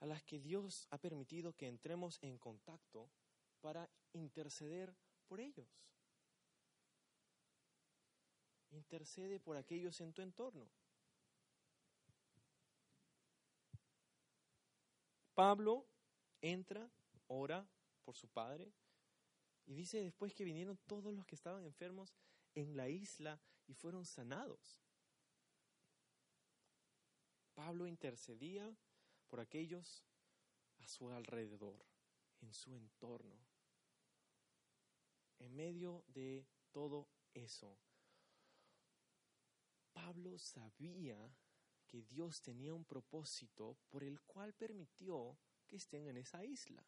a 0.00 0.06
las 0.06 0.22
que 0.22 0.38
Dios 0.38 0.86
ha 0.90 0.98
permitido 0.98 1.52
que 1.52 1.66
entremos 1.66 2.18
en 2.22 2.38
contacto 2.38 3.10
para 3.60 3.88
interceder 4.12 4.94
por 5.26 5.40
ellos. 5.40 5.68
Intercede 8.70 9.40
por 9.40 9.56
aquellos 9.56 10.00
en 10.00 10.12
tu 10.12 10.22
entorno. 10.22 10.68
Pablo 15.34 15.86
entra, 16.40 16.90
ora 17.28 17.66
por 18.04 18.16
su 18.16 18.28
padre 18.28 18.72
y 19.66 19.74
dice 19.74 20.02
después 20.02 20.34
que 20.34 20.44
vinieron 20.44 20.78
todos 20.86 21.14
los 21.14 21.26
que 21.26 21.34
estaban 21.34 21.64
enfermos 21.64 22.14
en 22.54 22.76
la 22.76 22.88
isla 22.88 23.40
y 23.66 23.74
fueron 23.74 24.04
sanados. 24.04 24.80
Pablo 27.54 27.86
intercedía 27.86 28.74
por 29.28 29.40
aquellos 29.40 30.04
a 30.78 30.88
su 30.88 31.10
alrededor, 31.10 31.84
en 32.40 32.52
su 32.54 32.74
entorno. 32.74 33.47
En 35.38 35.54
medio 35.54 36.04
de 36.08 36.46
todo 36.72 37.08
eso, 37.32 37.78
Pablo 39.92 40.38
sabía 40.38 41.16
que 41.86 42.02
Dios 42.02 42.40
tenía 42.40 42.74
un 42.74 42.84
propósito 42.84 43.76
por 43.88 44.04
el 44.04 44.20
cual 44.22 44.52
permitió 44.54 45.38
que 45.66 45.76
estén 45.76 46.06
en 46.06 46.16
esa 46.16 46.44
isla. 46.44 46.84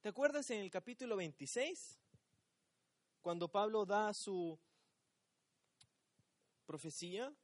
¿Te 0.00 0.08
acuerdas 0.08 0.50
en 0.50 0.60
el 0.60 0.70
capítulo 0.70 1.16
26? 1.16 1.98
Cuando 3.20 3.48
Pablo 3.48 3.84
da 3.84 4.14
su 4.14 4.58
profecía 6.64 7.34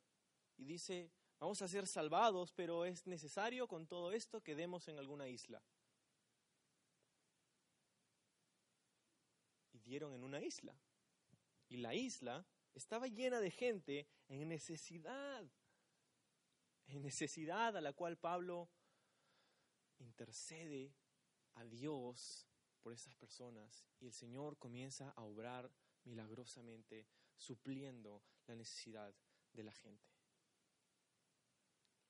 y 0.57 0.64
dice, 0.64 1.11
vamos 1.41 1.61
a 1.62 1.68
ser 1.68 1.87
salvados, 1.87 2.53
pero 2.53 2.85
es 2.85 3.07
necesario 3.07 3.66
con 3.66 3.87
todo 3.87 4.12
esto 4.12 4.41
que 4.43 4.55
demos 4.55 4.87
en 4.89 4.99
alguna 4.99 5.29
isla. 5.29 5.62
En 9.95 10.24
una 10.24 10.40
isla. 10.40 10.74
Y 11.68 11.76
la 11.76 11.95
isla 11.95 12.47
estaba 12.72 13.09
llena 13.09 13.40
de 13.40 13.51
gente 13.51 14.09
en 14.26 14.49
necesidad, 14.49 15.45
en 16.86 17.03
necesidad 17.03 17.76
a 17.76 17.80
la 17.82 17.93
cual 17.93 18.16
Pablo 18.16 18.70
intercede 19.99 20.95
a 21.55 21.64
Dios 21.66 22.49
por 22.80 22.95
esas 22.95 23.14
personas 23.16 23.86
y 24.01 24.07
el 24.07 24.14
Señor 24.14 24.57
comienza 24.57 25.11
a 25.11 25.24
obrar 25.24 25.70
milagrosamente 26.05 27.07
supliendo 27.36 28.22
la 28.47 28.55
necesidad 28.55 29.14
de 29.53 29.62
la 29.62 29.72
gente. 29.72 30.11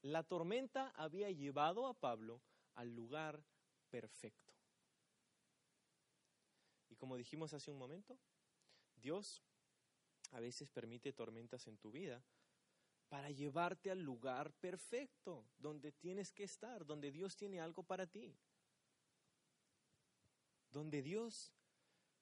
La 0.03 0.23
tormenta 0.23 0.91
había 0.91 1.33
llevado 1.33 1.89
a 1.89 1.95
Pablo 1.95 2.43
al 2.75 2.95
lugar 2.95 3.45
perfecto. 3.91 4.52
Como 7.03 7.17
dijimos 7.17 7.53
hace 7.53 7.69
un 7.73 7.79
momento, 7.79 8.17
Dios 8.95 9.43
a 10.31 10.39
veces 10.39 10.71
permite 10.71 11.13
tormentas 11.13 11.67
en 11.67 11.77
tu 11.77 11.91
vida 11.91 12.23
para 13.09 13.29
llevarte 13.33 13.91
al 13.91 14.01
lugar 14.03 14.53
perfecto, 14.53 15.45
donde 15.59 15.91
tienes 15.91 16.31
que 16.31 16.45
estar, 16.45 16.87
donde 16.87 17.11
Dios 17.11 17.37
tiene 17.37 17.61
algo 17.61 17.83
para 17.83 18.07
ti. 18.07 18.39
Donde 20.71 21.03
Dios 21.03 21.53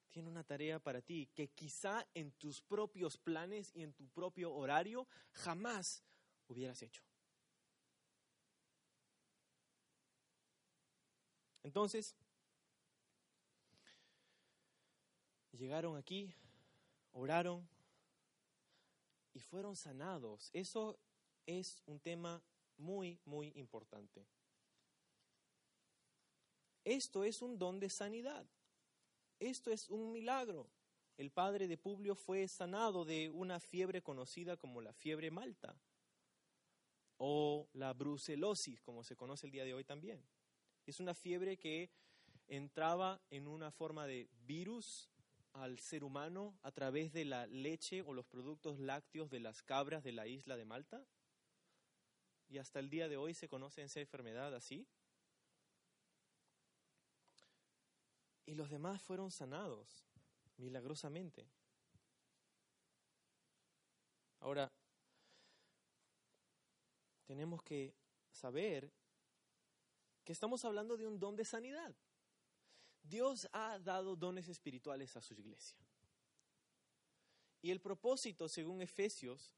tiene 0.09 0.29
una 0.29 0.43
tarea 0.43 0.79
para 0.79 1.03
ti 1.03 1.29
que 1.35 1.49
quizá 1.49 2.07
en 2.15 2.31
tus 2.31 2.63
propios 2.63 3.19
planes 3.19 3.69
y 3.75 3.83
en 3.83 3.93
tu 3.93 4.09
propio 4.09 4.51
horario 4.51 5.07
jamás 5.31 6.03
hubieras 6.47 6.81
hecho. 6.81 7.03
Entonces, 11.61 12.15
llegaron 15.57 15.97
aquí, 15.97 16.33
oraron 17.11 17.67
y 19.33 19.39
fueron 19.39 19.75
sanados. 19.75 20.49
Eso 20.53 20.97
es 21.45 21.81
un 21.85 21.99
tema 21.99 22.41
muy, 22.77 23.19
muy 23.25 23.51
importante. 23.55 24.25
Esto 26.83 27.23
es 27.23 27.41
un 27.41 27.57
don 27.57 27.79
de 27.79 27.89
sanidad. 27.89 28.45
Esto 29.39 29.71
es 29.71 29.89
un 29.89 30.11
milagro. 30.11 30.67
El 31.17 31.31
padre 31.31 31.67
de 31.67 31.77
Publio 31.77 32.15
fue 32.15 32.47
sanado 32.47 33.05
de 33.05 33.29
una 33.29 33.59
fiebre 33.59 34.01
conocida 34.01 34.57
como 34.57 34.81
la 34.81 34.93
fiebre 34.93 35.29
malta 35.29 35.75
o 37.17 37.67
la 37.73 37.93
brucelosis, 37.93 38.81
como 38.81 39.03
se 39.03 39.15
conoce 39.15 39.45
el 39.45 39.51
día 39.51 39.63
de 39.63 39.75
hoy 39.75 39.83
también. 39.83 40.23
Es 40.87 40.99
una 40.99 41.13
fiebre 41.13 41.57
que 41.57 41.91
entraba 42.47 43.21
en 43.29 43.47
una 43.47 43.69
forma 43.69 44.07
de 44.07 44.27
virus 44.47 45.10
al 45.53 45.79
ser 45.79 46.03
humano 46.03 46.57
a 46.63 46.71
través 46.71 47.13
de 47.13 47.25
la 47.25 47.47
leche 47.47 48.01
o 48.01 48.13
los 48.13 48.25
productos 48.25 48.79
lácteos 48.79 49.29
de 49.29 49.39
las 49.39 49.61
cabras 49.63 50.03
de 50.03 50.11
la 50.11 50.27
isla 50.27 50.55
de 50.57 50.65
Malta? 50.65 51.05
Y 52.47 52.57
hasta 52.57 52.79
el 52.79 52.89
día 52.89 53.07
de 53.07 53.17
hoy 53.17 53.33
se 53.33 53.47
conoce 53.47 53.83
esa 53.83 53.99
enfermedad 53.99 54.53
así. 54.53 54.87
Y 58.45 58.55
los 58.55 58.69
demás 58.69 59.01
fueron 59.01 59.31
sanados 59.31 60.05
milagrosamente. 60.57 61.47
Ahora, 64.39 64.71
tenemos 67.25 67.63
que 67.63 67.95
saber 68.31 68.91
que 70.23 70.33
estamos 70.33 70.65
hablando 70.65 70.97
de 70.97 71.07
un 71.07 71.19
don 71.19 71.35
de 71.35 71.45
sanidad. 71.45 71.95
Dios 73.03 73.47
ha 73.51 73.79
dado 73.79 74.15
dones 74.15 74.47
espirituales 74.47 75.15
a 75.15 75.21
su 75.21 75.33
iglesia. 75.33 75.77
Y 77.61 77.71
el 77.71 77.79
propósito, 77.79 78.47
según 78.47 78.81
Efesios, 78.81 79.55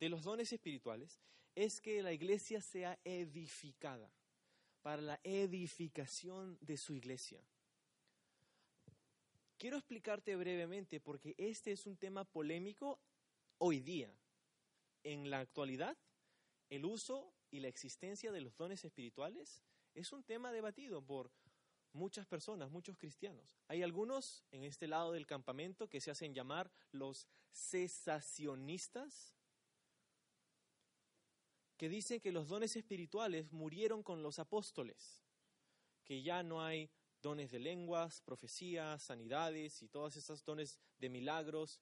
de 0.00 0.08
los 0.08 0.22
dones 0.22 0.52
espirituales 0.52 1.20
es 1.54 1.80
que 1.80 2.02
la 2.02 2.12
iglesia 2.12 2.60
sea 2.60 2.98
edificada, 3.04 4.10
para 4.82 5.00
la 5.00 5.20
edificación 5.22 6.58
de 6.60 6.76
su 6.76 6.94
iglesia. 6.94 7.40
Quiero 9.56 9.78
explicarte 9.78 10.36
brevemente 10.36 11.00
porque 11.00 11.34
este 11.38 11.72
es 11.72 11.86
un 11.86 11.96
tema 11.96 12.24
polémico 12.24 12.98
hoy 13.58 13.80
día. 13.80 14.12
En 15.04 15.30
la 15.30 15.40
actualidad, 15.40 15.96
el 16.68 16.84
uso 16.84 17.32
y 17.50 17.60
la 17.60 17.68
existencia 17.68 18.30
de 18.30 18.42
los 18.42 18.56
dones 18.56 18.84
espirituales 18.84 19.62
es 19.94 20.12
un 20.12 20.22
tema 20.22 20.52
debatido 20.52 21.00
por 21.00 21.30
muchas 21.94 22.26
personas, 22.26 22.70
muchos 22.70 22.98
cristianos. 22.98 23.56
Hay 23.68 23.82
algunos 23.82 24.44
en 24.50 24.64
este 24.64 24.86
lado 24.86 25.12
del 25.12 25.26
campamento 25.26 25.88
que 25.88 26.00
se 26.00 26.10
hacen 26.10 26.34
llamar 26.34 26.70
los 26.90 27.26
cesacionistas, 27.52 29.34
que 31.76 31.88
dicen 31.88 32.20
que 32.20 32.32
los 32.32 32.48
dones 32.48 32.76
espirituales 32.76 33.52
murieron 33.52 34.02
con 34.02 34.22
los 34.22 34.38
apóstoles, 34.38 35.24
que 36.04 36.22
ya 36.22 36.42
no 36.42 36.62
hay 36.62 36.90
dones 37.22 37.50
de 37.50 37.58
lenguas, 37.58 38.20
profecías, 38.20 39.02
sanidades 39.02 39.82
y 39.82 39.88
todos 39.88 40.16
esos 40.16 40.44
dones 40.44 40.78
de 40.98 41.08
milagros, 41.08 41.80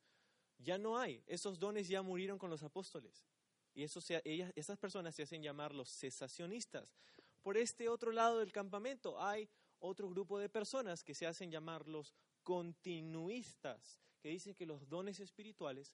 ya 0.58 0.78
no 0.78 0.98
hay, 0.98 1.22
esos 1.26 1.58
dones 1.58 1.88
ya 1.88 2.02
murieron 2.02 2.38
con 2.38 2.50
los 2.50 2.62
apóstoles. 2.62 3.26
Y 3.74 3.82
eso 3.82 4.00
ellas, 4.24 4.52
esas 4.54 4.78
personas 4.78 5.14
se 5.14 5.22
hacen 5.22 5.42
llamar 5.42 5.74
los 5.74 5.90
cesacionistas. 5.90 6.94
Por 7.42 7.56
este 7.56 7.88
otro 7.88 8.12
lado 8.12 8.38
del 8.38 8.52
campamento 8.52 9.20
hay 9.20 9.48
otro 9.82 10.08
grupo 10.08 10.38
de 10.38 10.48
personas 10.48 11.02
que 11.02 11.14
se 11.14 11.26
hacen 11.26 11.50
llamar 11.50 11.88
los 11.88 12.14
continuistas, 12.42 14.00
que 14.20 14.28
dicen 14.28 14.54
que 14.54 14.64
los 14.64 14.88
dones 14.88 15.18
espirituales 15.20 15.92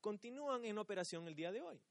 continúan 0.00 0.64
en 0.64 0.78
operación 0.78 1.26
el 1.26 1.34
día 1.34 1.50
de 1.50 1.60
hoy. 1.60 1.82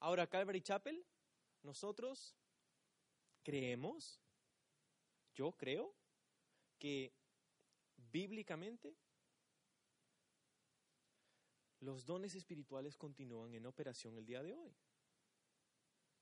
Ahora, 0.00 0.26
Calvary 0.26 0.62
Chapel, 0.62 1.04
nosotros 1.62 2.34
creemos, 3.42 4.20
yo 5.34 5.52
creo, 5.52 5.94
que 6.78 7.12
bíblicamente 8.10 8.96
los 11.80 12.06
dones 12.06 12.34
espirituales 12.34 12.96
continúan 12.96 13.54
en 13.54 13.66
operación 13.66 14.16
el 14.16 14.24
día 14.24 14.42
de 14.42 14.54
hoy. 14.54 14.74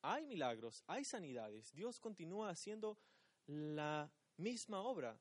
Hay 0.02 0.24
milagros, 0.24 0.82
hay 0.86 1.04
sanidades, 1.04 1.72
Dios 1.74 2.00
continúa 2.00 2.50
haciendo 2.50 2.98
la 3.46 4.10
misma 4.36 4.80
obra. 4.80 5.18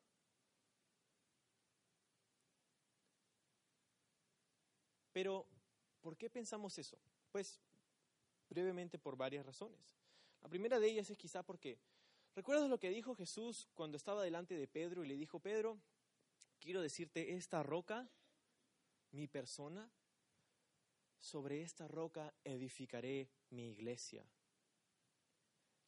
Pero, 5.12 5.46
¿por 6.02 6.16
qué 6.16 6.30
pensamos 6.30 6.78
eso? 6.78 6.98
Pues 7.32 7.60
brevemente 8.50 8.98
por 8.98 9.18
varias 9.18 9.46
razones. 9.46 9.80
La 10.42 10.48
primera 10.48 10.80
de 10.80 10.88
ellas 10.88 11.10
es 11.10 11.18
quizá 11.18 11.44
porque, 11.44 11.78
¿recuerdas 12.36 12.70
lo 12.70 12.80
que 12.80 12.90
dijo 12.90 13.16
Jesús 13.16 13.68
cuando 13.74 13.98
estaba 13.98 14.24
delante 14.24 14.56
de 14.56 14.68
Pedro 14.68 15.04
y 15.04 15.08
le 15.08 15.18
dijo, 15.18 15.40
Pedro, 15.40 15.78
quiero 16.60 16.82
decirte, 16.82 17.36
esta 17.36 17.64
roca, 17.64 18.10
mi 19.12 19.28
persona, 19.28 19.92
sobre 21.20 21.62
esta 21.62 21.88
roca 21.88 22.34
edificaré 22.44 23.30
mi 23.50 23.72
iglesia. 23.72 24.26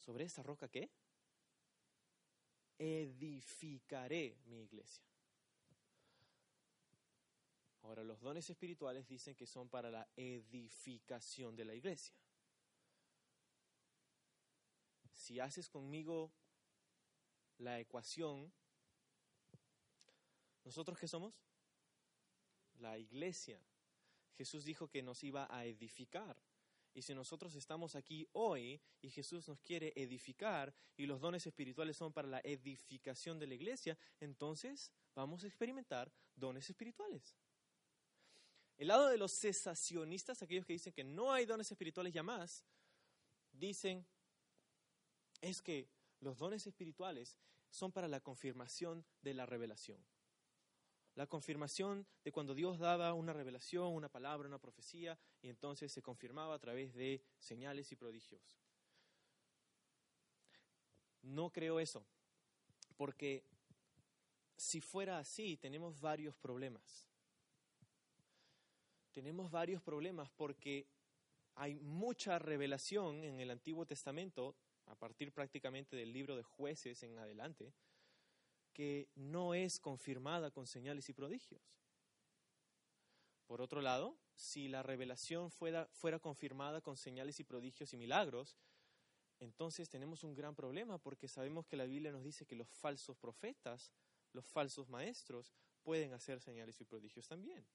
¿Sobre 0.02 0.26
esta 0.26 0.44
roca 0.44 0.68
qué? 0.68 0.90
Edificaré 2.78 4.38
mi 4.46 4.64
iglesia. 4.64 5.06
Ahora, 7.84 8.04
los 8.04 8.20
dones 8.20 8.50
espirituales 8.50 9.08
dicen 9.08 9.36
que 9.36 9.48
son 9.48 9.70
para 9.70 9.90
la 9.90 10.08
edificación 10.18 11.56
de 11.56 11.66
la 11.66 11.74
iglesia 11.74 12.14
si 15.22 15.40
haces 15.40 15.70
conmigo 15.70 16.32
la 17.60 17.80
ecuación, 17.80 18.52
¿nosotros 20.66 20.98
qué 20.98 21.08
somos? 21.08 21.34
La 22.80 22.98
iglesia. 22.98 23.62
Jesús 24.36 24.66
dijo 24.66 24.90
que 24.90 25.04
nos 25.04 25.24
iba 25.24 25.48
a 25.56 25.66
edificar. 25.66 26.36
Y 26.94 27.02
si 27.02 27.14
nosotros 27.14 27.56
estamos 27.56 27.96
aquí 27.96 28.28
hoy 28.34 28.82
y 29.02 29.10
Jesús 29.10 29.48
nos 29.48 29.62
quiere 29.62 29.94
edificar 29.96 30.74
y 30.98 31.06
los 31.06 31.22
dones 31.22 31.48
espirituales 31.48 31.96
son 31.96 32.12
para 32.12 32.28
la 32.28 32.42
edificación 32.44 33.40
de 33.40 33.48
la 33.48 33.56
iglesia, 33.56 33.98
entonces 34.20 34.92
vamos 35.16 35.44
a 35.44 35.48
experimentar 35.48 36.12
dones 36.36 36.70
espirituales. 36.70 37.36
El 38.78 38.88
lado 38.88 39.08
de 39.08 39.18
los 39.18 39.32
cesacionistas, 39.32 40.42
aquellos 40.42 40.66
que 40.66 40.74
dicen 40.74 40.92
que 40.92 41.04
no 41.04 41.32
hay 41.32 41.46
dones 41.46 41.72
espirituales 41.72 42.14
ya 42.14 42.24
más, 42.24 42.66
dicen, 43.52 44.06
es 45.40 45.62
que 45.62 45.90
los 46.20 46.38
dones 46.38 46.66
espirituales 46.68 47.38
son 47.70 47.92
para 47.92 48.08
la 48.08 48.20
confirmación 48.20 49.06
de 49.22 49.34
la 49.34 49.46
revelación. 49.46 50.04
La 51.16 51.28
confirmación 51.28 52.08
de 52.24 52.32
cuando 52.32 52.56
Dios 52.56 52.80
daba 52.80 53.14
una 53.14 53.34
revelación, 53.34 53.94
una 53.94 54.10
palabra, 54.10 54.48
una 54.48 54.60
profecía, 54.60 55.20
y 55.42 55.50
entonces 55.50 55.92
se 55.92 56.02
confirmaba 56.02 56.56
a 56.56 56.60
través 56.60 56.94
de 56.94 57.22
señales 57.38 57.92
y 57.92 57.96
prodigios. 57.96 58.58
No 61.22 61.52
creo 61.52 61.80
eso, 61.80 62.06
porque 62.96 63.44
si 64.56 64.80
fuera 64.80 65.20
así, 65.20 65.58
tenemos 65.58 66.00
varios 66.00 66.36
problemas. 66.38 67.08
Tenemos 69.12 69.52
varios 69.52 69.82
problemas 69.82 70.30
porque 70.30 70.88
hay 71.56 71.80
mucha 71.80 72.40
revelación 72.40 73.24
en 73.24 73.40
el 73.40 73.52
Antiguo 73.52 73.86
Testamento 73.86 74.56
a 74.86 74.96
partir 74.96 75.32
prácticamente 75.32 75.96
del 75.96 76.14
libro 76.14 76.36
de 76.36 76.44
jueces 76.44 77.04
en 77.04 77.20
adelante, 77.20 77.74
que 78.74 79.10
no 79.16 79.54
es 79.54 79.80
confirmada 79.80 80.52
con 80.52 80.68
señales 80.68 81.10
y 81.10 81.14
prodigios. 81.14 81.62
Por 83.46 83.62
otro 83.62 83.82
lado, 83.82 84.18
si 84.36 84.70
la 84.70 84.82
revelación 84.82 85.52
fuera, 85.52 85.88
fuera 85.92 86.20
confirmada 86.20 86.82
con 86.82 86.96
señales 86.96 87.40
y 87.40 87.44
prodigios 87.44 87.94
y 87.94 87.98
milagros, 87.98 88.58
entonces 89.40 89.90
tenemos 89.90 90.24
un 90.24 90.36
gran 90.36 90.56
problema 90.56 90.98
porque 90.98 91.28
sabemos 91.28 91.66
que 91.66 91.76
la 91.76 91.86
Biblia 91.86 92.12
nos 92.12 92.24
dice 92.24 92.46
que 92.46 92.56
los 92.56 92.70
falsos 92.70 93.18
profetas, 93.18 93.92
los 94.34 94.46
falsos 94.46 94.88
maestros, 94.88 95.52
pueden 95.84 96.14
hacer 96.14 96.40
señales 96.40 96.80
y 96.80 96.86
prodigios 96.86 97.28
también. 97.28 97.66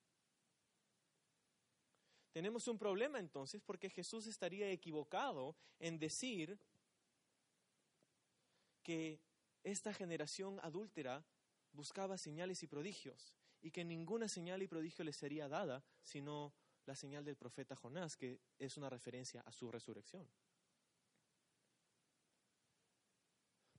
Tenemos 2.33 2.69
un 2.69 2.79
problema 2.79 3.19
entonces 3.19 3.63
porque 3.63 3.91
Jesús 3.91 4.27
estaría 4.27 4.71
equivocado 4.71 5.57
en 5.79 5.99
decir 5.99 6.59
que 8.83 9.21
esta 9.67 9.93
generación 9.93 10.61
adúltera 10.63 11.25
buscaba 11.73 12.17
señales 12.19 12.63
y 12.63 12.69
prodigios 12.69 13.35
y 13.61 13.73
que 13.73 13.85
ninguna 13.85 14.29
señal 14.29 14.63
y 14.63 14.69
prodigio 14.69 15.05
le 15.05 15.13
sería 15.13 15.49
dada 15.49 15.85
sino 16.03 16.55
la 16.85 16.95
señal 16.95 17.25
del 17.25 17.35
profeta 17.35 17.75
Jonás, 17.75 18.17
que 18.17 18.41
es 18.61 18.77
una 18.77 18.89
referencia 18.89 19.41
a 19.41 19.51
su 19.51 19.73
resurrección. 19.73 20.29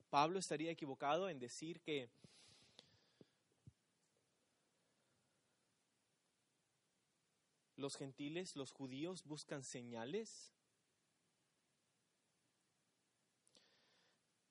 Pablo 0.10 0.40
estaría 0.40 0.72
equivocado 0.72 1.30
en 1.30 1.40
decir 1.40 1.80
que 1.80 2.10
los 7.78 7.96
gentiles, 7.96 8.58
los 8.58 8.72
judíos, 8.72 9.24
buscan 9.24 9.64
señales 9.64 10.57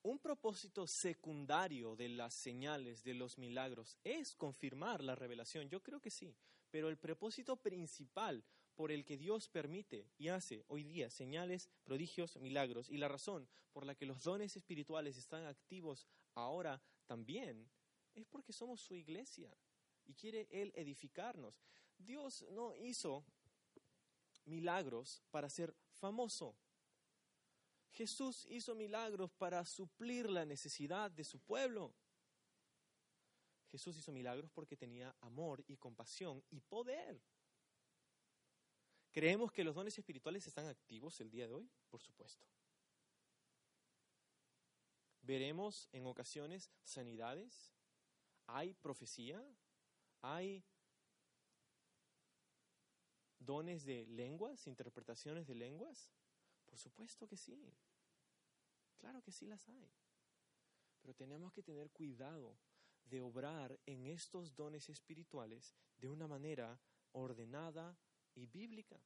un 0.07 0.19
propósito 0.19 0.87
secundario 0.87 1.97
de 1.97 2.07
las 2.07 2.33
señales, 2.33 3.03
de 3.03 3.13
los 3.13 3.37
milagros, 3.37 3.97
es 4.05 4.35
confirmar 4.35 5.03
la 5.03 5.15
revelación. 5.15 5.67
Yo 5.69 5.83
creo 5.83 5.99
que 5.99 6.09
sí, 6.09 6.33
pero 6.71 6.87
el 6.87 6.97
propósito 6.97 7.57
principal 7.57 8.41
por 8.73 8.91
el 8.91 9.03
que 9.03 9.17
Dios 9.17 9.49
permite 9.49 10.07
y 10.17 10.29
hace 10.29 10.63
hoy 10.69 10.83
día 10.85 11.09
señales, 11.09 11.69
prodigios, 11.83 12.37
milagros, 12.37 12.89
y 12.89 12.97
la 12.97 13.09
razón 13.09 13.49
por 13.73 13.85
la 13.85 13.95
que 13.95 14.05
los 14.05 14.23
dones 14.23 14.55
espirituales 14.55 15.17
están 15.17 15.45
activos 15.45 16.07
ahora 16.35 16.81
también, 17.05 17.69
Es 18.15 18.25
porque 18.25 18.53
somos 18.53 18.81
su 18.81 18.95
iglesia 18.95 19.55
y 20.05 20.13
quiere 20.13 20.47
Él 20.49 20.71
edificarnos. 20.75 21.61
Dios 21.97 22.45
no 22.51 22.73
hizo 22.75 23.23
milagros 24.45 25.21
para 25.29 25.49
ser 25.49 25.75
famoso. 25.91 26.55
Jesús 27.97 28.45
hizo 28.51 28.75
milagros 28.75 29.31
para 29.31 29.65
suplir 29.65 30.29
la 30.29 30.45
necesidad 30.45 31.09
de 31.09 31.23
su 31.23 31.39
pueblo. 31.39 31.95
Jesús 33.71 33.97
hizo 33.97 34.11
milagros 34.11 34.51
porque 34.51 34.77
tenía 34.77 35.15
amor 35.19 35.63
y 35.67 35.77
compasión 35.77 36.43
y 36.51 36.59
poder. 36.59 37.19
¿Creemos 39.11 39.51
que 39.51 39.63
los 39.63 39.73
dones 39.73 39.97
espirituales 39.97 40.45
están 40.45 40.67
activos 40.67 41.19
el 41.21 41.31
día 41.31 41.47
de 41.47 41.55
hoy? 41.55 41.71
Por 41.89 41.99
supuesto. 41.99 42.45
Veremos 45.21 45.89
en 45.91 46.05
ocasiones 46.05 46.69
sanidades, 46.83 47.73
hay 48.45 48.75
profecía, 48.75 49.43
hay 50.21 50.63
dones 53.39 53.85
de 53.85 54.05
lenguas, 54.05 54.67
interpretaciones 54.67 55.47
de 55.47 55.55
lenguas. 55.55 56.11
Por 56.77 56.83
supuesto 56.83 57.27
que 57.27 57.37
sí. 57.37 57.73
Claro 58.99 59.23
que 59.23 59.31
sí 59.31 59.47
las 59.47 59.67
hay. 59.67 59.91
Pero 61.01 61.15
tenemos 61.15 61.51
que 61.51 61.63
tener 61.63 61.89
cuidado 61.89 62.55
de 63.03 63.19
obrar 63.19 63.79
en 63.87 64.05
estos 64.05 64.55
dones 64.55 64.87
espirituales 64.87 65.73
de 65.97 66.07
una 66.07 66.27
manera 66.27 66.79
ordenada 67.13 67.97
y 68.35 68.45
bíblica. 68.45 69.01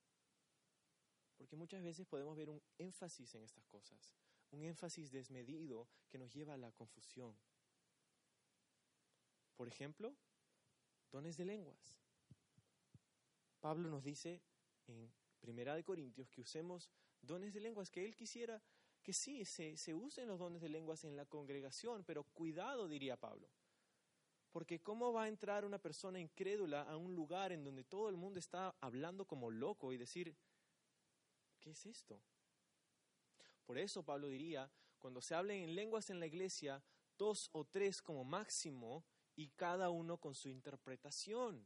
Porque 1.37 1.55
muchas 1.55 1.81
veces 1.81 2.05
podemos 2.05 2.35
ver 2.35 2.49
un 2.49 2.61
énfasis 2.77 3.35
en 3.35 3.43
estas 3.43 3.65
cosas, 3.67 4.13
un 4.49 4.63
énfasis 4.63 5.09
desmedido 5.09 5.87
que 6.09 6.17
nos 6.17 6.33
lleva 6.33 6.55
a 6.55 6.57
la 6.57 6.73
confusión. 6.73 7.39
Por 9.55 9.69
ejemplo, 9.69 10.13
dones 11.09 11.37
de 11.37 11.45
lenguas. 11.45 11.95
Pablo 13.61 13.89
nos 13.89 14.03
dice 14.03 14.41
en 14.87 15.09
Primera 15.39 15.73
de 15.73 15.85
Corintios 15.85 16.29
que 16.29 16.41
usemos 16.41 16.91
dones 17.21 17.53
de 17.53 17.59
lenguas, 17.59 17.89
que 17.89 18.05
él 18.05 18.15
quisiera 18.15 18.61
que 19.01 19.13
sí, 19.13 19.45
se, 19.45 19.77
se 19.77 19.93
usen 19.93 20.27
los 20.27 20.39
dones 20.39 20.61
de 20.61 20.69
lenguas 20.69 21.03
en 21.03 21.15
la 21.15 21.25
congregación, 21.25 22.03
pero 22.03 22.23
cuidado, 22.23 22.87
diría 22.87 23.17
Pablo. 23.17 23.49
Porque 24.51 24.81
¿cómo 24.81 25.13
va 25.13 25.23
a 25.23 25.27
entrar 25.27 25.65
una 25.65 25.79
persona 25.79 26.19
incrédula 26.19 26.83
a 26.83 26.97
un 26.97 27.15
lugar 27.15 27.51
en 27.51 27.63
donde 27.63 27.83
todo 27.83 28.09
el 28.09 28.17
mundo 28.17 28.39
está 28.39 28.75
hablando 28.81 29.25
como 29.25 29.49
loco 29.49 29.93
y 29.93 29.97
decir, 29.97 30.35
¿qué 31.59 31.71
es 31.71 31.85
esto? 31.85 32.21
Por 33.65 33.77
eso 33.77 34.03
Pablo 34.03 34.27
diría, 34.27 34.69
cuando 34.99 35.21
se 35.21 35.33
hablen 35.33 35.63
en 35.63 35.75
lenguas 35.75 36.09
en 36.09 36.19
la 36.19 36.27
iglesia, 36.27 36.83
dos 37.17 37.49
o 37.53 37.65
tres 37.65 38.01
como 38.01 38.23
máximo 38.23 39.05
y 39.35 39.49
cada 39.49 39.89
uno 39.89 40.17
con 40.17 40.35
su 40.35 40.49
interpretación. 40.49 41.65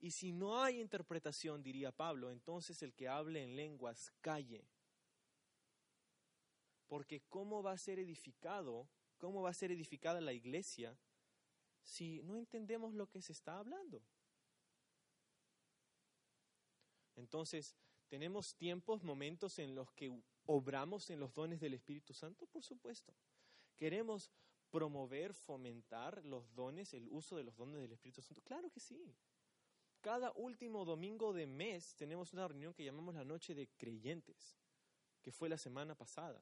Y 0.00 0.10
si 0.10 0.32
no 0.32 0.62
hay 0.62 0.80
interpretación, 0.80 1.62
diría 1.62 1.90
Pablo, 1.90 2.30
entonces 2.30 2.82
el 2.82 2.94
que 2.94 3.08
hable 3.08 3.42
en 3.42 3.56
lenguas 3.56 4.12
calle. 4.20 4.66
Porque 6.86 7.22
¿cómo 7.28 7.62
va 7.62 7.72
a 7.72 7.78
ser 7.78 7.98
edificado? 7.98 8.88
¿Cómo 9.18 9.42
va 9.42 9.50
a 9.50 9.54
ser 9.54 9.72
edificada 9.72 10.20
la 10.20 10.32
iglesia 10.32 10.96
si 11.82 12.22
no 12.22 12.36
entendemos 12.36 12.92
lo 12.94 13.08
que 13.08 13.22
se 13.22 13.32
está 13.32 13.58
hablando? 13.58 14.02
Entonces, 17.16 17.74
¿tenemos 18.08 18.54
tiempos, 18.54 19.02
momentos 19.02 19.58
en 19.58 19.74
los 19.74 19.90
que 19.92 20.12
obramos 20.44 21.10
en 21.10 21.18
los 21.18 21.32
dones 21.32 21.60
del 21.60 21.74
Espíritu 21.74 22.12
Santo? 22.12 22.46
Por 22.46 22.62
supuesto. 22.62 23.14
¿Queremos 23.76 24.30
promover, 24.70 25.32
fomentar 25.32 26.24
los 26.24 26.54
dones, 26.54 26.92
el 26.92 27.08
uso 27.08 27.36
de 27.36 27.44
los 27.44 27.56
dones 27.56 27.80
del 27.80 27.92
Espíritu 27.92 28.20
Santo? 28.22 28.42
Claro 28.42 28.70
que 28.70 28.80
sí. 28.80 29.16
Cada 30.06 30.30
último 30.36 30.84
domingo 30.84 31.32
de 31.32 31.48
mes 31.48 31.96
tenemos 31.96 32.32
una 32.32 32.46
reunión 32.46 32.72
que 32.72 32.84
llamamos 32.84 33.16
la 33.16 33.24
Noche 33.24 33.56
de 33.56 33.66
Creyentes, 33.76 34.56
que 35.20 35.32
fue 35.32 35.48
la 35.48 35.58
semana 35.58 35.96
pasada. 35.96 36.40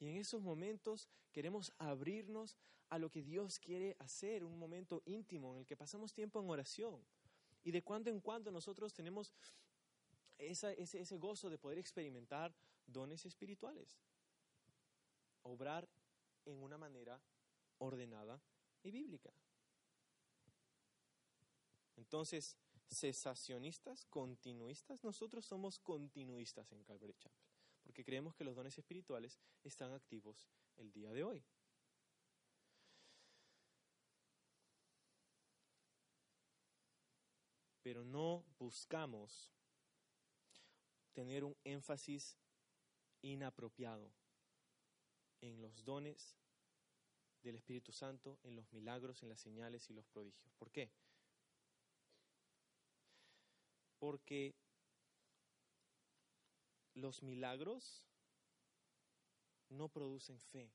Y 0.00 0.08
en 0.08 0.16
esos 0.16 0.40
momentos 0.40 1.10
queremos 1.30 1.74
abrirnos 1.76 2.56
a 2.88 2.96
lo 2.98 3.10
que 3.10 3.22
Dios 3.22 3.58
quiere 3.58 3.96
hacer, 3.98 4.42
un 4.42 4.58
momento 4.58 5.02
íntimo 5.04 5.52
en 5.52 5.58
el 5.58 5.66
que 5.66 5.76
pasamos 5.76 6.14
tiempo 6.14 6.40
en 6.40 6.48
oración. 6.48 7.04
Y 7.62 7.70
de 7.70 7.82
cuando 7.82 8.08
en 8.08 8.18
cuando 8.18 8.50
nosotros 8.50 8.94
tenemos 8.94 9.30
ese, 10.38 10.80
ese 10.80 11.18
gozo 11.18 11.50
de 11.50 11.58
poder 11.58 11.76
experimentar 11.76 12.54
dones 12.86 13.26
espirituales. 13.26 14.00
Obrar 15.42 15.86
en 16.46 16.62
una 16.62 16.78
manera 16.78 17.20
ordenada 17.76 18.40
y 18.82 18.90
bíblica. 18.90 19.34
Entonces, 21.98 22.56
cesacionistas, 22.90 24.04
continuistas, 24.06 25.02
nosotros 25.04 25.44
somos 25.46 25.78
continuistas 25.78 26.70
en 26.72 26.82
Calvary 26.82 27.14
Chapel, 27.14 27.44
porque 27.82 28.04
creemos 28.04 28.34
que 28.34 28.44
los 28.44 28.56
dones 28.56 28.76
espirituales 28.78 29.40
están 29.64 29.92
activos 29.92 30.48
el 30.76 30.92
día 30.92 31.12
de 31.12 31.24
hoy. 31.24 31.44
Pero 37.82 38.04
no 38.04 38.44
buscamos 38.58 39.52
tener 41.12 41.44
un 41.44 41.56
énfasis 41.64 42.38
inapropiado 43.22 44.12
en 45.40 45.60
los 45.60 45.84
dones 45.84 46.36
del 47.42 47.56
Espíritu 47.56 47.92
Santo, 47.92 48.38
en 48.44 48.54
los 48.54 48.72
milagros, 48.72 49.22
en 49.22 49.28
las 49.28 49.40
señales 49.40 49.90
y 49.90 49.94
los 49.94 50.06
prodigios. 50.06 50.54
¿Por 50.54 50.70
qué? 50.70 50.92
Porque 54.02 54.56
los 56.94 57.22
milagros 57.22 58.04
no 59.68 59.88
producen 59.88 60.40
fe, 60.40 60.72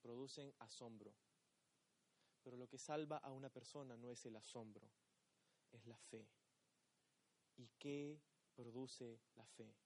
producen 0.00 0.54
asombro. 0.60 1.12
Pero 2.42 2.56
lo 2.56 2.66
que 2.66 2.78
salva 2.78 3.18
a 3.18 3.32
una 3.32 3.50
persona 3.50 3.98
no 3.98 4.10
es 4.10 4.24
el 4.24 4.36
asombro, 4.36 4.88
es 5.72 5.84
la 5.84 5.98
fe. 5.98 6.26
¿Y 7.58 7.68
qué 7.78 8.18
produce 8.54 9.20
la 9.34 9.44
fe? 9.44 9.76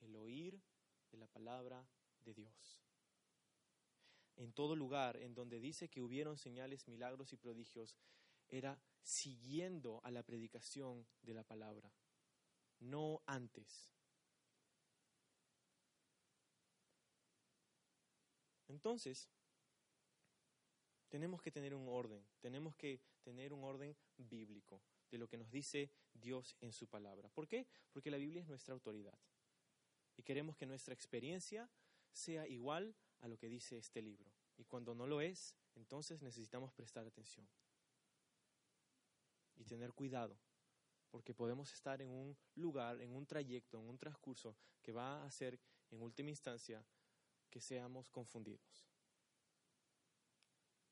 El 0.00 0.16
oír 0.16 0.60
de 1.12 1.18
la 1.18 1.28
palabra 1.28 1.88
de 2.24 2.34
Dios. 2.34 2.82
En 4.34 4.52
todo 4.52 4.74
lugar 4.74 5.18
en 5.18 5.36
donde 5.36 5.60
dice 5.60 5.88
que 5.88 6.02
hubieron 6.02 6.36
señales, 6.36 6.88
milagros 6.88 7.32
y 7.32 7.36
prodigios, 7.36 7.96
era 8.48 8.76
siguiendo 9.02 10.00
a 10.04 10.10
la 10.10 10.22
predicación 10.22 11.06
de 11.22 11.34
la 11.34 11.44
palabra, 11.44 11.92
no 12.80 13.22
antes. 13.26 13.90
Entonces, 18.68 19.28
tenemos 21.08 21.42
que 21.42 21.50
tener 21.50 21.74
un 21.74 21.88
orden, 21.88 22.24
tenemos 22.40 22.76
que 22.76 23.00
tener 23.22 23.52
un 23.52 23.64
orden 23.64 23.96
bíblico 24.16 24.82
de 25.10 25.18
lo 25.18 25.28
que 25.28 25.36
nos 25.36 25.50
dice 25.50 25.90
Dios 26.14 26.56
en 26.60 26.72
su 26.72 26.86
palabra. 26.86 27.28
¿Por 27.30 27.48
qué? 27.48 27.66
Porque 27.90 28.10
la 28.10 28.16
Biblia 28.16 28.42
es 28.42 28.48
nuestra 28.48 28.74
autoridad. 28.74 29.18
Y 30.16 30.22
queremos 30.22 30.56
que 30.56 30.66
nuestra 30.66 30.94
experiencia 30.94 31.68
sea 32.12 32.46
igual 32.46 32.94
a 33.20 33.28
lo 33.28 33.38
que 33.38 33.48
dice 33.48 33.76
este 33.76 34.02
libro. 34.02 34.32
Y 34.56 34.64
cuando 34.64 34.94
no 34.94 35.06
lo 35.06 35.20
es, 35.20 35.56
entonces 35.74 36.22
necesitamos 36.22 36.72
prestar 36.72 37.06
atención 37.06 37.48
y 39.60 39.64
tener 39.64 39.92
cuidado, 39.92 40.40
porque 41.10 41.34
podemos 41.34 41.72
estar 41.72 42.00
en 42.00 42.10
un 42.10 42.36
lugar, 42.54 43.00
en 43.00 43.12
un 43.12 43.26
trayecto, 43.26 43.78
en 43.78 43.88
un 43.88 43.98
transcurso 43.98 44.56
que 44.82 44.92
va 44.92 45.22
a 45.22 45.26
hacer, 45.26 45.60
en 45.90 46.00
última 46.00 46.30
instancia, 46.30 46.84
que 47.50 47.60
seamos 47.60 48.08
confundidos. 48.10 48.86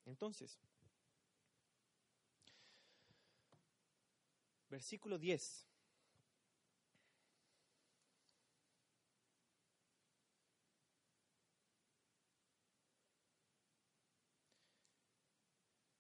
Entonces, 0.05 0.59
versículo 4.69 5.19
10. 5.19 5.67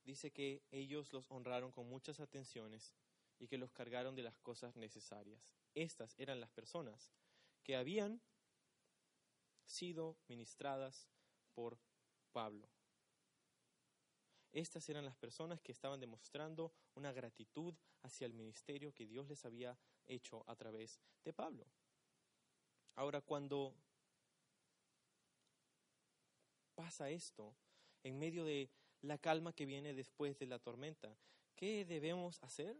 Dice 0.08 0.30
que 0.30 0.62
ellos 0.70 1.12
los 1.12 1.30
honraron 1.30 1.70
con 1.70 1.86
muchas 1.86 2.18
atenciones 2.18 2.94
y 3.38 3.46
que 3.46 3.58
los 3.58 3.72
cargaron 3.72 4.16
de 4.16 4.22
las 4.22 4.38
cosas 4.38 4.74
necesarias. 4.74 5.52
Estas 5.74 6.14
eran 6.18 6.40
las 6.40 6.50
personas 6.50 7.12
que 7.62 7.76
habían 7.76 8.22
sido 9.66 10.16
ministradas 10.26 11.10
por 11.52 11.78
Pablo. 12.32 12.70
Estas 14.50 14.88
eran 14.88 15.04
las 15.04 15.14
personas 15.14 15.60
que 15.60 15.72
estaban 15.72 16.00
demostrando 16.00 16.72
una 16.94 17.12
gratitud 17.12 17.74
hacia 18.00 18.26
el 18.26 18.32
ministerio 18.32 18.94
que 18.94 19.06
Dios 19.06 19.28
les 19.28 19.44
había 19.44 19.78
hecho 20.06 20.42
a 20.46 20.56
través 20.56 20.98
de 21.22 21.34
Pablo. 21.34 21.66
Ahora, 22.94 23.20
cuando 23.20 23.74
pasa 26.74 27.10
esto, 27.10 27.54
en 28.02 28.18
medio 28.18 28.46
de 28.46 28.70
la 29.02 29.18
calma 29.18 29.52
que 29.52 29.66
viene 29.66 29.94
después 29.94 30.38
de 30.38 30.46
la 30.46 30.58
tormenta. 30.58 31.16
¿Qué 31.54 31.84
debemos 31.84 32.42
hacer? 32.42 32.76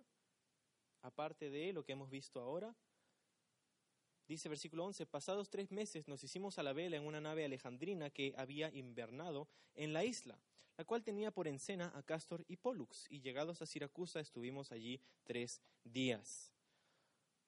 Aparte 1.02 1.50
de 1.50 1.72
lo 1.72 1.84
que 1.84 1.92
hemos 1.92 2.10
visto 2.10 2.40
ahora, 2.40 2.74
Dice 4.28 4.50
versículo 4.50 4.84
11, 4.84 5.06
pasados 5.06 5.48
tres 5.48 5.72
meses 5.72 6.06
nos 6.06 6.22
hicimos 6.22 6.58
a 6.58 6.62
la 6.62 6.74
vela 6.74 6.98
en 6.98 7.06
una 7.06 7.18
nave 7.18 7.46
alejandrina 7.46 8.10
que 8.10 8.34
había 8.36 8.70
invernado 8.74 9.48
en 9.74 9.94
la 9.94 10.04
isla, 10.04 10.38
la 10.76 10.84
cual 10.84 11.02
tenía 11.02 11.30
por 11.30 11.48
encena 11.48 11.90
a 11.94 12.02
Castor 12.02 12.44
y 12.46 12.58
Pollux, 12.58 13.06
y 13.08 13.22
llegados 13.22 13.62
a 13.62 13.66
Siracusa 13.66 14.20
estuvimos 14.20 14.70
allí 14.70 15.00
tres 15.24 15.62
días. 15.82 16.52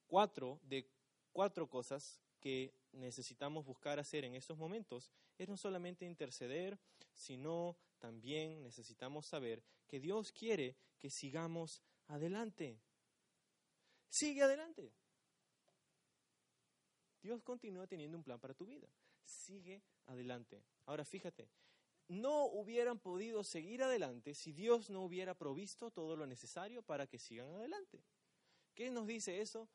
Cuatro 0.06 0.58
de 0.62 0.88
cuatro 1.32 1.68
cosas 1.68 2.18
que 2.40 2.72
necesitamos 2.92 3.66
buscar 3.66 3.98
hacer 3.98 4.24
en 4.24 4.34
estos 4.34 4.56
momentos 4.56 5.12
es 5.36 5.50
no 5.50 5.58
solamente 5.58 6.06
interceder, 6.06 6.78
sino 7.12 7.76
también 8.01 8.62
necesitamos 8.62 9.26
saber 9.26 9.62
que 9.86 10.01
Dios 10.01 10.32
quiere 10.32 10.76
que 10.98 11.11
sigamos 11.11 11.82
adelante. 12.09 12.80
Sigue 14.09 14.42
adelante. 14.42 14.92
Dios 17.22 17.42
continúa 17.42 17.86
teniendo 17.86 18.16
un 18.16 18.24
plan 18.24 18.40
para 18.40 18.55
tu 18.55 18.66
vida. 18.66 18.88
Sigue 19.22 19.82
adelante. 20.07 20.64
Ahora 20.86 21.05
fíjate, 21.05 21.48
no 22.09 22.46
hubieran 22.46 22.98
podido 22.98 23.44
seguir 23.44 23.82
adelante 23.82 24.34
si 24.34 24.53
Dios 24.53 24.90
no 24.90 25.03
hubiera 25.03 25.34
provisto 25.34 25.90
todo 25.90 26.16
lo 26.16 26.26
necesario 26.26 26.82
para 26.82 27.07
que 27.07 27.18
sigan 27.18 27.48
adelante. 27.55 28.03
¿Qué 28.74 28.90
nos 28.90 29.07
dice 29.07 29.40
eso? 29.40 29.68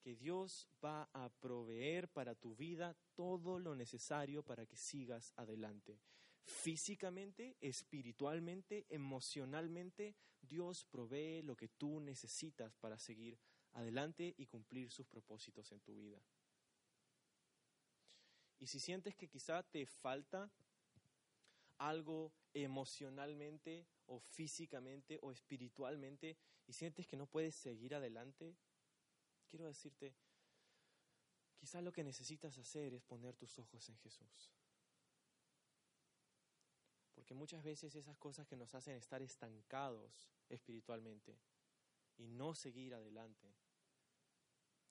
Que 0.00 0.16
Dios 0.16 0.68
va 0.82 1.08
a 1.12 1.28
proveer 1.28 2.08
para 2.08 2.34
tu 2.34 2.54
vida 2.54 2.96
todo 3.14 3.58
lo 3.58 3.74
necesario 3.74 4.42
para 4.42 4.66
que 4.66 4.76
sigas 4.76 5.32
adelante. 5.36 5.98
Físicamente, 6.44 7.56
espiritualmente, 7.60 8.86
emocionalmente, 8.88 10.16
Dios 10.40 10.84
provee 10.84 11.42
lo 11.42 11.56
que 11.56 11.68
tú 11.68 12.00
necesitas 12.00 12.76
para 12.76 12.98
seguir 12.98 13.38
adelante 13.72 14.34
y 14.36 14.46
cumplir 14.46 14.90
sus 14.90 15.06
propósitos 15.06 15.70
en 15.72 15.80
tu 15.80 15.94
vida. 15.94 16.20
Y 18.58 18.66
si 18.66 18.78
sientes 18.78 19.16
que 19.16 19.28
quizá 19.28 19.62
te 19.62 19.86
falta 19.86 20.50
algo 21.78 22.32
emocionalmente 22.54 23.86
o 24.06 24.20
físicamente 24.20 25.18
o 25.22 25.32
espiritualmente 25.32 26.36
y 26.66 26.72
sientes 26.72 27.06
que 27.06 27.16
no 27.16 27.26
puedes 27.26 27.54
seguir 27.54 27.94
adelante, 27.94 28.56
quiero 29.48 29.66
decirte, 29.66 30.14
quizá 31.56 31.80
lo 31.80 31.92
que 31.92 32.04
necesitas 32.04 32.56
hacer 32.58 32.94
es 32.94 33.02
poner 33.02 33.34
tus 33.36 33.58
ojos 33.58 33.88
en 33.88 33.96
Jesús. 33.98 34.52
Porque 37.22 37.34
muchas 37.34 37.62
veces 37.62 37.94
esas 37.94 38.18
cosas 38.18 38.48
que 38.48 38.56
nos 38.56 38.74
hacen 38.74 38.96
estar 38.96 39.22
estancados 39.22 40.28
espiritualmente 40.48 41.38
y 42.18 42.26
no 42.26 42.52
seguir 42.52 42.94
adelante 42.94 43.54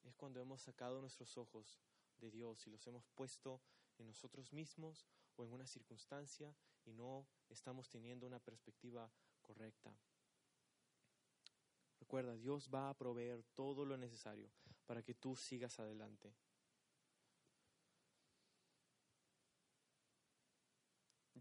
es 0.04 0.16
cuando 0.16 0.40
hemos 0.40 0.62
sacado 0.62 1.02
nuestros 1.02 1.38
ojos 1.38 1.82
de 2.22 2.32
Dios 2.32 2.66
y 2.66 2.70
los 2.70 2.88
hemos 2.88 3.06
puesto 3.10 3.60
en 3.98 4.08
nosotros 4.08 4.54
mismos 4.54 5.06
o 5.36 5.44
en 5.44 5.52
una 5.52 5.68
circunstancia 5.68 6.56
y 6.86 6.94
no 6.94 7.28
estamos 7.50 7.90
teniendo 7.90 8.28
una 8.28 8.40
perspectiva 8.40 9.12
correcta. 9.42 9.94
Recuerda, 12.00 12.38
Dios 12.38 12.70
va 12.74 12.90
a 12.90 12.98
proveer 12.98 13.44
todo 13.54 13.84
lo 13.84 13.98
necesario 13.98 14.50
para 14.86 15.04
que 15.04 15.16
tú 15.16 15.36
sigas 15.36 15.82
adelante. 15.82 16.34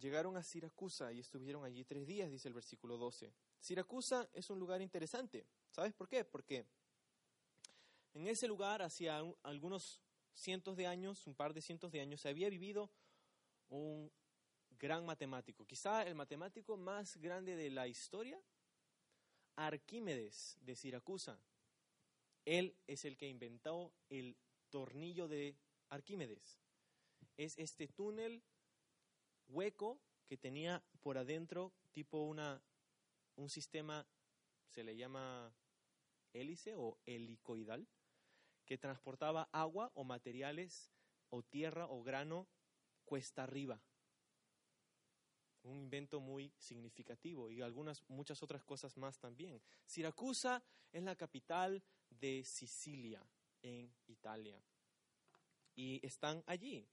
Llegaron 0.01 0.36
a 0.38 0.42
Siracusa 0.42 1.12
y 1.12 1.20
estuvieron 1.20 1.64
allí 1.64 1.84
tres 1.84 2.07
días, 2.07 2.30
dice 2.30 2.48
el 2.48 2.55
versículo 2.55 2.96
12. 2.96 3.32
Siracusa 3.61 4.28
es 4.32 4.48
un 4.48 4.59
lugar 4.59 4.80
interesante. 4.80 5.46
¿Sabes 5.70 5.92
por 5.92 6.09
qué? 6.09 6.24
Porque 6.24 6.64
en 8.14 8.26
ese 8.26 8.48
lugar, 8.48 8.80
hacía 8.82 9.22
algunos 9.42 10.01
cientos 10.34 10.76
de 10.76 10.86
años, 10.86 11.26
un 11.26 11.34
par 11.34 11.53
de 11.53 11.61
cientos 11.61 11.92
de 11.92 12.01
años, 12.01 12.22
se 12.22 12.30
había 12.30 12.48
vivido 12.48 12.90
un 13.68 14.11
gran 14.70 15.05
matemático, 15.05 15.66
quizá 15.66 16.03
el 16.03 16.14
matemático 16.14 16.76
más 16.78 17.18
grande 17.18 17.55
de 17.55 17.70
la 17.70 17.86
historia, 17.86 18.40
Arquímedes 19.57 20.57
de 20.61 20.74
Siracusa. 20.74 21.38
Él 22.46 22.74
es 22.86 23.05
el 23.05 23.18
que 23.18 23.28
inventó 23.28 23.92
el 24.09 24.36
tornillo 24.70 25.28
de 25.28 25.55
Arquímedes. 25.90 26.59
Es 27.36 27.59
este 27.59 27.86
túnel 27.86 28.42
hueco 29.51 30.01
que 30.26 30.36
tenía 30.36 30.82
por 31.01 31.18
adentro 31.18 31.72
tipo 31.92 32.22
una, 32.22 32.62
un 33.36 33.48
sistema, 33.48 34.07
se 34.68 34.84
le 34.84 34.96
llama 34.96 35.53
hélice 36.32 36.74
o 36.76 36.98
helicoidal, 37.07 37.86
que 38.64 38.78
transportaba 38.78 39.48
agua 39.53 39.90
o 39.94 40.05
materiales 40.05 40.92
o 41.30 41.42
tierra 41.42 41.86
o 41.86 42.03
grano 42.03 42.46
cuesta 43.05 43.42
arriba. 43.42 43.82
Un 45.62 45.76
invento 45.76 46.20
muy 46.20 46.53
significativo 46.57 47.51
y 47.51 47.61
algunas 47.61 48.03
muchas 48.09 48.42
otras 48.42 48.64
cosas 48.64 48.96
más 48.96 49.18
también. 49.18 49.61
Siracusa 49.84 50.62
es 50.92 51.03
la 51.03 51.16
capital 51.16 51.82
de 52.09 52.44
Sicilia 52.44 53.22
en 53.62 53.92
Italia. 54.07 54.62
Y 55.74 56.05
están 56.07 56.42
allí. 56.46 56.88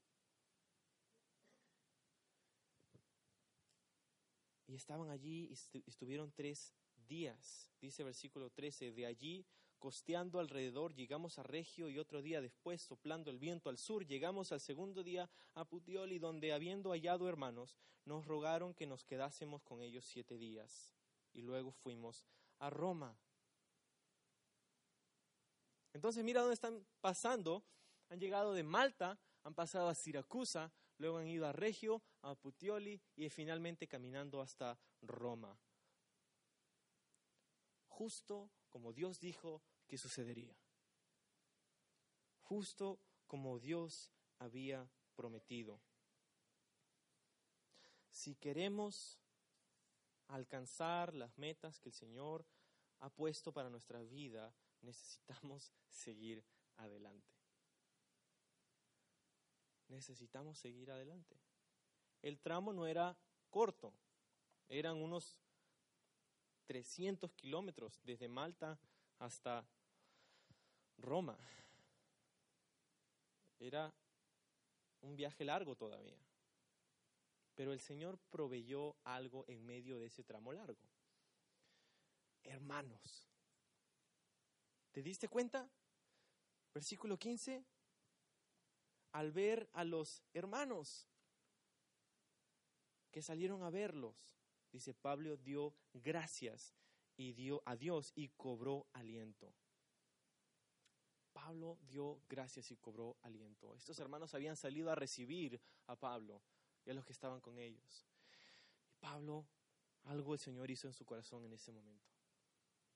Y 4.68 4.76
estaban 4.76 5.09
allí 5.09 5.49
y 5.49 5.84
estuvieron 5.88 6.32
tres 6.32 6.74
días. 7.07 7.72
Dice 7.80 8.03
versículo 8.03 8.49
13, 8.49 8.91
de 8.91 9.05
allí 9.05 9.45
costeando 9.80 10.39
alrededor, 10.39 10.93
llegamos 10.93 11.38
a 11.39 11.43
Regio 11.43 11.89
y 11.89 11.99
otro 11.99 12.22
día 12.22 12.41
después, 12.41 12.82
soplando 12.82 13.30
el 13.30 13.39
viento 13.39 13.70
al 13.70 13.78
sur, 13.78 14.05
llegamos 14.05 14.51
al 14.51 14.59
segundo 14.59 15.03
día 15.03 15.30
a 15.53 15.65
Puteoli, 15.65 16.20
donde 16.20 16.53
habiendo 16.53 16.91
hallado 16.91 17.30
hermanos, 17.30 17.78
nos 18.05 18.26
rogaron 18.26 18.74
que 18.74 18.88
nos 18.88 19.05
quedásemos 19.05 19.61
con 19.63 19.82
ellos 19.82 20.05
siete 20.05 20.38
días. 20.38 20.95
Y 21.34 21.41
luego 21.41 21.72
fuimos 21.72 22.26
a 22.59 22.70
Roma. 22.70 23.18
Entonces 25.93 26.24
mira 26.24 26.41
dónde 26.41 26.55
están 26.55 26.86
pasando. 27.01 27.63
Han 28.09 28.20
llegado 28.20 28.53
de 28.53 28.63
Malta, 28.63 29.20
han 29.43 29.53
pasado 29.53 29.89
a 29.89 29.95
Siracusa, 29.95 30.72
luego 30.98 31.18
han 31.18 31.28
ido 31.28 31.48
a 31.48 31.54
Regio, 31.54 32.02
a 32.22 32.36
Puteoli 32.36 33.02
y 33.16 33.30
finalmente 33.30 33.88
caminando 33.88 34.41
hasta 34.41 34.80
Roma. 35.02 35.58
Justo 37.88 38.52
como 38.70 38.93
Dios 38.93 39.20
dijo 39.20 39.62
que 39.88 39.98
sucedería. 39.98 40.56
Justo 42.41 43.00
como 43.26 43.60
Dios 43.60 44.12
había 44.39 44.89
prometido. 45.16 45.82
Si 48.10 48.36
queremos 48.36 49.20
alcanzar 50.28 51.14
las 51.14 51.38
metas 51.38 51.80
que 51.80 51.89
el 51.89 51.93
Señor 51.93 52.45
ha 53.00 53.10
puesto 53.10 53.52
para 53.52 53.70
nuestra 53.70 54.02
vida, 54.02 54.54
necesitamos 54.82 55.72
seguir 55.89 56.43
adelante. 56.78 57.37
Necesitamos 59.88 60.58
seguir 60.58 60.92
adelante. 60.92 61.38
El 62.22 62.40
tramo 62.40 62.74
no 62.74 62.88
era 62.88 63.18
corto, 63.50 63.94
eran 64.68 64.98
unos 64.98 65.40
300 66.66 67.32
kilómetros 67.34 68.02
desde 68.04 68.28
Malta 68.28 68.78
hasta 69.20 69.66
Roma. 70.98 71.38
Era 73.60 73.94
un 75.02 75.16
viaje 75.16 75.46
largo 75.46 75.76
todavía. 75.76 76.18
Pero 77.56 77.74
el 77.74 77.80
Señor 77.80 78.20
proveyó 78.30 78.96
algo 79.04 79.46
en 79.48 79.66
medio 79.66 79.98
de 79.98 80.08
ese 80.08 80.24
tramo 80.24 80.54
largo. 80.54 80.78
Hermanos, 82.44 83.28
¿te 84.92 85.02
diste 85.02 85.28
cuenta? 85.28 85.68
Versículo 86.74 87.18
15. 87.18 87.66
Al 89.18 89.32
ver 89.32 89.68
a 89.74 89.84
los 89.84 90.22
hermanos 90.32 91.07
que 93.09 93.24
salieron 93.24 93.63
a 93.63 93.72
verlos, 93.72 94.38
dice 94.72 94.93
Pablo, 94.93 95.38
dio 95.38 95.74
gracias 95.91 96.76
y 97.15 97.34
dio 97.34 97.63
a 97.65 97.76
Dios 97.76 98.11
y 98.13 98.30
cobró 98.30 98.86
aliento. 98.93 99.55
Pablo 101.34 101.80
dio 101.82 102.22
gracias 102.30 102.70
y 102.70 102.78
cobró 102.78 103.18
aliento. 103.24 103.74
Estos 103.74 103.97
hermanos 103.97 104.36
habían 104.36 104.55
salido 104.55 104.91
a 104.91 104.95
recibir 104.95 105.59
a 105.88 105.95
Pablo 105.95 106.43
y 106.86 106.91
a 106.91 106.93
los 106.93 107.03
que 107.03 107.13
estaban 107.13 107.41
con 107.41 107.57
ellos. 107.57 108.05
Y 108.88 108.93
Pablo, 108.99 109.47
algo 110.03 110.36
el 110.36 110.39
Señor 110.39 110.70
hizo 110.70 110.86
en 110.86 110.93
su 110.93 111.05
corazón 111.05 111.43
en 111.43 111.53
ese 111.53 111.72
momento. 111.72 112.13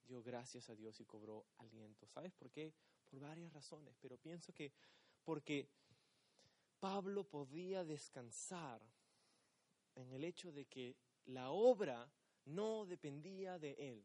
Dio 0.03 0.21
gracias 0.21 0.69
a 0.69 0.75
Dios 0.75 0.99
y 0.99 1.03
cobró 1.03 1.47
aliento. 1.57 2.07
¿Sabes 2.07 2.31
por 2.31 2.51
qué? 2.51 2.75
Por 3.09 3.19
varias 3.19 3.51
razones, 3.53 3.97
pero 3.99 4.19
pienso 4.19 4.53
que 4.53 4.71
porque 5.23 5.67
Pablo 6.81 7.23
podía 7.23 7.85
descansar 7.85 8.81
en 9.93 10.11
el 10.13 10.23
hecho 10.23 10.51
de 10.51 10.65
que 10.65 10.97
la 11.25 11.51
obra 11.51 12.11
no 12.45 12.87
dependía 12.87 13.59
de 13.59 13.73
él. 13.77 14.03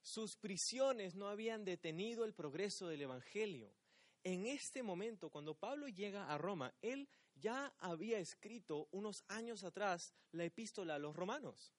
Sus 0.00 0.36
prisiones 0.36 1.16
no 1.16 1.26
habían 1.28 1.64
detenido 1.64 2.24
el 2.24 2.34
progreso 2.34 2.86
del 2.86 3.02
Evangelio. 3.02 3.74
En 4.22 4.46
este 4.46 4.84
momento, 4.84 5.28
cuando 5.28 5.56
Pablo 5.56 5.88
llega 5.88 6.32
a 6.32 6.38
Roma, 6.38 6.72
él 6.82 7.08
ya 7.34 7.74
había 7.80 8.20
escrito 8.20 8.88
unos 8.92 9.24
años 9.26 9.64
atrás 9.64 10.14
la 10.30 10.44
epístola 10.44 10.94
a 10.94 10.98
los 11.00 11.16
romanos. 11.16 11.74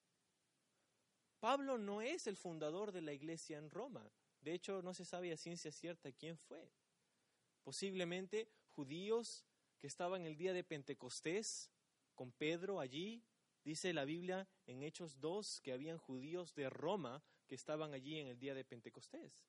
Pablo 1.39 1.77
no 1.77 2.01
es 2.01 2.27
el 2.27 2.35
fundador 2.35 2.91
de 2.91 3.01
la 3.01 3.13
iglesia 3.13 3.57
en 3.57 3.69
Roma. 3.69 4.11
De 4.41 4.53
hecho, 4.53 4.81
no 4.81 4.93
se 4.93 5.05
sabe 5.05 5.31
a 5.31 5.37
ciencia 5.37 5.71
cierta 5.71 6.11
quién 6.11 6.37
fue. 6.37 6.69
Posiblemente 7.63 8.49
judíos 8.72 9.45
que 9.78 9.88
estaban 9.88 10.26
el 10.26 10.38
día 10.38 10.53
de 10.53 10.63
Pentecostés 10.63 11.72
con 12.15 12.32
Pedro 12.32 12.80
allí. 12.80 13.24
Dice 13.63 13.93
la 13.93 14.05
Biblia 14.05 14.47
en 14.65 14.84
Hechos 14.84 15.19
2 15.19 15.61
que 15.61 15.74
habían 15.74 15.97
judíos 15.97 16.53
de 16.55 16.69
Roma 16.69 17.24
que 17.47 17.55
estaban 17.55 17.93
allí 17.93 18.19
en 18.19 18.28
el 18.28 18.39
día 18.39 18.53
de 18.53 18.63
Pentecostés. 18.63 19.43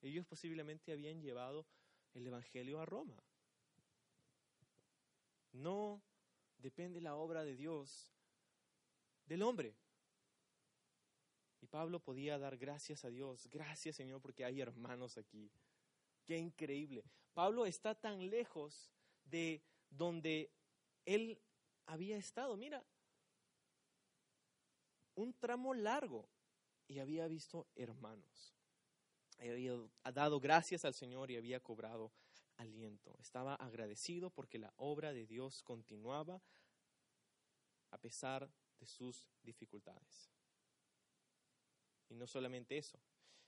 Ellos 0.00 0.26
posiblemente 0.26 0.92
habían 0.92 1.20
llevado 1.20 1.66
el 2.14 2.26
Evangelio 2.26 2.80
a 2.80 2.86
Roma. 2.86 3.22
No 5.52 6.02
depende 6.58 7.00
la 7.00 7.14
obra 7.14 7.44
de 7.44 7.56
Dios 7.56 8.10
del 9.26 9.42
hombre. 9.42 9.76
Y 11.60 11.66
Pablo 11.66 12.00
podía 12.00 12.38
dar 12.38 12.56
gracias 12.58 13.04
a 13.04 13.10
Dios. 13.10 13.48
Gracias 13.50 13.96
Señor 13.96 14.20
porque 14.20 14.44
hay 14.44 14.60
hermanos 14.60 15.16
aquí. 15.18 15.50
Qué 16.24 16.38
increíble. 16.38 17.04
Pablo 17.34 17.66
está 17.66 17.94
tan 17.94 18.30
lejos 18.30 18.92
de 19.24 19.62
donde 19.90 20.50
él 21.04 21.40
había 21.86 22.16
estado. 22.16 22.56
Mira, 22.56 22.84
un 25.14 25.32
tramo 25.34 25.74
largo 25.74 26.28
y 26.86 26.98
había 26.98 27.26
visto 27.28 27.66
hermanos. 27.74 28.54
Había 29.38 29.76
dado 30.12 30.38
gracias 30.40 30.84
al 30.84 30.94
Señor 30.94 31.30
y 31.30 31.36
había 31.36 31.60
cobrado 31.60 32.12
aliento. 32.56 33.16
Estaba 33.18 33.54
agradecido 33.56 34.30
porque 34.30 34.58
la 34.58 34.72
obra 34.76 35.12
de 35.12 35.26
Dios 35.26 35.62
continuaba 35.62 36.40
a 37.90 37.98
pesar 37.98 38.50
de 38.78 38.86
sus 38.86 39.28
dificultades. 39.42 40.30
Y 42.08 42.14
no 42.14 42.26
solamente 42.26 42.76
eso, 42.78 42.98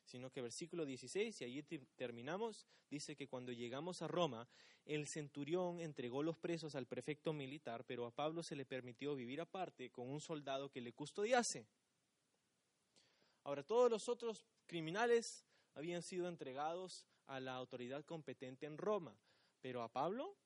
sino 0.04 0.30
que 0.30 0.42
versículo 0.42 0.84
16, 0.84 1.40
y 1.40 1.44
allí 1.44 1.62
terminamos, 1.96 2.66
dice 2.90 3.16
que 3.16 3.28
cuando 3.28 3.52
llegamos 3.52 4.02
a 4.02 4.08
Roma, 4.08 4.48
el 4.84 5.06
centurión 5.06 5.80
entregó 5.80 6.22
los 6.22 6.36
presos 6.36 6.74
al 6.74 6.86
prefecto 6.86 7.32
militar, 7.32 7.84
pero 7.84 8.06
a 8.06 8.10
Pablo 8.10 8.42
se 8.42 8.56
le 8.56 8.66
permitió 8.66 9.14
vivir 9.14 9.40
aparte 9.40 9.90
con 9.90 10.08
un 10.08 10.20
soldado 10.20 10.70
que 10.70 10.80
le 10.80 10.92
custodiase. 10.92 11.66
Ahora, 13.44 13.62
todos 13.62 13.90
los 13.90 14.08
otros 14.08 14.46
criminales 14.66 15.44
habían 15.74 16.02
sido 16.02 16.28
entregados 16.28 17.06
a 17.26 17.40
la 17.40 17.54
autoridad 17.54 18.04
competente 18.04 18.66
en 18.66 18.78
Roma, 18.78 19.16
pero 19.60 19.82
a 19.82 19.88
Pablo, 19.88 20.36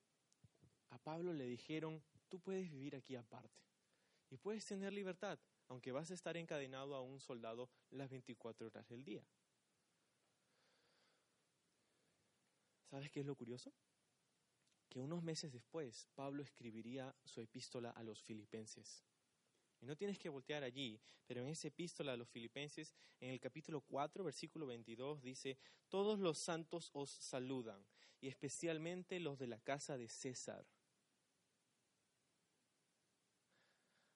a 0.89 0.97
Pablo 0.97 1.33
le 1.33 1.45
dijeron, 1.45 2.01
tú 2.29 2.39
puedes 2.39 2.69
vivir 2.69 2.95
aquí 2.95 3.15
aparte 3.15 3.61
y 4.29 4.37
puedes 4.37 4.65
tener 4.65 4.93
libertad, 4.93 5.39
aunque 5.67 5.91
vas 5.91 6.11
a 6.11 6.13
estar 6.13 6.37
encadenado 6.37 6.95
a 6.95 7.01
un 7.01 7.19
soldado 7.19 7.69
las 7.91 8.09
24 8.09 8.67
horas 8.67 8.87
del 8.87 9.03
día. 9.03 9.23
¿Sabes 12.89 13.11
qué 13.11 13.19
es 13.19 13.25
lo 13.25 13.35
curioso? 13.35 13.71
Que 14.89 14.99
unos 14.99 15.21
meses 15.21 15.51
después 15.51 16.07
Pablo 16.15 16.41
escribiría 16.41 17.15
su 17.23 17.39
epístola 17.39 17.91
a 17.91 18.01
los 18.01 18.23
filipenses. 18.23 19.03
Y 19.79 19.85
no 19.85 19.95
tienes 19.95 20.17
que 20.17 20.29
voltear 20.29 20.63
allí, 20.63 20.99
pero 21.25 21.41
en 21.41 21.49
esa 21.49 21.67
epístola 21.67 22.13
a 22.13 22.17
los 22.17 22.27
filipenses, 22.27 22.93
en 23.19 23.29
el 23.29 23.39
capítulo 23.39 23.81
4, 23.81 24.23
versículo 24.23 24.65
22, 24.65 25.21
dice, 25.21 25.57
todos 25.87 26.19
los 26.19 26.37
santos 26.37 26.89
os 26.93 27.11
saludan, 27.11 27.85
y 28.19 28.27
especialmente 28.27 29.19
los 29.19 29.37
de 29.37 29.47
la 29.47 29.59
casa 29.59 29.97
de 29.97 30.09
César. 30.09 30.65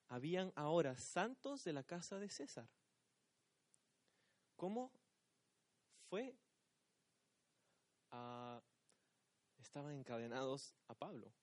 Habían 0.10 0.52
ahora 0.56 0.98
santos 0.98 1.64
de 1.64 1.74
la 1.74 1.84
casa 1.84 2.20
de 2.20 2.30
César. 2.30 2.68
¿Cómo 4.56 4.92
fue 6.10 6.36
estaban 9.58 9.96
encadenados 9.96 10.76
a 10.88 10.94
Pablo. 10.94 11.34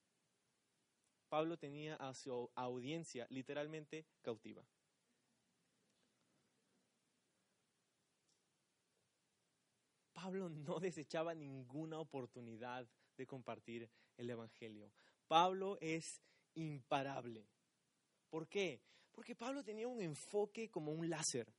Pablo 1.28 1.56
tenía 1.56 1.96
a 1.96 2.12
su 2.14 2.50
audiencia 2.54 3.26
literalmente 3.30 4.06
cautiva. 4.22 4.64
Pablo 10.12 10.48
no 10.48 10.78
desechaba 10.80 11.34
ninguna 11.34 11.98
oportunidad 11.98 12.86
de 13.16 13.26
compartir 13.26 13.90
el 14.16 14.30
Evangelio. 14.30 14.92
Pablo 15.28 15.78
es 15.80 16.20
imparable. 16.54 17.48
¿Por 18.28 18.48
qué? 18.48 18.82
Porque 19.12 19.34
Pablo 19.34 19.62
tenía 19.62 19.88
un 19.88 20.00
enfoque 20.00 20.70
como 20.70 20.92
un 20.92 21.08
láser, 21.08 21.52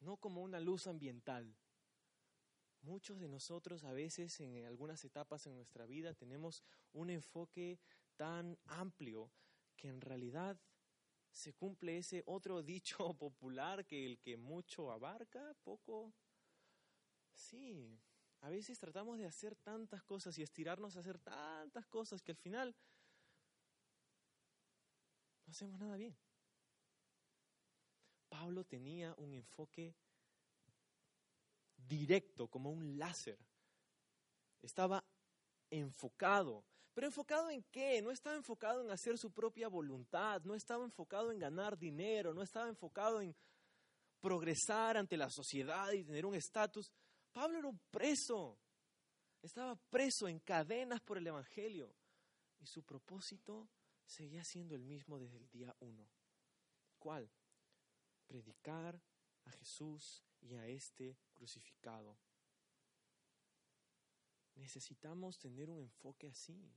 no 0.00 0.16
como 0.16 0.42
una 0.42 0.60
luz 0.60 0.86
ambiental. 0.86 1.54
Muchos 2.82 3.18
de 3.18 3.28
nosotros 3.28 3.84
a 3.84 3.92
veces 3.92 4.40
en 4.40 4.64
algunas 4.64 5.04
etapas 5.04 5.46
en 5.46 5.54
nuestra 5.54 5.84
vida 5.86 6.14
tenemos 6.14 6.62
un 6.92 7.10
enfoque 7.10 7.78
tan 8.16 8.58
amplio 8.66 9.30
que 9.76 9.88
en 9.88 10.00
realidad 10.00 10.58
se 11.30 11.52
cumple 11.54 11.98
ese 11.98 12.22
otro 12.26 12.62
dicho 12.62 13.14
popular 13.14 13.86
que 13.86 14.06
el 14.06 14.18
que 14.18 14.36
mucho 14.36 14.90
abarca, 14.90 15.54
poco... 15.62 16.14
Sí, 17.34 18.00
a 18.40 18.50
veces 18.50 18.78
tratamos 18.80 19.18
de 19.18 19.26
hacer 19.26 19.54
tantas 19.54 20.02
cosas 20.02 20.36
y 20.38 20.42
estirarnos 20.42 20.96
a 20.96 21.00
hacer 21.00 21.18
tantas 21.20 21.86
cosas 21.86 22.20
que 22.20 22.32
al 22.32 22.36
final 22.36 22.74
no 25.46 25.52
hacemos 25.52 25.78
nada 25.78 25.96
bien. 25.96 26.16
Pablo 28.28 28.64
tenía 28.64 29.14
un 29.18 29.34
enfoque 29.34 29.94
directo, 31.86 32.48
como 32.48 32.70
un 32.70 32.98
láser. 32.98 33.38
Estaba 34.62 35.04
enfocado. 35.70 36.64
¿Pero 36.94 37.06
enfocado 37.06 37.50
en 37.50 37.62
qué? 37.70 38.02
No 38.02 38.10
estaba 38.10 38.36
enfocado 38.36 38.82
en 38.82 38.90
hacer 38.90 39.16
su 39.18 39.30
propia 39.30 39.68
voluntad, 39.68 40.42
no 40.42 40.54
estaba 40.54 40.84
enfocado 40.84 41.30
en 41.30 41.38
ganar 41.38 41.78
dinero, 41.78 42.34
no 42.34 42.42
estaba 42.42 42.68
enfocado 42.68 43.20
en 43.20 43.36
progresar 44.20 44.96
ante 44.96 45.16
la 45.16 45.30
sociedad 45.30 45.92
y 45.92 46.04
tener 46.04 46.26
un 46.26 46.34
estatus. 46.34 46.90
Pablo 47.32 47.58
era 47.58 47.68
un 47.68 47.78
preso, 47.90 48.58
estaba 49.42 49.76
preso 49.76 50.26
en 50.26 50.40
cadenas 50.40 51.00
por 51.00 51.18
el 51.18 51.26
Evangelio 51.26 51.94
y 52.58 52.66
su 52.66 52.82
propósito 52.82 53.68
seguía 54.04 54.42
siendo 54.42 54.74
el 54.74 54.82
mismo 54.82 55.18
desde 55.18 55.36
el 55.36 55.48
día 55.50 55.74
uno. 55.80 56.08
¿Cuál? 56.98 57.30
Predicar 58.26 59.00
a 59.44 59.50
Jesús 59.52 60.24
y 60.40 60.54
a 60.54 60.66
este 60.66 61.16
crucificado. 61.32 62.16
Necesitamos 64.54 65.38
tener 65.38 65.70
un 65.70 65.80
enfoque 65.80 66.28
así, 66.28 66.70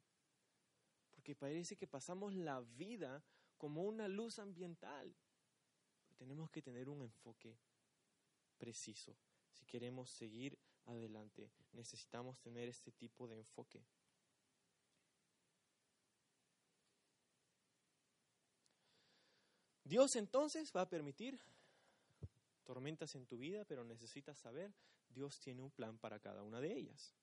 porque 1.11 1.35
parece 1.35 1.75
que 1.75 1.88
pasamos 1.88 2.33
la 2.33 2.61
vida 2.61 3.23
como 3.57 3.83
una 3.83 4.07
luz 4.07 4.39
ambiental. 4.39 5.15
Tenemos 6.15 6.49
que 6.51 6.61
tener 6.61 6.89
un 6.89 7.01
enfoque 7.01 7.57
preciso. 8.57 9.17
Si 9.51 9.65
queremos 9.65 10.11
seguir 10.11 10.57
adelante, 10.85 11.51
necesitamos 11.73 12.39
tener 12.39 12.69
este 12.69 12.91
tipo 12.91 13.27
de 13.27 13.38
enfoque. 13.38 13.83
Dios 19.83 20.15
entonces 20.15 20.71
va 20.73 20.81
a 20.81 20.89
permitir 20.89 21.38
tormentas 22.72 23.15
en 23.15 23.26
tu 23.26 23.38
vida, 23.38 23.65
pero 23.65 23.84
necesitas 23.84 24.38
saber, 24.38 24.73
Dios 25.10 25.41
tiene 25.41 25.61
un 25.61 25.72
plan 25.72 25.98
para 25.98 26.22
cada 26.22 26.41
una 26.41 26.61
de 26.61 26.72
ellas, 26.72 27.14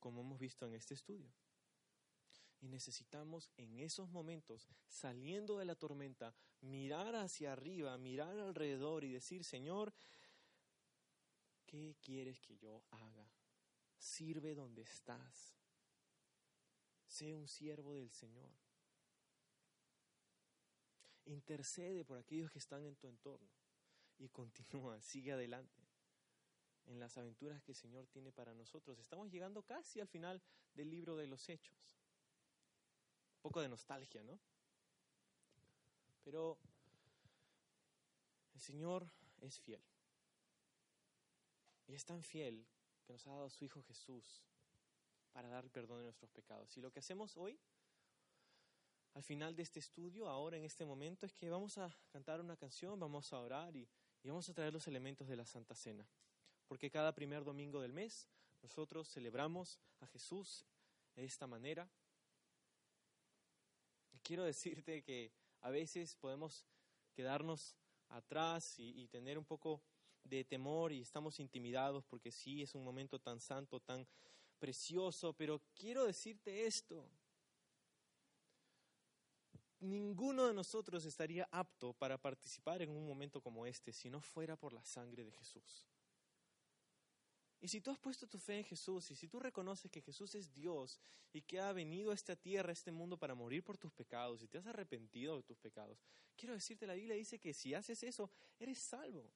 como 0.00 0.22
hemos 0.22 0.40
visto 0.40 0.66
en 0.66 0.74
este 0.74 0.94
estudio. 0.94 1.32
Y 2.58 2.66
necesitamos 2.66 3.52
en 3.56 3.78
esos 3.78 4.08
momentos, 4.08 4.66
saliendo 4.88 5.58
de 5.58 5.64
la 5.64 5.76
tormenta, 5.76 6.34
mirar 6.60 7.14
hacia 7.14 7.52
arriba, 7.52 7.96
mirar 7.98 8.36
alrededor 8.36 9.04
y 9.04 9.12
decir, 9.12 9.44
Señor, 9.44 9.94
¿qué 11.64 11.94
quieres 12.00 12.40
que 12.40 12.56
yo 12.56 12.82
haga? 12.90 13.30
Sirve 13.96 14.56
donde 14.56 14.82
estás. 14.82 15.54
Sé 17.06 17.32
un 17.32 17.46
siervo 17.46 17.94
del 17.94 18.10
Señor. 18.10 18.50
Intercede 21.26 22.04
por 22.04 22.18
aquellos 22.18 22.50
que 22.50 22.58
están 22.58 22.84
en 22.84 22.96
tu 22.96 23.06
entorno 23.06 23.65
y 24.18 24.28
continúa, 24.28 25.00
sigue 25.00 25.32
adelante 25.32 25.86
en 26.86 27.00
las 27.00 27.16
aventuras 27.18 27.62
que 27.62 27.72
el 27.72 27.76
Señor 27.76 28.06
tiene 28.06 28.32
para 28.32 28.54
nosotros. 28.54 28.98
Estamos 28.98 29.30
llegando 29.30 29.62
casi 29.62 30.00
al 30.00 30.08
final 30.08 30.40
del 30.74 30.90
libro 30.90 31.16
de 31.16 31.26
los 31.26 31.48
Hechos. 31.48 31.98
poco 33.42 33.60
de 33.60 33.68
nostalgia, 33.68 34.22
¿no? 34.22 34.38
Pero 36.22 36.58
el 38.54 38.60
Señor 38.60 39.08
es 39.40 39.60
fiel. 39.60 39.82
Y 41.88 41.94
es 41.94 42.04
tan 42.04 42.22
fiel 42.22 42.66
que 43.04 43.12
nos 43.12 43.26
ha 43.26 43.30
dado 43.30 43.50
su 43.50 43.64
Hijo 43.64 43.82
Jesús 43.82 44.44
para 45.32 45.48
dar 45.48 45.70
perdón 45.70 45.98
de 45.98 46.04
nuestros 46.04 46.30
pecados. 46.30 46.76
Y 46.76 46.80
lo 46.80 46.90
que 46.90 47.00
hacemos 47.00 47.36
hoy, 47.36 47.60
al 49.14 49.22
final 49.22 49.54
de 49.54 49.62
este 49.62 49.78
estudio, 49.78 50.28
ahora 50.28 50.56
en 50.56 50.64
este 50.64 50.84
momento, 50.84 51.26
es 51.26 51.32
que 51.32 51.48
vamos 51.48 51.78
a 51.78 51.94
cantar 52.08 52.40
una 52.40 52.56
canción, 52.56 52.98
vamos 52.98 53.32
a 53.32 53.40
orar 53.40 53.76
y, 53.76 53.88
y 54.26 54.28
vamos 54.28 54.48
a 54.48 54.54
traer 54.54 54.72
los 54.72 54.88
elementos 54.88 55.28
de 55.28 55.36
la 55.36 55.46
Santa 55.46 55.76
Cena. 55.76 56.04
Porque 56.66 56.90
cada 56.90 57.14
primer 57.14 57.44
domingo 57.44 57.80
del 57.80 57.92
mes 57.92 58.26
nosotros 58.60 59.08
celebramos 59.08 59.78
a 60.00 60.06
Jesús 60.08 60.66
de 61.14 61.24
esta 61.24 61.46
manera. 61.46 61.88
Quiero 64.24 64.42
decirte 64.42 65.04
que 65.04 65.30
a 65.60 65.70
veces 65.70 66.16
podemos 66.16 66.66
quedarnos 67.14 67.76
atrás 68.08 68.74
y, 68.80 69.06
tener 69.06 69.38
un 69.38 69.44
poco 69.44 69.80
de 70.24 70.42
temor 70.42 70.90
y 70.90 71.02
estamos 71.02 71.38
intimidados 71.38 72.04
porque 72.04 72.32
sí 72.32 72.62
es 72.62 72.74
un 72.74 72.82
momento 72.82 73.20
tan 73.20 73.38
santo, 73.38 73.78
tan 73.78 74.04
precioso, 74.58 75.34
pero 75.34 75.62
quiero 75.72 76.04
decirte 76.04 76.66
esto. 76.66 77.08
Ninguno 79.86 80.48
de 80.48 80.52
nosotros 80.52 81.04
estaría 81.04 81.48
apto 81.52 81.92
para 81.92 82.18
participar 82.18 82.82
en 82.82 82.90
un 82.90 83.06
momento 83.06 83.40
como 83.40 83.66
este 83.66 83.92
si 83.92 84.10
no 84.10 84.20
fuera 84.20 84.56
por 84.56 84.72
la 84.72 84.84
sangre 84.84 85.24
de 85.24 85.30
Jesús. 85.30 85.86
Y 87.60 87.68
si 87.68 87.80
tú 87.80 87.92
has 87.92 87.98
puesto 87.98 88.26
tu 88.26 88.38
fe 88.38 88.58
en 88.58 88.64
Jesús 88.64 89.10
y 89.12 89.16
si 89.16 89.28
tú 89.28 89.38
reconoces 89.38 89.90
que 89.90 90.02
Jesús 90.02 90.34
es 90.34 90.52
Dios 90.52 91.00
y 91.32 91.40
que 91.40 91.60
ha 91.60 91.72
venido 91.72 92.10
a 92.10 92.14
esta 92.14 92.34
tierra, 92.34 92.70
a 92.70 92.72
este 92.72 92.90
mundo 92.90 93.16
para 93.16 93.36
morir 93.36 93.62
por 93.62 93.78
tus 93.78 93.92
pecados 93.92 94.42
y 94.42 94.48
te 94.48 94.58
has 94.58 94.66
arrepentido 94.66 95.36
de 95.36 95.44
tus 95.44 95.56
pecados, 95.56 96.04
quiero 96.36 96.54
decirte, 96.54 96.86
la 96.86 96.94
Biblia 96.94 97.14
dice 97.14 97.38
que 97.38 97.54
si 97.54 97.72
haces 97.72 98.02
eso, 98.02 98.28
eres 98.58 98.78
salvo. 98.78 99.32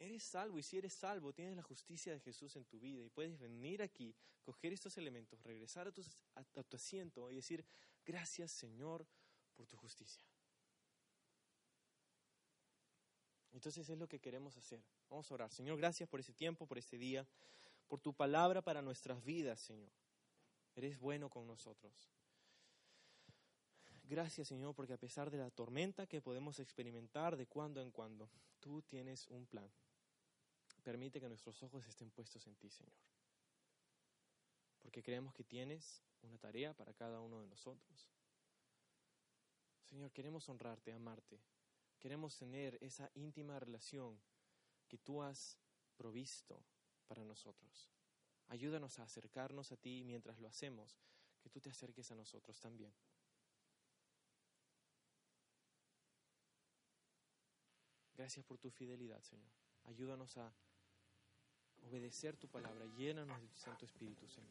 Eres 0.00 0.24
salvo 0.24 0.58
y 0.58 0.64
si 0.64 0.78
eres 0.78 0.92
salvo, 0.92 1.32
tienes 1.32 1.54
la 1.54 1.62
justicia 1.62 2.12
de 2.12 2.18
Jesús 2.18 2.56
en 2.56 2.64
tu 2.64 2.80
vida 2.80 3.04
y 3.04 3.08
puedes 3.10 3.38
venir 3.38 3.80
aquí, 3.80 4.16
coger 4.42 4.72
estos 4.72 4.98
elementos, 4.98 5.40
regresar 5.44 5.86
a 5.86 5.92
tu, 5.92 6.02
a, 6.34 6.64
tu 6.64 6.76
asiento 6.76 7.30
y 7.30 7.36
decir, 7.36 7.64
gracias 8.04 8.50
Señor 8.50 9.06
por 9.54 9.66
tu 9.66 9.76
justicia. 9.76 10.24
Entonces 13.52 13.88
es 13.88 13.98
lo 13.98 14.08
que 14.08 14.18
queremos 14.18 14.56
hacer. 14.56 14.82
Vamos 15.10 15.30
a 15.30 15.34
orar. 15.34 15.50
Señor, 15.50 15.76
gracias 15.76 16.08
por 16.08 16.20
ese 16.20 16.32
tiempo, 16.32 16.66
por 16.66 16.78
este 16.78 16.96
día, 16.96 17.26
por 17.86 18.00
tu 18.00 18.14
palabra 18.14 18.62
para 18.62 18.80
nuestras 18.80 19.22
vidas, 19.22 19.60
Señor. 19.60 19.92
Eres 20.74 20.98
bueno 20.98 21.28
con 21.28 21.46
nosotros. 21.46 21.92
Gracias, 24.04 24.48
Señor, 24.48 24.74
porque 24.74 24.94
a 24.94 24.98
pesar 24.98 25.30
de 25.30 25.38
la 25.38 25.50
tormenta 25.50 26.06
que 26.06 26.20
podemos 26.20 26.58
experimentar 26.58 27.36
de 27.36 27.46
cuando 27.46 27.80
en 27.80 27.90
cuando, 27.90 28.30
tú 28.60 28.82
tienes 28.82 29.26
un 29.28 29.46
plan. 29.46 29.70
Permite 30.82 31.20
que 31.20 31.28
nuestros 31.28 31.62
ojos 31.62 31.86
estén 31.86 32.10
puestos 32.10 32.46
en 32.46 32.56
ti, 32.56 32.70
Señor. 32.70 32.92
Porque 34.80 35.02
creemos 35.02 35.32
que 35.34 35.44
tienes 35.44 36.02
una 36.22 36.38
tarea 36.38 36.74
para 36.74 36.94
cada 36.94 37.20
uno 37.20 37.40
de 37.40 37.46
nosotros. 37.46 38.10
Señor, 39.84 40.12
queremos 40.12 40.48
honrarte, 40.48 40.92
amarte. 40.92 41.40
Queremos 41.98 42.36
tener 42.36 42.78
esa 42.80 43.10
íntima 43.14 43.58
relación 43.60 44.20
que 44.88 44.98
tú 44.98 45.22
has 45.22 45.58
provisto 45.96 46.64
para 47.06 47.24
nosotros. 47.24 47.90
Ayúdanos 48.48 48.98
a 48.98 49.04
acercarnos 49.04 49.72
a 49.72 49.76
ti 49.76 50.02
mientras 50.04 50.38
lo 50.38 50.48
hacemos, 50.48 50.98
que 51.40 51.50
tú 51.50 51.60
te 51.60 51.70
acerques 51.70 52.10
a 52.10 52.14
nosotros 52.14 52.60
también. 52.60 52.92
Gracias 58.14 58.44
por 58.44 58.58
tu 58.58 58.70
fidelidad, 58.70 59.20
Señor. 59.22 59.50
Ayúdanos 59.84 60.36
a 60.36 60.54
obedecer 61.88 62.36
tu 62.36 62.48
palabra. 62.48 62.84
Llénanos 62.96 63.40
de 63.40 63.48
tu 63.48 63.58
Santo 63.58 63.84
Espíritu, 63.84 64.26
Señor. 64.28 64.50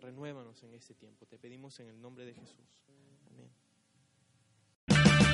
Renuévanos 0.00 0.62
en 0.62 0.74
este 0.74 0.94
tiempo. 0.94 1.26
Te 1.26 1.38
pedimos 1.38 1.78
en 1.80 1.88
el 1.88 2.00
nombre 2.00 2.24
de 2.24 2.34
Jesús. 2.34 2.82
Amén. 3.30 3.50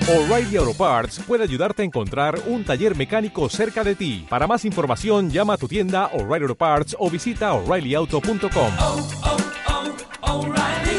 O'Reilly 0.08 0.56
Auto 0.56 0.74
Parts 0.74 1.20
puede 1.26 1.42
ayudarte 1.42 1.82
a 1.82 1.84
encontrar 1.84 2.40
un 2.46 2.64
taller 2.64 2.96
mecánico 2.96 3.48
cerca 3.48 3.82
de 3.82 3.94
ti. 3.96 4.26
Para 4.28 4.46
más 4.46 4.64
información, 4.64 5.30
llama 5.30 5.54
a 5.54 5.56
tu 5.56 5.66
tienda 5.66 6.06
O'Reilly 6.12 6.44
Auto 6.44 6.54
Parts 6.54 6.96
o 6.98 7.10
visita 7.10 7.52
oreillyauto.com. 7.54 8.72
oh, 8.80 9.08
oh, 9.24 10.42
O'Reilly 10.42 10.95